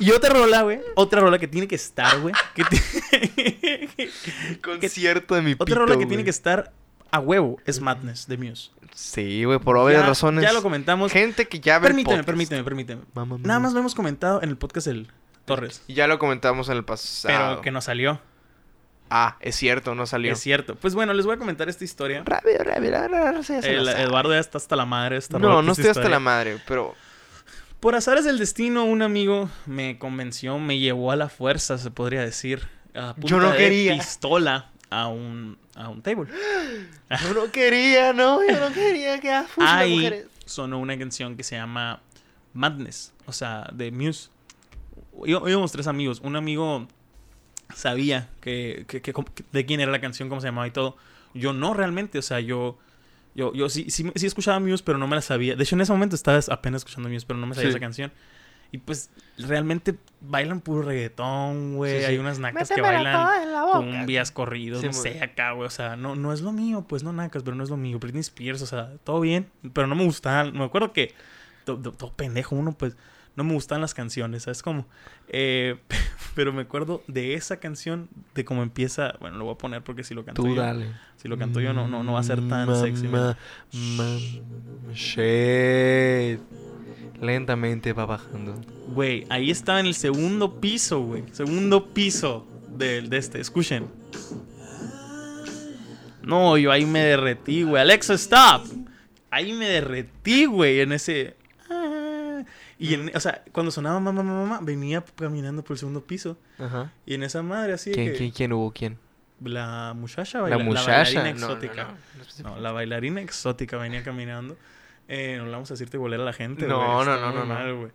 Y 0.00 0.10
otra 0.12 0.30
rola, 0.32 0.62
güey. 0.62 0.80
Otra 0.94 1.20
rola 1.20 1.38
que 1.38 1.48
tiene 1.48 1.66
que 1.68 1.74
estar, 1.74 2.20
güey. 2.20 2.34
que 2.54 2.62
Concierto 4.62 5.34
de 5.34 5.42
mi 5.42 5.52
otra 5.52 5.64
pito, 5.66 5.78
rola 5.78 5.96
que 5.98 6.06
tiene 6.06 6.24
que 6.24 6.30
estar 6.30 6.72
a 7.10 7.18
huevo 7.20 7.58
es 7.64 7.80
Madness 7.80 8.26
de 8.26 8.36
Muse. 8.36 8.70
Sí, 8.94 9.44
güey, 9.44 9.58
por 9.58 9.76
obvias 9.76 10.02
Ya- 10.02 10.06
razones. 10.08 10.42
Ya 10.44 10.52
lo 10.52 10.62
comentamos. 10.62 11.12
Gente 11.12 11.46
que 11.48 11.60
ya 11.60 11.78
ve 11.78 11.86
el 11.88 11.92
Permíteme, 11.94 12.16
podcast. 12.16 12.26
permíteme, 12.26 12.64
permíteme. 12.64 13.02
Mamá 13.14 13.36
Nada 13.42 13.60
más 13.60 13.72
lo 13.72 13.80
hemos 13.80 13.94
comentado 13.94 14.42
en 14.42 14.48
el 14.50 14.56
podcast 14.56 14.86
del 14.88 15.08
Torres. 15.44 15.82
Y 15.86 15.94
ya 15.94 16.06
lo 16.06 16.18
comentamos 16.18 16.68
en 16.68 16.76
el 16.76 16.84
pasado. 16.84 17.34
Pero 17.50 17.60
que 17.62 17.70
no 17.70 17.80
salió. 17.80 18.20
Ah, 19.10 19.36
es 19.40 19.56
cierto, 19.56 19.94
no 19.94 20.04
salió. 20.06 20.32
Es 20.34 20.40
cierto. 20.40 20.74
Pues 20.74 20.94
bueno, 20.94 21.14
les 21.14 21.24
voy 21.24 21.36
a 21.36 21.38
comentar 21.38 21.68
esta 21.68 21.82
historia. 21.84 22.22
Rápido, 22.26 22.58
rápido, 22.58 22.92
rápido, 22.92 23.08
rápido, 23.18 23.40
ya 23.40 23.62
se 23.62 23.72
la 23.72 23.80
El- 23.80 23.86
sabe. 23.86 24.02
Eduardo 24.02 24.32
ya 24.32 24.38
está 24.40 24.58
hasta 24.58 24.76
la 24.76 24.84
madre. 24.84 25.16
esta 25.16 25.38
No, 25.38 25.62
no 25.62 25.72
estoy 25.72 25.86
hasta 25.88 26.08
la 26.08 26.20
madre, 26.20 26.58
pero... 26.66 26.94
Por 27.80 27.94
azares 27.94 28.24
del 28.24 28.38
destino, 28.38 28.84
un 28.84 29.02
amigo 29.02 29.48
me 29.66 29.98
convenció, 29.98 30.58
me 30.58 30.78
llevó 30.78 31.12
a 31.12 31.16
la 31.16 31.28
fuerza, 31.28 31.78
se 31.78 31.90
podría 31.90 32.22
decir. 32.22 32.66
A 32.94 33.14
punta 33.14 33.28
Yo 33.28 33.38
no 33.38 33.50
de 33.52 33.58
quería. 33.58 33.94
pistola 33.94 34.70
a 34.90 35.06
un, 35.08 35.58
a 35.76 35.88
un 35.88 36.02
table. 36.02 36.28
Yo 37.22 37.34
no 37.34 37.50
quería, 37.52 38.12
no, 38.12 38.40
yo 38.46 38.58
no 38.60 38.72
quería 38.74 39.18
que 39.20 39.30
Ahí 39.58 39.94
mujeres. 39.96 40.26
sonó 40.44 40.78
una 40.78 40.98
canción 40.98 41.36
que 41.36 41.42
se 41.44 41.56
llama 41.56 42.00
Madness, 42.52 43.12
o 43.26 43.32
sea, 43.32 43.68
de 43.72 43.90
Muse. 43.92 44.28
Íbamos 45.24 45.72
tres 45.72 45.86
amigos. 45.86 46.20
Un 46.22 46.36
amigo 46.36 46.86
sabía 47.74 48.28
que, 48.40 48.84
que- 48.88 49.00
que- 49.00 49.12
que- 49.12 49.44
de 49.52 49.66
quién 49.66 49.80
era 49.80 49.90
la 49.92 50.00
canción, 50.00 50.28
cómo 50.28 50.40
se 50.40 50.48
llamaba 50.48 50.66
y 50.66 50.70
todo. 50.70 50.96
Yo 51.34 51.52
no 51.52 51.72
realmente, 51.74 52.18
o 52.18 52.22
sea, 52.22 52.40
yo... 52.40 52.78
Yo, 53.38 53.52
yo 53.54 53.68
sí, 53.68 53.88
sí, 53.88 54.10
sí 54.16 54.26
escuchaba 54.26 54.58
Muse, 54.58 54.82
pero 54.84 54.98
no 54.98 55.06
me 55.06 55.14
la 55.14 55.22
sabía. 55.22 55.54
De 55.54 55.62
hecho, 55.62 55.76
en 55.76 55.80
ese 55.82 55.92
momento 55.92 56.16
estaba 56.16 56.40
apenas 56.50 56.80
escuchando 56.80 57.08
Muse, 57.08 57.24
pero 57.24 57.38
no 57.38 57.46
me 57.46 57.54
sabía 57.54 57.68
Sí. 57.70 57.76
esa 57.76 57.80
canción. 57.80 58.12
Y 58.72 58.78
pues, 58.78 59.10
realmente 59.38 59.94
bailan 60.20 60.60
puro 60.60 60.82
reggaetón, 60.82 61.76
güey. 61.76 61.92
Sí, 61.94 61.98
sí. 62.00 62.04
Hay 62.06 62.18
unas 62.18 62.38
nacas 62.40 62.68
que 62.68 62.80
bailan 62.82 63.48
cumbias, 63.72 64.30
corridos, 64.32 64.80
Sí, 64.80 64.88
no 64.88 64.92
sé, 64.92 65.22
acá, 65.22 65.52
güey. 65.52 65.68
O 65.68 65.70
sea, 65.70 65.94
no, 65.96 66.16
no 66.16 66.32
es 66.32 66.40
lo 66.42 66.50
mío, 66.52 66.84
pues 66.86 67.02
no 67.04 67.12
nacas, 67.12 67.44
pero 67.44 67.54
no 67.56 67.62
es 67.64 67.70
lo 67.70 67.76
mío. 67.76 67.98
Britney 68.00 68.20
Spears, 68.20 68.60
o 68.62 68.66
sea, 68.66 68.90
todo 69.04 69.20
bien, 69.20 69.48
pero 69.72 69.86
no 69.86 69.94
me 69.94 70.04
gustaban. 70.04 70.52
Me 70.52 70.64
acuerdo 70.64 70.92
que 70.92 71.14
to- 71.64 71.78
to- 71.78 71.92
todo, 71.92 72.12
pendejo 72.12 72.56
uno, 72.56 72.72
pues 72.72 72.96
no 73.38 73.44
me 73.44 73.54
gustan 73.54 73.80
las 73.80 73.94
canciones, 73.94 74.42
¿sabes 74.42 74.62
cómo? 74.64 74.84
Eh, 75.28 75.76
pero 76.34 76.52
me 76.52 76.62
acuerdo 76.62 77.04
de 77.06 77.34
esa 77.34 77.58
canción, 77.58 78.08
de 78.34 78.44
cómo 78.44 78.64
empieza. 78.64 79.14
Bueno, 79.20 79.38
lo 79.38 79.44
voy 79.44 79.54
a 79.54 79.58
poner 79.58 79.84
porque 79.84 80.02
si 80.02 80.12
lo 80.12 80.24
canto 80.24 80.42
Tú 80.42 80.56
yo. 80.56 80.60
dale. 80.60 80.88
Si 81.18 81.28
lo 81.28 81.38
canto 81.38 81.60
yo, 81.60 81.72
no, 81.72 81.86
no, 81.86 82.02
no 82.02 82.14
va 82.14 82.18
a 82.18 82.24
ser 82.24 82.40
tan 82.48 82.66
Mamá, 82.66 82.74
sexy. 82.80 83.06
shit. 84.92 86.40
Lentamente 87.20 87.92
va 87.92 88.06
bajando. 88.06 88.60
Güey, 88.88 89.24
ahí 89.28 89.52
estaba 89.52 89.78
en 89.78 89.86
el 89.86 89.94
segundo 89.94 90.60
piso, 90.60 91.00
güey. 91.00 91.22
Segundo 91.30 91.86
piso 91.86 92.44
de, 92.76 93.02
de 93.02 93.18
este. 93.18 93.40
Escuchen. 93.40 93.86
No, 96.24 96.58
yo 96.58 96.72
ahí 96.72 96.84
me 96.86 97.04
derretí, 97.04 97.62
güey. 97.62 97.80
Alexa, 97.80 98.14
stop. 98.14 98.66
Ahí 99.30 99.52
me 99.52 99.68
derretí, 99.68 100.46
güey, 100.46 100.80
en 100.80 100.90
ese... 100.90 101.37
Y, 102.78 102.94
en, 102.94 103.10
o 103.14 103.20
sea, 103.20 103.42
cuando 103.52 103.70
sonaba 103.72 103.98
mamá, 104.00 104.22
mamá, 104.22 104.42
mamá, 104.44 104.58
venía 104.62 105.04
caminando 105.16 105.64
por 105.64 105.74
el 105.74 105.78
segundo 105.78 106.00
piso. 106.06 106.38
Ajá. 106.58 106.92
Y 107.06 107.14
en 107.14 107.24
esa 107.24 107.42
madre 107.42 107.72
así 107.72 107.90
¿Quién, 107.92 108.12
que... 108.12 108.16
quién, 108.18 108.30
quién 108.30 108.52
hubo? 108.52 108.70
¿Quién? 108.72 108.98
La 109.44 109.94
muchacha, 109.96 110.38
La 110.38 110.44
baila- 110.56 110.64
muchacha. 110.64 110.90
bailarina 110.92 111.22
No, 111.22 111.28
no, 111.28 111.46
exótica. 111.54 111.84
no, 111.84 111.90
no 112.16 112.20
especifica. 112.22 112.48
No, 112.50 112.60
la 112.60 112.72
bailarina 112.72 113.20
exótica 113.20 113.76
venía 113.78 114.02
caminando. 114.02 114.56
Eh, 115.08 115.36
no 115.38 115.46
le 115.46 115.50
vamos 115.52 115.70
a 115.70 115.74
decirte 115.74 115.96
volver 115.96 116.20
a 116.20 116.24
la 116.24 116.32
gente. 116.32 116.66
No, 116.66 116.76
güey, 116.78 117.06
no, 117.06 117.18
no, 117.20 117.32
no, 117.32 117.40
no. 117.40 117.46
mal, 117.46 117.74
güey. 117.74 117.90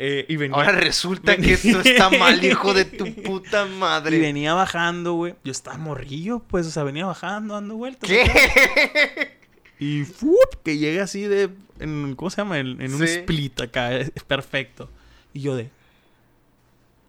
Eh, 0.00 0.26
y 0.28 0.36
venía, 0.36 0.54
Ahora 0.56 0.70
resulta 0.72 1.36
que 1.36 1.54
esto 1.54 1.80
está 1.80 2.08
mal, 2.10 2.44
hijo 2.44 2.72
de 2.74 2.84
tu 2.84 3.12
puta 3.22 3.66
madre. 3.66 4.16
y 4.16 4.20
venía 4.20 4.54
bajando, 4.54 5.14
güey. 5.14 5.34
Yo 5.42 5.50
estaba 5.50 5.76
morrillo, 5.78 6.40
pues, 6.40 6.66
o 6.66 6.70
sea, 6.70 6.84
venía 6.84 7.06
bajando, 7.06 7.54
dando 7.54 7.74
vueltas. 7.76 8.08
¿Qué? 8.08 9.38
Y 9.80 10.04
¡fup! 10.04 10.62
que 10.64 10.78
llega 10.78 11.04
así 11.04 11.22
de. 11.22 11.50
En, 11.80 12.14
¿Cómo 12.16 12.30
se 12.30 12.38
llama? 12.42 12.58
En, 12.58 12.80
en 12.80 12.92
un 12.94 12.98
Sí. 13.06 13.14
split 13.18 13.60
acá. 13.60 13.92
Es 13.94 14.10
perfecto. 14.26 14.90
Y 15.32 15.40
yo 15.40 15.56
de. 15.56 15.70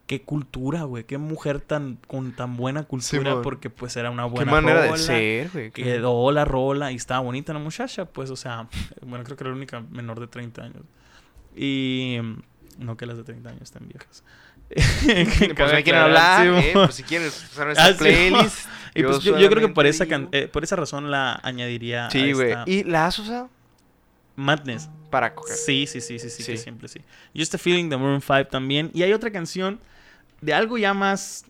Qué 0.07 0.21
cultura, 0.23 0.83
güey. 0.83 1.03
Qué 1.03 1.17
mujer 1.19 1.61
tan 1.61 1.97
con 2.07 2.31
tan 2.31 2.57
buena 2.57 2.81
cultura. 2.83 3.29
Simón. 3.29 3.43
porque 3.43 3.69
pues 3.69 3.95
era 3.95 4.09
una 4.09 4.23
¿Qué 4.23 4.29
buena 4.29 4.51
manera 4.53 4.81
de 4.81 4.87
rola. 4.89 4.97
ser, 4.97 5.49
güey? 5.51 5.71
¿Qué- 5.71 5.83
Quedó 5.83 6.31
la 6.31 6.45
rola 6.45 6.91
y 6.91 6.95
estaba 6.95 7.19
bonita 7.19 7.53
la 7.53 7.59
muchacha, 7.59 8.05
pues, 8.05 8.31
o 8.31 8.35
sea, 8.35 8.67
bueno, 9.05 9.23
creo 9.23 9.37
que 9.37 9.43
era 9.43 9.51
la 9.51 9.55
única 9.57 9.81
menor 9.91 10.19
de 10.19 10.25
30 10.27 10.63
años. 10.63 10.81
Y 11.55 12.17
no 12.79 12.97
que 12.97 13.05
las 13.05 13.17
de 13.17 13.23
30 13.23 13.49
años 13.49 13.61
están 13.63 13.87
viejas. 13.87 14.23
Si 14.75 15.07
me 15.07 15.83
quieren 15.83 16.01
hablar, 16.01 16.43
sí, 16.61 16.67
eh, 16.69 16.73
por 16.73 16.91
si 16.93 17.03
quieren 17.03 17.27
usar 17.27 17.67
Ah, 17.69 17.71
esta 17.71 17.91
sí, 17.93 17.97
playlist. 17.99 18.67
Y 18.95 19.03
pues 19.03 19.19
yo, 19.19 19.37
yo 19.37 19.49
creo 19.49 19.67
que 19.67 19.73
por 19.73 19.85
esa, 19.85 20.07
can- 20.07 20.29
eh, 20.31 20.47
por 20.47 20.63
esa 20.63 20.75
razón 20.75 21.11
la 21.11 21.39
añadiría 21.43 22.09
Sí, 22.09 22.33
güey. 22.33 22.55
¿Y 22.65 22.83
la 22.83 23.05
has 23.07 23.19
usado? 23.19 23.49
Madness. 24.39 24.89
Para 25.09 25.33
coger. 25.35 25.55
Sí, 25.55 25.85
sí, 25.87 26.01
sí, 26.01 26.19
sí, 26.19 26.29
sí, 26.29 26.43
que 26.43 26.57
Sí. 26.57 26.63
siempre 26.63 26.87
sí. 26.87 27.01
Just 27.35 27.55
a 27.55 27.57
Feeling 27.57 27.89
de 27.89 27.97
Maroon 27.97 28.21
5 28.21 28.45
también. 28.45 28.91
Y 28.93 29.03
hay 29.03 29.13
otra 29.13 29.31
canción 29.31 29.79
de 30.41 30.53
algo 30.53 30.77
ya 30.77 30.93
más... 30.93 31.45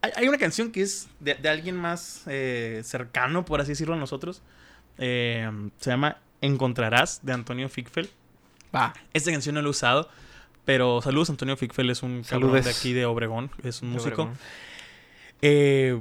Hay, 0.00 0.12
hay 0.16 0.28
una 0.28 0.38
canción 0.38 0.70
que 0.70 0.82
es 0.82 1.08
de, 1.20 1.34
de 1.34 1.48
alguien 1.48 1.76
más 1.76 2.22
eh, 2.26 2.80
cercano, 2.84 3.44
por 3.44 3.60
así 3.60 3.70
decirlo, 3.72 3.94
a 3.94 3.96
nosotros. 3.98 4.42
Eh, 4.98 5.50
se 5.78 5.90
llama 5.90 6.18
Encontrarás, 6.40 7.20
de 7.24 7.32
Antonio 7.32 7.68
Fickfeld. 7.68 8.08
Va. 8.74 8.92
Esta 9.12 9.30
canción 9.30 9.54
no 9.54 9.62
la 9.62 9.66
he 9.68 9.70
usado, 9.70 10.08
pero 10.64 11.00
saludos, 11.02 11.30
Antonio 11.30 11.56
Fickfeld 11.56 11.90
es 11.90 12.02
un 12.02 12.22
cabrón 12.22 12.60
de 12.62 12.70
aquí 12.70 12.92
de 12.92 13.06
Obregón, 13.06 13.50
es 13.62 13.82
un 13.82 13.90
músico. 13.90 14.30
Eh, 15.42 16.00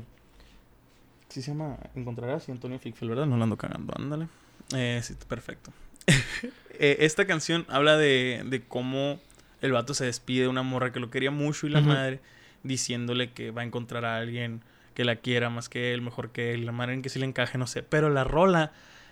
sí 1.29 1.41
se 1.41 1.51
llama 1.51 1.77
Encontrarás 1.95 2.47
y 2.49 2.51
Antonio 2.51 2.79
Fickfeld, 2.79 3.09
¿verdad? 3.09 3.25
No 3.25 3.37
la 3.37 3.43
ando 3.43 3.57
cagando, 3.57 3.93
ándale. 3.97 4.27
Eh, 4.75 5.01
sí, 5.03 5.15
perfecto. 5.27 5.71
Eh, 6.79 7.05
esta 7.05 7.25
canción 7.27 7.65
habla 7.69 7.97
de, 7.97 8.41
de 8.45 8.61
cómo 8.63 9.21
el 9.61 9.71
vato 9.71 9.93
se 9.93 10.05
despide 10.05 10.41
de 10.43 10.47
una 10.47 10.63
morra 10.63 10.91
que 10.91 10.99
lo 10.99 11.11
quería 11.11 11.29
mucho 11.29 11.67
y 11.67 11.69
la 11.69 11.81
madre 11.81 12.19
diciéndole 12.63 13.31
que 13.31 13.51
va 13.51 13.61
a 13.61 13.63
encontrar 13.65 14.05
a 14.05 14.17
alguien 14.17 14.61
que 14.95 15.05
la 15.05 15.17
quiera 15.17 15.51
más 15.51 15.69
que 15.69 15.93
él, 15.93 16.01
mejor 16.01 16.31
que 16.31 16.53
él, 16.53 16.65
la 16.65 16.71
manera 16.71 16.95
en 16.95 17.03
que 17.03 17.09
sí 17.09 17.19
le 17.19 17.25
encaje, 17.27 17.59
no 17.59 17.67
sé. 17.67 17.83
Pero 17.83 18.09
la 18.09 18.23
rola 18.23 18.71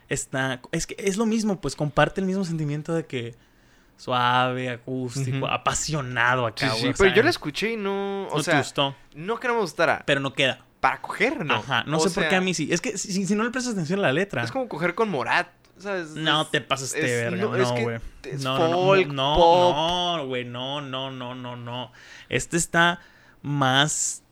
está... 0.10 0.60
Es 0.72 0.88
que 0.88 0.96
es 0.98 1.18
lo 1.18 1.28
mismo, 1.28 1.62
pues 1.62 1.76
comparte 1.76 2.20
el 2.20 2.26
mismo 2.28 2.44
sentimiento 2.46 2.94
de 2.96 3.06
que 3.06 3.36
suave, 3.96 4.70
acústico, 4.70 5.48
apasionado 5.48 6.48
Sí, 6.56 6.66
acá, 6.66 6.74
sí, 6.76 6.88
o 6.88 6.94
pero 6.98 7.10
sea, 7.10 7.14
yo 7.16 7.24
la 7.24 7.30
escuché 7.30 7.74
y 7.74 7.78
no... 7.78 8.28
O 8.28 8.32
no 8.32 8.38
te 8.38 8.44
sea, 8.44 8.58
gustó, 8.58 8.96
no 9.14 9.40
que 9.40 9.48
no 9.48 9.54
me 9.54 9.62
gustara. 9.62 10.02
pero 10.08 10.20
no 10.20 10.34
queda. 10.34 10.66
Para 10.80 11.00
coger, 11.00 11.46
no. 11.46 11.58
Ajá, 11.58 11.84
no 11.86 11.98
O 11.98 12.10
sé 12.10 12.10
por 12.10 12.28
qué 12.28 12.36
a 12.36 12.42
mí 12.42 12.56
sí. 12.56 12.70
Es 12.72 12.82
que 12.82 12.98
si, 12.98 13.24
si 13.26 13.36
no 13.36 13.44
le 13.44 13.52
prestas 13.52 13.74
atención 13.74 14.00
a 14.00 14.02
la 14.02 14.14
letra. 14.14 14.42
Es 14.44 14.52
como 14.52 14.68
coger 14.68 14.96
con 14.96 15.10
Morat, 15.10 15.48
¿sabes? 15.82 16.12
No 16.12 16.44
Es- 16.44 16.52
te 16.52 16.62
pases 16.62 16.94
de 16.94 17.00
es- 17.00 17.06
verga, 17.32 17.46
no, 17.46 17.56
es 17.56 17.68
no, 17.70 17.82
güey. 17.82 18.00
es 18.24 18.44
No, 18.44 18.58
no, 18.58 18.68
no, 18.70 18.74
folk, 18.84 19.08
no, 19.08 19.36
pop. 19.36 19.76
no, 19.76 20.28
güey, 20.28 20.46
no, 20.46 20.82
no, 20.82 21.12
no, 21.12 21.36
no, 21.36 21.56
no. 21.56 21.92
Este 22.30 22.58
está 22.58 23.00
más. 23.42 24.24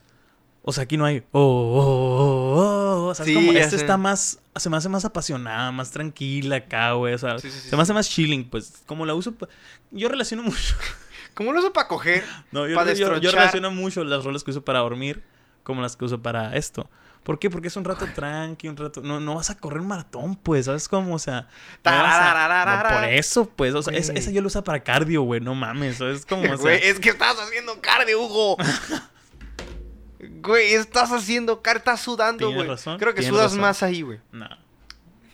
O 0.61 0.73
sea, 0.73 0.83
aquí 0.83 0.97
no 0.97 1.05
hay. 1.05 1.23
Oh, 1.31 1.41
oh, 1.41 1.81
oh, 1.81 3.05
oh. 3.05 3.07
O 3.09 3.15
sea, 3.15 3.23
es 3.25 3.29
Sí, 3.29 3.35
como, 3.35 3.53
ya 3.53 3.59
este 3.61 3.77
sé. 3.77 3.83
está 3.83 3.97
más. 3.97 4.39
Se 4.55 4.69
me 4.69 4.77
hace 4.77 4.89
más 4.89 5.05
apasionada, 5.05 5.71
más 5.71 5.91
tranquila 5.91 6.57
acá, 6.57 6.91
güey. 6.93 7.13
O 7.13 7.17
sea, 7.17 7.39
Sí, 7.39 7.49
sí, 7.49 7.69
se 7.69 7.75
me 7.75 7.81
hace 7.81 7.93
más 7.93 8.09
chilling, 8.09 8.49
pues. 8.49 8.83
Como 8.85 9.05
la 9.05 9.13
uso. 9.15 9.33
pa- 9.33 9.47
Yo 9.91 10.09
relaciono 10.09 10.43
mucho. 10.43 10.75
¿Cómo 11.33 11.53
lo 11.53 11.59
uso 11.59 11.71
para 11.71 11.87
coger? 11.87 12.23
No, 12.51 12.67
yo, 12.67 12.75
yo- 12.93 13.17
yo 13.19 13.31
relaciono 13.31 13.71
mucho 13.71 14.03
las 14.03 14.25
rolas 14.25 14.43
que 14.43 14.51
uso 14.51 14.63
para 14.65 14.79
dormir 14.79 15.23
como 15.63 15.81
las 15.81 15.95
que 15.95 16.03
uso 16.05 16.21
para 16.21 16.55
esto. 16.57 16.89
¿Por 17.29 17.37
qué? 17.37 17.47
Porque 17.51 17.67
es 17.67 17.75
un 17.75 17.85
rato 17.85 18.07
tranqui, 18.15 18.67
un 18.69 18.75
rato... 18.75 19.01
No, 19.03 19.19
no 19.19 19.35
vas 19.35 19.51
a 19.51 19.57
correr 19.59 19.81
un 19.81 19.87
maratón, 19.87 20.35
pues, 20.35 20.65
¿sabes 20.65 20.87
cómo? 20.87 21.13
O 21.13 21.19
sea... 21.19 21.47
No 21.85 21.91
a- 21.91 22.89
por 23.01 23.03
eso, 23.07 23.47
pues, 23.55 23.75
o 23.75 23.83
sea, 23.83 23.95
esa, 23.95 24.13
esa 24.13 24.31
yo 24.31 24.41
la 24.41 24.47
uso 24.47 24.63
para 24.63 24.79
cardio, 24.83 25.21
güey, 25.21 25.39
no 25.39 25.53
mames, 25.53 25.97
¿sabes? 25.97 26.25
Como, 26.25 26.41
o 26.41 26.47
sea... 26.47 26.55
Güey, 26.57 26.79
es 26.81 26.99
que 26.99 27.09
estás 27.09 27.37
haciendo 27.39 27.79
cardio, 27.81 28.19
Hugo. 28.19 28.57
Güey, 30.41 30.73
estás 30.73 31.11
haciendo 31.11 31.61
cara, 31.61 31.77
estás 31.77 32.01
sudando, 32.01 32.39
Tienes 32.47 32.55
güey. 32.55 32.67
razón, 32.67 32.97
Creo 32.97 33.13
que 33.13 33.19
tienes 33.21 33.35
sudas 33.35 33.51
razón. 33.51 33.61
más 33.61 33.83
ahí, 33.83 34.01
güey. 34.01 34.19
No. 34.31 34.47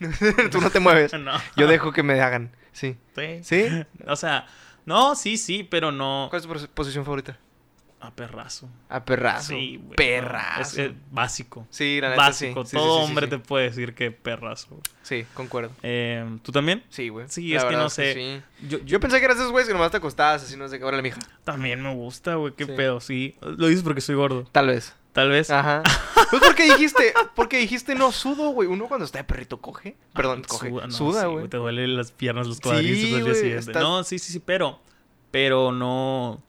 Tú 0.52 0.60
no 0.60 0.70
te 0.70 0.82
mueves. 0.82 1.14
no. 1.18 1.32
Yo 1.56 1.66
dejo 1.68 1.94
que 1.94 2.04
me 2.04 2.20
hagan. 2.20 2.52
Sí. 2.74 2.98
Sí. 3.16 3.40
¿Sí? 3.42 3.66
O 4.06 4.18
sea, 4.18 4.46
no, 4.86 5.16
sí, 5.16 5.38
sí, 5.38 5.64
pero 5.64 5.94
no. 5.94 6.28
¿Cuál 6.30 6.42
es 6.42 6.46
tu 6.48 6.54
pos- 6.54 6.68
posición 6.68 7.06
favorita? 7.06 7.40
A 8.06 8.12
perrazo. 8.12 8.70
A 8.90 9.04
perrazo. 9.04 9.50
Sí, 9.50 9.78
güey. 9.84 9.96
Perrazo. 9.96 10.62
Es, 10.62 10.78
es 10.78 10.92
básico. 11.12 11.68
Sí, 11.70 12.00
la 12.02 12.10
neta 12.12 12.22
sí. 12.34 12.46
Básico. 12.48 12.66
Sí, 12.66 12.78
Todo 12.78 13.00
sí, 13.00 13.06
sí, 13.06 13.10
hombre 13.10 13.26
sí, 13.26 13.30
te 13.32 13.40
puede 13.40 13.66
decir 13.66 13.94
que 13.96 14.12
perrazo. 14.12 14.80
Sí, 15.04 15.26
concuerdo. 15.34 15.72
Eh, 15.84 16.38
¿Tú 16.44 16.52
también? 16.52 16.84
Sí, 16.90 17.10
güey. 17.10 17.28
Sí, 17.30 17.50
La 17.50 17.58
es 17.60 17.66
que 17.66 17.76
no 17.76 17.90
sé. 17.90 18.14
sí. 18.14 18.68
Yo, 18.68 18.80
Yo 18.86 19.00
pensé 19.00 19.20
que 19.20 19.26
eras 19.26 19.38
esos 19.38 19.52
güeyes 19.52 19.68
que 19.68 19.74
nomás 19.74 19.92
te 19.92 19.98
acostabas 19.98 20.44
así, 20.44 20.56
no 20.58 20.68
sé 20.68 20.78
qué. 20.80 20.86
Órale, 20.86 21.04
mija. 21.04 21.20
también 21.44 21.82
me 21.82 21.94
gusta, 21.94 22.36
güey. 22.36 22.54
Qué 22.54 22.66
Sí. 22.66 22.72
pedo, 22.76 23.00
sí. 23.02 23.36
Lo 23.42 23.68
dices 23.68 23.84
porque 23.84 24.02
soy 24.02 24.16
gordo. 24.16 24.46
Tal 24.52 24.68
vez. 24.68 24.96
Tal 25.14 25.30
vez. 25.30 25.50
Ajá. 25.50 25.82
Pues 26.32 26.42
porque 26.44 26.64
dijiste, 26.64 27.14
porque 27.36 27.58
dijiste 27.60 27.94
no 27.94 28.12
sudo, 28.12 28.50
güey. 28.50 28.68
Uno 28.68 28.88
cuando 28.88 29.06
está 29.06 29.20
de 29.20 29.24
perrito 29.26 29.62
coge. 29.62 29.96
Perdón, 30.14 30.42
Ah, 30.44 30.48
coge. 30.48 30.70
Suda, 30.70 30.88
no, 30.88 30.92
Suda, 30.92 31.22
sí, 31.22 31.28
güey. 31.28 31.48
te 31.48 31.58
duelen 31.58 31.96
las 31.96 32.12
piernas, 32.12 32.48
los 32.48 32.58
Sí, 32.58 32.64
cuadriceps 32.64 33.04
al 33.04 33.10
día 33.12 33.22
güey, 33.22 33.36
siguiente. 33.36 33.60
estás- 33.72 33.84
No, 33.84 34.04
sí, 34.04 34.18
sí, 34.18 34.34
sí, 34.34 34.40
pero. 34.44 34.80
Pero 35.30 35.72
no. 35.72 36.42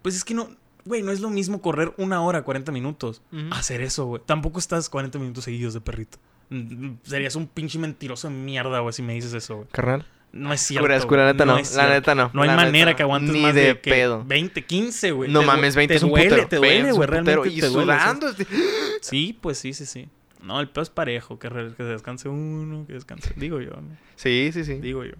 Pues 0.00 0.16
es 0.16 0.24
que 0.24 0.32
no. 0.32 0.48
Güey, 0.90 1.02
no 1.04 1.12
es 1.12 1.20
lo 1.20 1.30
mismo 1.30 1.62
correr 1.62 1.94
una 1.98 2.20
hora, 2.20 2.42
40 2.42 2.72
minutos. 2.72 3.22
Hacer 3.52 3.80
eso, 3.80 4.06
güey. 4.06 4.20
Tampoco 4.26 4.58
estás 4.58 4.88
40 4.90 5.20
minutos 5.20 5.44
seguidos 5.44 5.72
de 5.72 5.80
perrito. 5.80 6.18
Mm, 6.48 6.94
Serías 7.04 7.36
un 7.36 7.46
pinche 7.46 7.78
mentiroso 7.78 8.26
de 8.28 8.34
mierda, 8.34 8.80
güey, 8.80 8.92
si 8.92 9.02
me 9.02 9.14
dices 9.14 9.32
eso, 9.34 9.54
güey. 9.58 9.68
Carnal. 9.70 10.04
No 10.32 10.52
es 10.52 10.60
cierto. 10.62 10.82
Cura, 10.84 10.96
es 10.96 11.06
cura, 11.06 11.22
güey. 11.22 11.26
la 11.28 11.32
neta 11.32 11.44
no. 11.44 11.58
es 11.58 11.76
La 11.76 11.88
neta 11.88 12.14
no. 12.16 12.30
No 12.34 12.42
hay 12.42 12.48
manera 12.50 12.90
no. 12.90 12.96
que 12.96 13.02
aguantes 13.04 13.32
Ni 13.32 13.40
más 13.42 13.54
de 13.54 13.60
de, 13.66 13.80
que 13.80 13.90
pedo. 13.92 14.24
20, 14.26 14.64
15, 14.64 15.10
güey. 15.12 15.30
No 15.30 15.40
Te 15.40 15.46
mames, 15.46 15.74
due- 15.74 15.78
20 15.78 15.94
es 15.94 16.02
un 16.02 16.10
duele, 16.10 16.28
putero. 16.30 16.48
te 16.48 16.58
20 16.58 16.78
duele, 16.80 16.92
güey. 16.96 17.08
Realmente 17.08 17.48
Y 17.50 17.60
te 17.60 17.68
sudando. 17.68 18.26
Sí, 19.00 19.38
pues 19.40 19.58
sí, 19.58 19.72
sí, 19.74 19.86
sí. 19.86 20.08
No, 20.42 20.58
el 20.60 20.68
pedo 20.68 20.82
es 20.82 20.90
parejo. 20.90 21.38
Que, 21.38 21.48
que 21.76 21.82
descanse 21.84 22.28
uno, 22.28 22.84
que 22.86 22.94
descanse. 22.94 23.32
Digo 23.36 23.60
yo, 23.60 23.70
¿no? 23.70 23.96
Sí, 24.16 24.50
sí, 24.52 24.64
sí. 24.64 24.74
Digo 24.74 25.04
yo. 25.04 25.14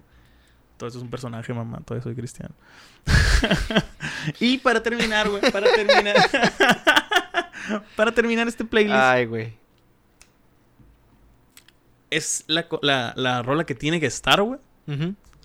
Todo 0.81 0.89
eso 0.89 0.97
es 0.97 1.03
un 1.03 1.11
personaje, 1.11 1.53
mamá. 1.53 1.79
Todavía 1.85 2.01
soy 2.01 2.15
cristiano. 2.15 2.55
y 4.39 4.57
para 4.57 4.81
terminar, 4.81 5.29
güey. 5.29 5.39
Para 5.51 5.67
terminar. 5.71 6.15
para 7.95 8.11
terminar 8.11 8.47
este 8.47 8.65
playlist. 8.65 8.95
Ay, 8.97 9.27
güey. 9.27 9.53
Es 12.09 12.45
la, 12.47 12.65
la, 12.81 13.13
la 13.15 13.43
rola 13.43 13.63
que 13.65 13.75
tiene 13.75 13.99
que 13.99 14.07
estar, 14.07 14.41
güey. 14.41 14.59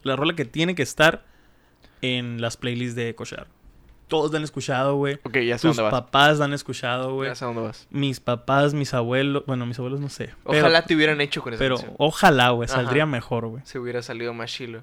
La 0.04 0.16
rola 0.16 0.34
que 0.34 0.46
tiene 0.46 0.74
que 0.74 0.82
estar 0.82 1.26
en 2.00 2.40
las 2.40 2.56
playlists 2.56 2.96
de 2.96 3.14
Koshar. 3.14 3.46
Todos 4.08 4.32
la 4.32 4.38
han 4.38 4.44
escuchado, 4.44 4.94
güey. 4.96 5.18
Ok, 5.24 5.36
ya 5.40 5.58
sé 5.58 5.68
Tus 5.68 5.76
dónde 5.76 5.90
vas. 5.90 6.00
papás 6.00 6.38
la 6.38 6.46
han 6.46 6.54
escuchado, 6.54 7.12
güey. 7.14 7.28
Ya 7.28 7.34
sé 7.34 7.44
dónde 7.44 7.60
vas. 7.60 7.86
Mis 7.90 8.20
papás, 8.20 8.72
mis 8.72 8.94
abuelos. 8.94 9.44
Bueno, 9.46 9.66
mis 9.66 9.78
abuelos 9.78 10.00
no 10.00 10.08
sé. 10.08 10.30
pero- 10.46 10.60
Ojalá 10.60 10.82
te 10.86 10.94
hubieran 10.96 11.20
hecho 11.20 11.42
con 11.42 11.52
esa 11.52 11.58
Pero 11.58 11.76
canción. 11.76 11.94
ojalá, 11.98 12.48
güey. 12.50 12.68
Ajá. 12.70 12.76
Saldría 12.78 13.04
mejor, 13.04 13.48
güey. 13.48 13.62
Se 13.66 13.78
hubiera 13.78 14.00
salido 14.00 14.32
más 14.32 14.50
chilo. 14.50 14.82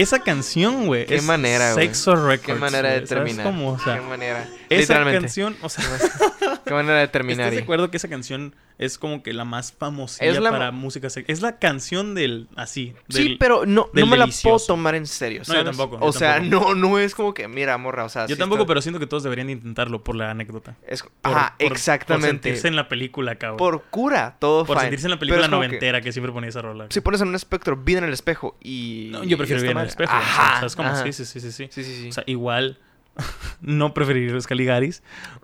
Esa 0.00 0.20
canción, 0.20 0.86
güey. 0.86 1.06
Qué 1.06 1.16
es 1.16 1.22
manera, 1.24 1.72
güey. 1.74 1.86
Sexo 1.86 2.14
Records. 2.16 2.40
Qué 2.46 2.54
manera 2.54 2.88
de 2.90 2.98
güey, 3.00 3.06
¿sabes 3.08 3.24
terminar. 3.24 3.46
cómo? 3.46 3.72
O 3.72 3.78
sea, 3.78 3.94
Qué 3.96 4.00
manera. 4.02 4.48
esa 4.68 4.80
Literalmente. 4.80 5.20
canción, 5.20 5.56
o 5.62 5.68
sea, 5.68 5.84
Qué 6.68 6.74
manera 6.74 6.98
de 6.98 7.08
terminar. 7.08 7.46
¿estás 7.46 7.56
de 7.56 7.62
acuerdo 7.62 7.90
que 7.90 7.96
esa 7.96 8.08
canción 8.08 8.54
es 8.78 8.96
como 8.96 9.24
que 9.24 9.32
la 9.32 9.44
más 9.44 9.72
famosa 9.72 10.24
Es 10.24 10.38
la- 10.38 10.50
para 10.50 10.70
música 10.70 11.10
sex- 11.10 11.28
Es 11.28 11.40
la 11.42 11.58
canción 11.58 12.14
del, 12.14 12.46
así, 12.54 12.94
Sí, 13.08 13.36
pero 13.40 13.66
no, 13.66 13.88
no 13.92 14.06
me 14.06 14.16
la 14.16 14.28
puedo 14.42 14.58
tomar 14.60 14.94
en 14.94 15.06
serio. 15.06 15.42
No, 15.48 15.54
yo 15.54 15.64
tampoco, 15.64 15.98
yo 15.98 16.06
O 16.06 16.12
sea, 16.12 16.36
tampoco. 16.36 16.74
no, 16.74 16.88
no 16.90 16.98
es 17.00 17.14
como 17.16 17.34
que, 17.34 17.48
mira, 17.48 17.76
morra, 17.78 18.04
o 18.04 18.08
sea. 18.08 18.26
Yo 18.26 18.36
sí 18.36 18.38
tampoco, 18.38 18.62
está- 18.62 18.68
pero 18.68 18.82
siento 18.82 19.00
que 19.00 19.06
todos 19.08 19.24
deberían 19.24 19.50
intentarlo 19.50 20.04
por 20.04 20.14
la 20.14 20.30
anécdota. 20.30 20.76
Es... 20.86 21.02
Por- 21.02 21.10
Ajá, 21.24 21.54
por- 21.58 21.66
Por 21.68 21.76
exactamente. 21.76 22.28
sentirse 22.28 22.68
en 22.68 22.76
la 22.76 22.88
película, 22.88 23.34
cabrón. 23.34 23.56
Por 23.58 23.82
cura, 23.90 24.36
todo 24.38 24.64
Por 24.64 24.76
fine. 24.76 24.82
sentirse 24.82 25.06
en 25.06 25.10
la 25.10 25.18
película 25.18 25.42
es 25.44 25.48
como 25.48 25.60
que 25.62 25.66
noventera 25.68 26.00
que... 26.00 26.12
siempre 26.12 26.32
ponía 26.32 26.48
esa 26.50 26.62
rola. 26.62 26.86
Si 26.90 27.00
pones 27.00 27.20
en 27.20 27.28
un 27.28 27.34
espectro, 27.34 27.76
vida 27.76 27.98
en 27.98 28.04
el 28.04 28.12
espejo 28.12 28.56
y. 28.62 29.08
No, 29.10 29.24
yo 29.24 29.36
prefiero 29.36 29.60
ver 29.62 29.72
en 29.72 29.78
el 29.78 29.86
espejo. 29.88 30.12
o 30.16 30.20
sea, 30.20 30.26
Ajá, 30.26 30.56
¿Sabes 30.58 30.76
cómo? 30.76 30.88
ajá. 30.90 31.02
Sí, 31.02 31.12
sí, 31.12 31.24
sí, 31.24 31.40
sí, 31.40 31.50
sí. 31.52 31.68
Sí, 31.70 31.84
sí, 31.84 31.94
sí. 32.02 32.08
O 32.10 32.12
sea, 32.12 32.22
igual 32.26 32.78
no 33.60 33.94
preferiría 33.94 34.32
los 34.32 34.46
Caligaris, 34.46 35.02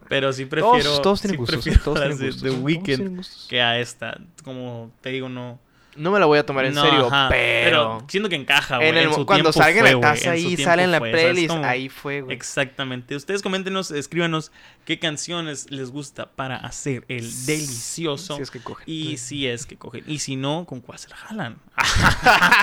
pero 0.09 0.33
sí 0.33 0.45
prefiero, 0.45 0.83
todos, 0.83 1.03
todos 1.03 1.21
tienen 1.21 1.35
sí 1.35 1.39
gustos. 1.39 1.57
prefiero 1.57 1.85
Todos 1.85 1.99
tienen 2.01 2.19
de, 2.19 2.27
gustos. 2.27 2.43
de 2.43 2.79
tienen 2.81 3.17
gustos. 3.17 3.47
que 3.49 3.63
a 3.63 3.79
esta. 3.79 4.21
Como 4.43 4.93
te 5.01 5.11
digo, 5.11 5.29
no. 5.29 5.59
No 5.97 6.11
me 6.11 6.19
la 6.19 6.27
voy 6.27 6.39
a 6.39 6.47
tomar 6.47 6.65
en 6.65 6.75
no, 6.75 6.83
serio, 6.83 7.07
ajá, 7.07 7.29
pero. 7.29 8.05
siento 8.09 8.29
que 8.29 8.37
encaja, 8.37 8.77
güey. 8.77 8.89
en 8.89 8.97
el, 8.97 9.05
en 9.09 9.15
su 9.15 9.27
cuando 9.27 9.53
salga 9.53 9.81
en 9.81 9.87
fue, 9.87 9.95
la 9.95 10.01
taza 10.01 10.35
en 10.35 10.41
su 10.43 10.49
ahí, 10.49 10.57
sale 10.57 10.83
en 10.85 10.93
la 10.93 10.99
fue, 10.99 11.11
¿sabes 11.11 11.25
playlist, 11.33 11.55
ahí 11.65 11.89
fue, 11.89 12.21
güey. 12.23 12.37
Exactamente. 12.37 13.17
Ustedes 13.17 13.43
coméntenos, 13.43 13.91
escríbanos 13.91 14.53
qué 14.85 14.99
canciones 14.99 15.71
les 15.71 15.91
gusta 15.91 16.27
para 16.31 16.57
hacer 16.57 17.05
el 17.09 17.47
delicioso. 17.47 18.37
Si 18.37 18.43
es 18.43 18.51
que 18.51 18.61
coge. 18.61 18.85
Y 18.87 19.17
si 19.19 19.47
es 19.47 19.67
que 19.67 19.77
cogen. 19.77 20.05
Y 20.07 20.19
si 20.19 20.37
no, 20.37 20.65
¿con 20.67 20.81
cuál 20.81 20.99
se 20.99 21.09
la 21.09 21.17
jalan? 21.17 21.59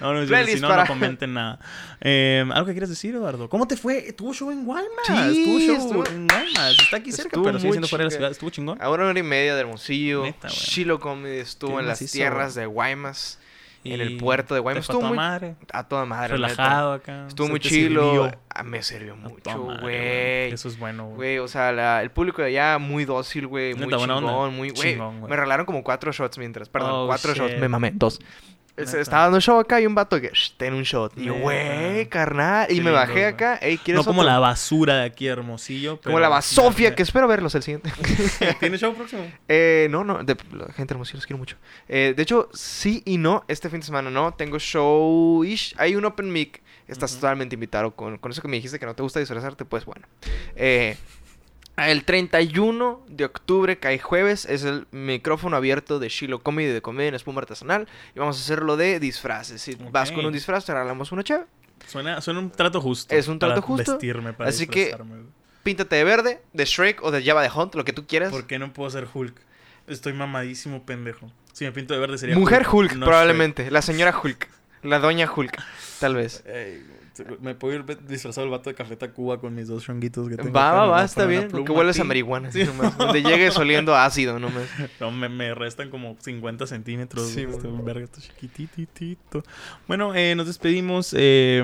no, 0.00 0.14
no, 0.14 0.26
si 0.46 0.60
no, 0.60 0.68
para- 0.68 0.82
no 0.82 0.88
comenten 0.88 1.34
nada. 1.34 1.58
Eh, 2.00 2.44
¿Algo 2.52 2.66
que 2.66 2.72
quieras 2.72 2.90
decir, 2.90 3.14
Eduardo? 3.14 3.48
¿Cómo 3.48 3.66
te 3.66 3.76
fue? 3.76 4.12
¿Tuvo 4.12 4.32
show 4.32 4.50
en 4.50 4.64
Guaymas? 4.64 5.06
Sí, 5.06 5.44
Tuvo 5.44 5.58
show 5.60 5.76
estuvo- 5.76 6.06
en 6.06 6.26
Guaymas. 6.28 6.78
Está 6.78 6.96
aquí 6.98 7.12
cerca, 7.12 7.28
Estuvo 7.28 7.44
pero 7.44 7.58
sigue 7.58 7.72
siendo 7.72 7.88
fuera 7.88 8.04
de 8.04 8.10
la 8.10 8.16
ciudad. 8.16 8.30
¿Estuvo 8.30 8.50
chingón? 8.50 8.80
A 8.80 8.90
una 8.90 9.04
hora 9.04 9.18
y 9.18 9.22
media 9.22 9.54
de 9.54 9.60
Hermosillo. 9.60 10.24
Neta. 10.24 10.48
Shiloh 10.48 11.00
Comedy 11.00 11.38
estuvo 11.38 11.80
en 11.80 11.86
macizo, 11.86 12.05
tierras 12.12 12.54
de 12.54 12.66
Guaymas. 12.66 13.38
en 13.84 14.00
el 14.00 14.16
puerto 14.16 14.52
de 14.54 14.58
Guaymas. 14.60 14.84
fue 14.84 14.94
a 14.94 14.96
Estuvo 14.96 15.00
toda 15.00 15.08
muy- 15.10 15.16
madre. 15.16 15.54
A 15.72 15.84
toda 15.86 16.04
madre. 16.06 16.28
Relajado 16.32 16.92
acá. 16.94 17.26
Estuvo 17.28 17.46
muy 17.48 17.60
chilo. 17.60 18.32
Ah, 18.50 18.64
me 18.64 18.82
sirvió 18.82 19.14
mucho, 19.14 19.60
güey. 19.80 20.52
Eso 20.52 20.66
es 20.68 20.76
bueno, 20.76 21.06
güey. 21.10 21.38
O 21.38 21.46
sea, 21.46 21.70
la- 21.70 22.02
el 22.02 22.10
público 22.10 22.42
de 22.42 22.48
allá 22.48 22.78
muy 22.78 23.04
dócil, 23.04 23.46
güey. 23.46 23.74
Muy 23.74 23.84
onda. 23.84 23.98
chingón, 23.98 24.56
muy... 24.56 24.70
Güey, 24.70 24.92
Chingón, 24.94 25.20
güey. 25.20 25.30
me 25.30 25.36
regalaron 25.36 25.66
como 25.66 25.84
cuatro 25.84 26.10
shots 26.10 26.36
mientras... 26.38 26.68
Perdón, 26.68 26.90
Oh, 26.94 27.06
cuatro 27.06 27.32
shots. 27.32 27.58
Me 27.60 27.68
mamé, 27.68 27.92
dos. 27.94 28.18
Es- 28.76 28.88
Neta. 28.88 29.00
Estaba 29.00 29.22
dando 29.24 29.40
show 29.40 29.58
acá 29.58 29.80
y 29.80 29.86
un 29.86 29.94
vato 29.94 30.20
que... 30.20 30.28
"Shh, 30.28 30.52
ten 30.56 30.74
un 30.74 30.82
shot. 30.82 31.16
Y 31.16 31.28
güey, 31.28 32.08
carnal. 32.08 32.70
Y 32.70 32.80
me 32.80 32.90
bajé 32.90 33.26
acá. 33.26 33.56
Ey, 33.56 33.78
¿quieres 33.78 34.00
No 34.00 34.04
como 34.04 34.20
otro?" 34.20 34.32
la 34.32 34.38
basura 34.38 34.96
de 34.96 35.04
aquí 35.06 35.26
Hermosillo. 35.26 36.00
Como 36.00 36.20
la 36.20 36.28
basofia, 36.28 36.94
que 36.94 37.02
espero 37.02 37.26
verlos 37.26 37.54
el 37.54 37.62
siguiente. 37.62 37.90
¿Tiene 38.60 38.76
show 38.78 38.94
próximo? 38.94 39.26
Eh, 39.48 39.88
no, 39.90 40.04
no, 40.04 40.22
de, 40.22 40.36
la 40.52 40.72
gente 40.74 40.94
hermosa, 40.94 41.14
los 41.14 41.26
quiero 41.26 41.38
mucho. 41.38 41.56
Eh, 41.88 42.12
de 42.16 42.22
hecho, 42.22 42.48
sí 42.52 43.02
y 43.04 43.18
no, 43.18 43.44
este 43.48 43.70
fin 43.70 43.80
de 43.80 43.86
semana 43.86 44.10
no, 44.10 44.34
tengo 44.34 44.58
show 44.58 45.42
ish, 45.44 45.74
hay 45.78 45.96
un 45.96 46.04
open 46.04 46.30
mic, 46.30 46.62
estás 46.86 47.14
totalmente 47.14 47.54
invitado 47.54 47.92
con, 47.96 48.18
con 48.18 48.30
eso 48.30 48.42
que 48.42 48.48
me 48.48 48.56
dijiste 48.56 48.78
que 48.78 48.86
no 48.86 48.94
te 48.94 49.02
gusta 49.02 49.20
disfrazarte, 49.20 49.64
pues 49.64 49.84
bueno. 49.84 50.06
Eh, 50.54 50.96
el 51.76 52.04
31 52.04 53.04
de 53.08 53.24
octubre, 53.24 53.78
cae 53.78 53.98
jueves, 53.98 54.44
es 54.46 54.64
el 54.64 54.86
micrófono 54.92 55.56
abierto 55.56 55.98
de 55.98 56.08
Shiloh 56.08 56.40
Comedy 56.42 56.72
de 56.72 56.82
comedia 56.82 57.08
en 57.08 57.14
espuma 57.14 57.40
artesanal 57.40 57.86
y 58.14 58.18
vamos 58.18 58.38
a 58.38 58.40
hacerlo 58.40 58.76
de 58.76 58.98
disfraces. 59.00 59.60
Si 59.62 59.76
vas 59.90 60.10
con 60.12 60.24
un 60.24 60.32
disfraz, 60.32 60.64
te 60.64 60.72
regalamos 60.72 61.12
una 61.12 61.22
chévere. 61.22 61.46
Suena, 61.86 62.20
suena 62.20 62.40
un 62.40 62.50
trato 62.50 62.80
justo. 62.80 63.14
Es 63.14 63.28
un 63.28 63.38
trato 63.38 63.56
para 63.56 63.66
justo. 63.66 63.92
vestirme, 63.92 64.32
para 64.32 64.48
Así 64.50 64.66
que- 64.66 64.86
disfrazarme. 64.86 65.24
Píntate 65.62 65.96
de 65.96 66.04
verde, 66.04 66.42
de 66.52 66.64
Shrek 66.64 67.02
o 67.02 67.10
de 67.10 67.24
Java 67.24 67.42
de 67.42 67.50
Hunt, 67.52 67.74
lo 67.74 67.84
que 67.84 67.92
tú 67.92 68.06
quieras. 68.06 68.30
¿Por 68.30 68.46
qué 68.46 68.58
no 68.58 68.72
puedo 68.72 68.88
ser 68.88 69.06
Hulk? 69.12 69.34
Estoy 69.88 70.12
mamadísimo, 70.12 70.84
pendejo. 70.86 71.30
Si 71.52 71.64
me 71.64 71.72
pinto 71.72 71.92
de 71.92 72.00
verde 72.00 72.18
sería 72.18 72.36
Mujer 72.36 72.64
Hulk, 72.70 72.94
no 72.94 73.06
probablemente. 73.06 73.70
La 73.70 73.82
señora 73.82 74.14
Hulk. 74.16 74.48
La 74.86 74.98
doña 74.98 75.30
Hulk, 75.30 75.62
tal 76.00 76.14
vez. 76.14 76.44
Ey, 76.46 76.82
me 77.40 77.54
puedo 77.54 77.74
ir 77.74 77.84
disfrazado 78.06 78.44
el 78.44 78.50
vato 78.50 78.70
de 78.70 78.76
Café 78.76 78.96
Tacuba 78.96 79.40
con 79.40 79.54
mis 79.54 79.68
dos 79.68 79.84
chonguitos 79.84 80.28
que 80.28 80.36
tengo. 80.36 80.52
Va, 80.52 80.72
va, 80.72 80.86
va, 80.86 81.04
está 81.04 81.24
bien. 81.24 81.48
Que 81.50 81.72
hueles 81.72 81.98
a 81.98 82.04
marihuana. 82.04 82.52
Sí. 82.52 82.64
nomás. 82.64 82.96
Donde 82.96 83.22
llegues 83.22 83.56
oliendo 83.56 83.94
ácido 83.96 84.38
nomás. 84.38 84.64
No, 85.00 85.10
me, 85.10 85.28
me 85.28 85.54
restan 85.54 85.90
como 85.90 86.16
50 86.20 86.66
centímetros. 86.66 87.28
Sí, 87.28 87.42
este, 87.42 87.68
güey. 87.68 87.82
verga, 87.82 88.06
chiquititito. 88.18 89.42
Bueno, 89.88 90.14
eh, 90.14 90.34
nos 90.34 90.46
despedimos. 90.46 91.14
eh, 91.16 91.62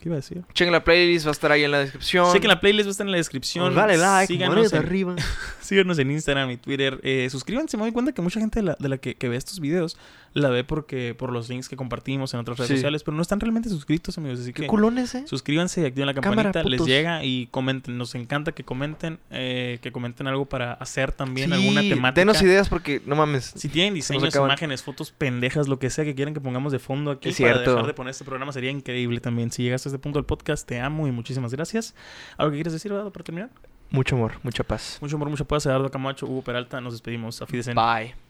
¿Qué 0.00 0.08
iba 0.08 0.14
a 0.14 0.18
decir? 0.18 0.44
Chequen 0.52 0.72
la 0.72 0.84
playlist, 0.84 1.26
va 1.26 1.30
a 1.30 1.32
estar 1.32 1.50
ahí 1.50 1.64
en 1.64 1.70
la 1.70 1.78
descripción. 1.80 2.38
Que 2.38 2.46
la 2.46 2.60
playlist 2.60 2.86
va 2.86 2.90
a 2.90 2.92
estar 2.92 3.06
en 3.06 3.10
la 3.12 3.16
descripción. 3.16 3.74
Dale 3.74 3.96
like, 3.96 4.32
Síganos 4.32 4.72
en, 4.72 4.78
arriba. 4.78 5.16
síganos 5.60 5.98
en 5.98 6.10
Instagram 6.10 6.50
y 6.50 6.56
Twitter. 6.58 7.00
Eh, 7.02 7.28
suscríbanse. 7.30 7.76
Me 7.76 7.84
doy 7.84 7.92
cuenta 7.92 8.12
que 8.12 8.22
mucha 8.22 8.38
gente 8.38 8.60
de 8.60 8.66
la, 8.66 8.76
de 8.78 8.88
la 8.88 8.98
que, 8.98 9.14
que 9.14 9.28
ve 9.28 9.36
estos 9.36 9.58
videos 9.58 9.96
la 10.36 10.50
ve 10.50 10.64
porque 10.64 11.14
por 11.18 11.32
los 11.32 11.48
links 11.48 11.68
que 11.68 11.76
compartimos 11.76 12.34
en 12.34 12.40
otras 12.40 12.58
redes 12.58 12.68
Sí. 12.68 12.74
sociales, 12.76 13.02
pero 13.02 13.16
no 13.16 13.22
están 13.22 13.40
realmente 13.40 13.68
suscritos, 13.68 14.18
amigos. 14.18 14.40
Así 14.40 14.52
Qué 14.52 14.62
que 14.62 14.68
culones, 14.68 15.14
eh. 15.14 15.24
suscríbanse 15.26 15.80
y 15.80 15.84
activen 15.86 16.06
la 16.06 16.14
Cámara, 16.14 16.52
campanita. 16.52 16.68
les 16.68 16.84
llega 16.86 17.24
y 17.24 17.46
comenten. 17.46 17.96
Nos 17.96 18.14
encanta 18.14 18.52
que 18.52 18.62
comenten, 18.62 19.18
eh, 19.30 19.78
que 19.80 19.92
comenten 19.92 20.26
algo 20.26 20.44
para 20.44 20.74
hacer 20.74 21.12
también 21.12 21.48
Sí, 21.50 21.54
alguna 21.54 21.80
temática. 21.80 22.20
Denos 22.20 22.42
ideas 22.42 22.68
porque, 22.68 23.00
no 23.06 23.16
mames. 23.16 23.52
Si 23.56 23.68
tienen 23.68 23.94
diseños, 23.94 24.34
imágenes, 24.34 24.82
fotos 24.82 25.10
pendejas, 25.10 25.68
lo 25.68 25.78
que 25.78 25.88
sea 25.90 26.04
que 26.04 26.14
quieran 26.14 26.34
que 26.34 26.40
pongamos 26.40 26.70
de 26.72 26.78
fondo 26.78 27.10
aquí 27.12 27.30
Es 27.30 27.40
para 27.40 27.54
cierto. 27.54 27.70
dejar 27.72 27.86
de 27.86 27.94
poner 27.94 28.10
este 28.10 28.24
programa 28.24 28.52
sería 28.52 28.70
increíble 28.70 29.20
también. 29.20 29.50
Si 29.50 29.62
llegaste 29.62 29.88
a 29.88 29.90
este 29.90 29.98
punto 29.98 30.18
del 30.18 30.26
podcast, 30.26 30.68
te 30.68 30.80
amo 30.80 31.08
y 31.08 31.12
muchísimas 31.12 31.52
gracias. 31.52 31.94
¿Algo 32.36 32.50
que 32.52 32.58
quieres 32.58 32.72
decir, 32.74 32.92
Eduardo, 32.92 33.10
para 33.10 33.24
terminar? 33.24 33.50
Mucho 33.88 34.16
amor, 34.16 34.32
mucha 34.42 34.64
paz. 34.64 34.98
Mucho 35.00 35.16
amor, 35.16 35.30
mucha 35.30 35.44
paz. 35.44 35.64
Eduardo 35.64 35.90
Camacho, 35.90 36.26
Hugo 36.26 36.42
Peralta, 36.42 36.80
nos 36.80 36.92
despedimos. 36.92 37.40
A. 37.40 37.46
Bye. 37.46 38.25